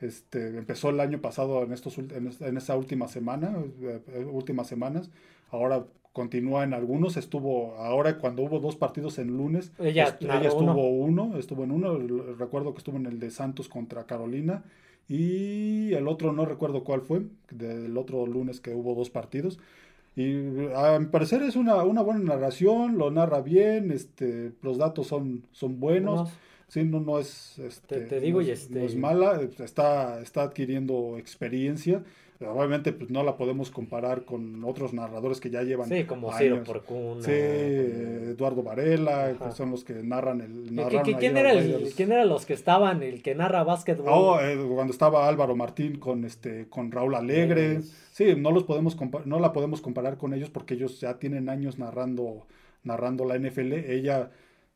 [0.00, 5.10] Este, empezó el año pasado en, estos, en, en esa última semana, eh, últimas semanas.
[5.50, 11.36] Ahora continúa en algunos, estuvo ahora cuando hubo dos partidos en lunes, ella, estuvo uno.
[11.38, 11.96] estuvo en uno,
[12.36, 14.64] recuerdo que estuvo en el de Santos contra Carolina
[15.10, 19.58] y el otro no recuerdo cuál fue, del otro lunes que hubo dos partidos.
[20.14, 25.08] Y a mi parecer es una, una buena narración, lo narra bien, este, los datos
[25.08, 26.30] son, son buenos.
[26.68, 28.84] Sí, no, no es, este, te, digo, y este...
[28.84, 32.04] es mala, está, está adquiriendo experiencia
[32.46, 36.62] obviamente pues no la podemos comparar con otros narradores que ya llevan sí como Ciro
[36.64, 40.74] Porcuna sí Eduardo Varela que son los que narran el
[41.18, 44.92] ¿Quién, era el, quién eran los que estaban el que narra básquetbol oh, eh, cuando
[44.92, 47.80] estaba Álvaro Martín con este con Raúl Alegre.
[48.12, 48.96] Sí no los podemos
[49.26, 52.46] no la podemos comparar con ellos porque ellos ya tienen años narrando
[52.84, 54.30] narrando la NFL ella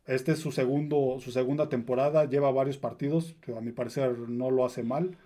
[0.06, 4.50] este es su segundo su segunda temporada lleva varios partidos que a mi parecer no
[4.50, 5.16] lo hace mal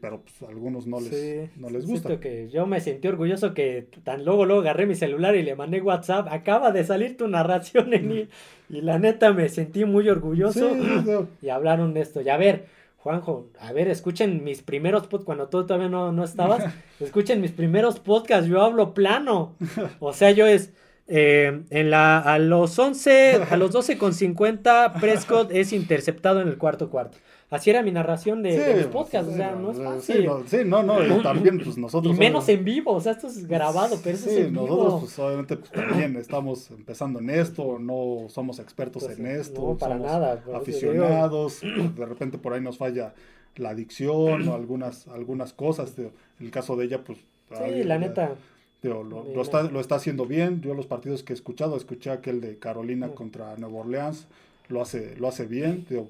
[0.00, 2.20] pero pues a algunos no les, no les gusta.
[2.20, 5.80] que yo me sentí orgulloso que tan luego luego agarré mi celular y le mandé
[5.80, 8.28] WhatsApp, acaba de salir tu narración en y,
[8.68, 10.70] y la neta me sentí muy orgulloso
[11.42, 12.20] y hablaron de esto.
[12.20, 12.66] Y a ver,
[12.98, 17.52] Juanjo, a ver, escuchen mis primeros podcasts, cuando tú todavía no, no estabas, escuchen mis
[17.52, 19.56] primeros podcasts, yo hablo plano.
[19.98, 20.72] O sea, yo es...
[21.12, 26.46] Eh, en la, a los 11, a los 12 con 50, Prescott es interceptado en
[26.46, 27.18] el cuarto cuarto.
[27.50, 30.30] Así era mi narración de, los podcasts, o sea, no es fácil.
[30.46, 32.14] Sí, no, no, también pues nosotros...
[32.14, 35.18] Y menos en vivo, o sea, esto es grabado, pero eso es en nosotros pues
[35.18, 39.98] obviamente pues, también estamos empezando en esto, no somos expertos pues, en esto, no, para
[39.98, 41.60] nada, aficionados,
[41.96, 43.14] de repente por ahí nos falla
[43.56, 45.94] la adicción o algunas, algunas cosas,
[46.38, 47.18] el caso de ella pues...
[47.48, 48.36] Sí, la neta...
[48.82, 52.58] lo, está, lo está haciendo bien, yo los partidos que he escuchado, escuché aquel de
[52.58, 54.28] Carolina contra Nueva Orleans,
[54.68, 56.08] lo hace, lo hace bien, digo,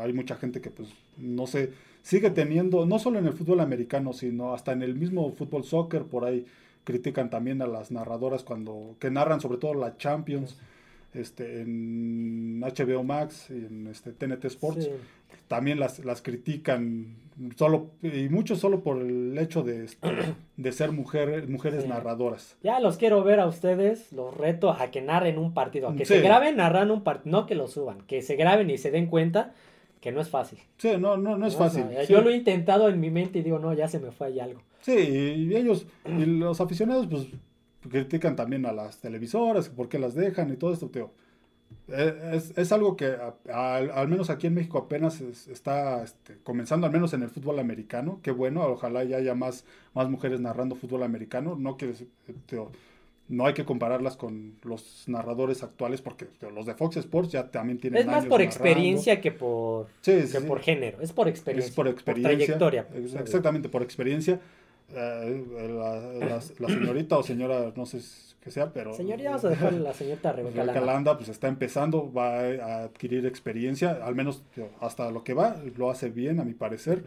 [0.00, 1.70] hay mucha gente que pues no sé,
[2.02, 6.04] sigue teniendo, no solo en el fútbol americano, sino hasta en el mismo fútbol soccer,
[6.04, 6.46] por ahí
[6.84, 10.56] critican también a las narradoras cuando, que narran sobre todo la Champions,
[11.14, 14.88] este, en HBO Max y en este, TNT Sports,
[15.48, 17.16] también las, las critican
[17.56, 20.08] solo y mucho solo por el hecho de, este,
[20.56, 22.56] de ser mujer, mujeres narradoras.
[22.62, 26.04] Ya los quiero ver a ustedes, los reto a que narren un partido, a que
[26.04, 29.06] se graben narrando un partido, no que lo suban, que se graben y se den
[29.06, 29.54] cuenta
[30.04, 30.58] que no es fácil.
[30.76, 31.86] Sí, no, no, no es fácil.
[32.10, 34.38] Yo lo he intentado en mi mente y digo, no, ya se me fue ahí
[34.38, 34.60] algo.
[34.82, 37.28] Sí, y ellos, y los aficionados, pues
[37.90, 41.14] critican también a las televisoras, por qué las dejan y todo esto, Teo.
[41.88, 43.16] Eh, es, es, algo que
[43.50, 48.20] al menos aquí en México apenas está este, comenzando, al menos en el fútbol americano.
[48.22, 49.64] Qué bueno, ojalá ya haya más,
[49.94, 51.56] más mujeres narrando fútbol americano.
[51.58, 51.94] No que
[52.44, 52.72] Teo,
[53.28, 57.78] no hay que compararlas con los narradores actuales porque los de Fox Sports ya también
[57.78, 59.86] tienen es más por experiencia que por
[60.46, 62.86] por género es por experiencia es por experiencia trayectoria.
[63.18, 64.40] Exactamente por experiencia.
[64.94, 68.00] Eh, la, la- la señorita o señora, no sé
[68.42, 68.92] qué sea, pero...
[68.92, 71.16] Señoría, vamos a dejar la señorita Rebeca Landa.
[71.16, 74.42] Pues está empezando, va a adquirir experiencia, al menos
[74.80, 77.02] hasta lo que va, lo hace bien a mi parecer.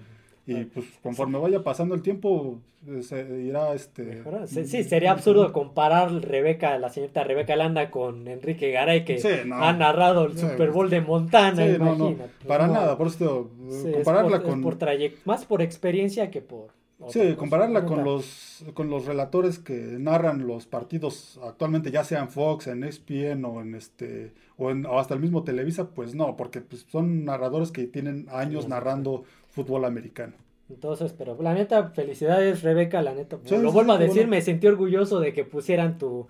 [0.48, 4.24] Y pues conforme vaya pasando el tiempo, eh, se irá este...
[4.46, 9.28] Sí, sí, sería absurdo comparar Rebeca, la señorita Rebeca Landa con Enrique Garay, que Sí,
[9.46, 9.56] no.
[9.58, 12.16] ha narrado el Super Bowl de Montana, Sí, no, no,
[12.48, 14.62] para nada, por eso Sí, es compararla es con...
[14.62, 16.68] por trayec- más por experiencia que por...
[17.10, 17.36] Sí, cosa.
[17.36, 22.66] compararla con los, con los relatores que narran los partidos actualmente, ya sea en Fox,
[22.68, 26.60] en ESPN o en este o, en- o hasta el mismo Televisa, pues no, porque
[26.62, 29.26] pues, son narradores que tienen años narrando
[29.58, 30.34] fútbol americano.
[30.70, 33.38] Entonces, pero la neta, felicidades Rebeca, la neta.
[33.46, 34.32] Sí, lo sí, vuelvo a decir, bueno.
[34.32, 36.28] me sentí orgulloso de que pusieran tu,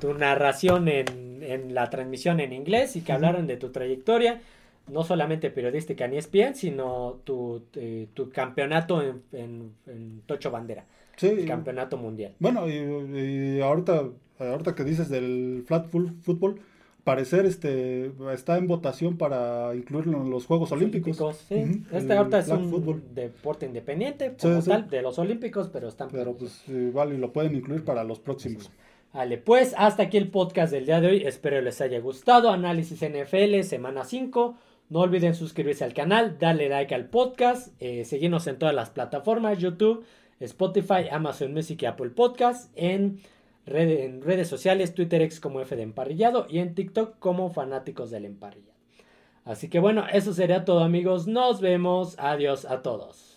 [0.00, 3.16] tu narración en, en la transmisión en inglés y que Ujú.
[3.16, 4.40] hablaran de tu trayectoria,
[4.88, 10.50] no solamente periodística en E ESPN, sino tu, eh, tu campeonato en, en, en Tocho
[10.52, 10.84] Bandera,
[11.16, 12.32] Sí, el campeonato mundial.
[12.38, 12.74] bueno, y,
[13.58, 14.04] y ahorita,
[14.38, 16.60] ahorita que dices del flat full- fútbol,
[17.04, 21.36] parecer este está en votación para incluirlo en los Juegos Olímpicos.
[21.48, 21.82] sí.
[21.92, 23.02] Este ahorita es un football.
[23.14, 24.70] deporte independiente, como sí.
[24.70, 26.62] tal, de los Olímpicos, pero están Pero pues
[26.92, 28.70] vale, lo pueden incluir para los próximos.
[29.12, 31.22] Vale, pues hasta aquí el podcast del día de hoy.
[31.26, 32.50] Espero les haya gustado.
[32.50, 34.56] Análisis NFL, semana 5.
[34.88, 39.58] No olviden suscribirse al canal, darle like al podcast, eh, seguirnos en todas las plataformas,
[39.58, 40.04] YouTube,
[40.40, 43.20] Spotify, Amazon Music y Apple Podcast, en,
[43.66, 48.78] en redes sociales, Twitter como F de Emparrillado y en TikTok como Fanáticos del Emparrillado.
[49.44, 51.26] Así que bueno, eso sería todo amigos.
[51.26, 52.14] Nos vemos.
[52.18, 53.29] Adiós a todos.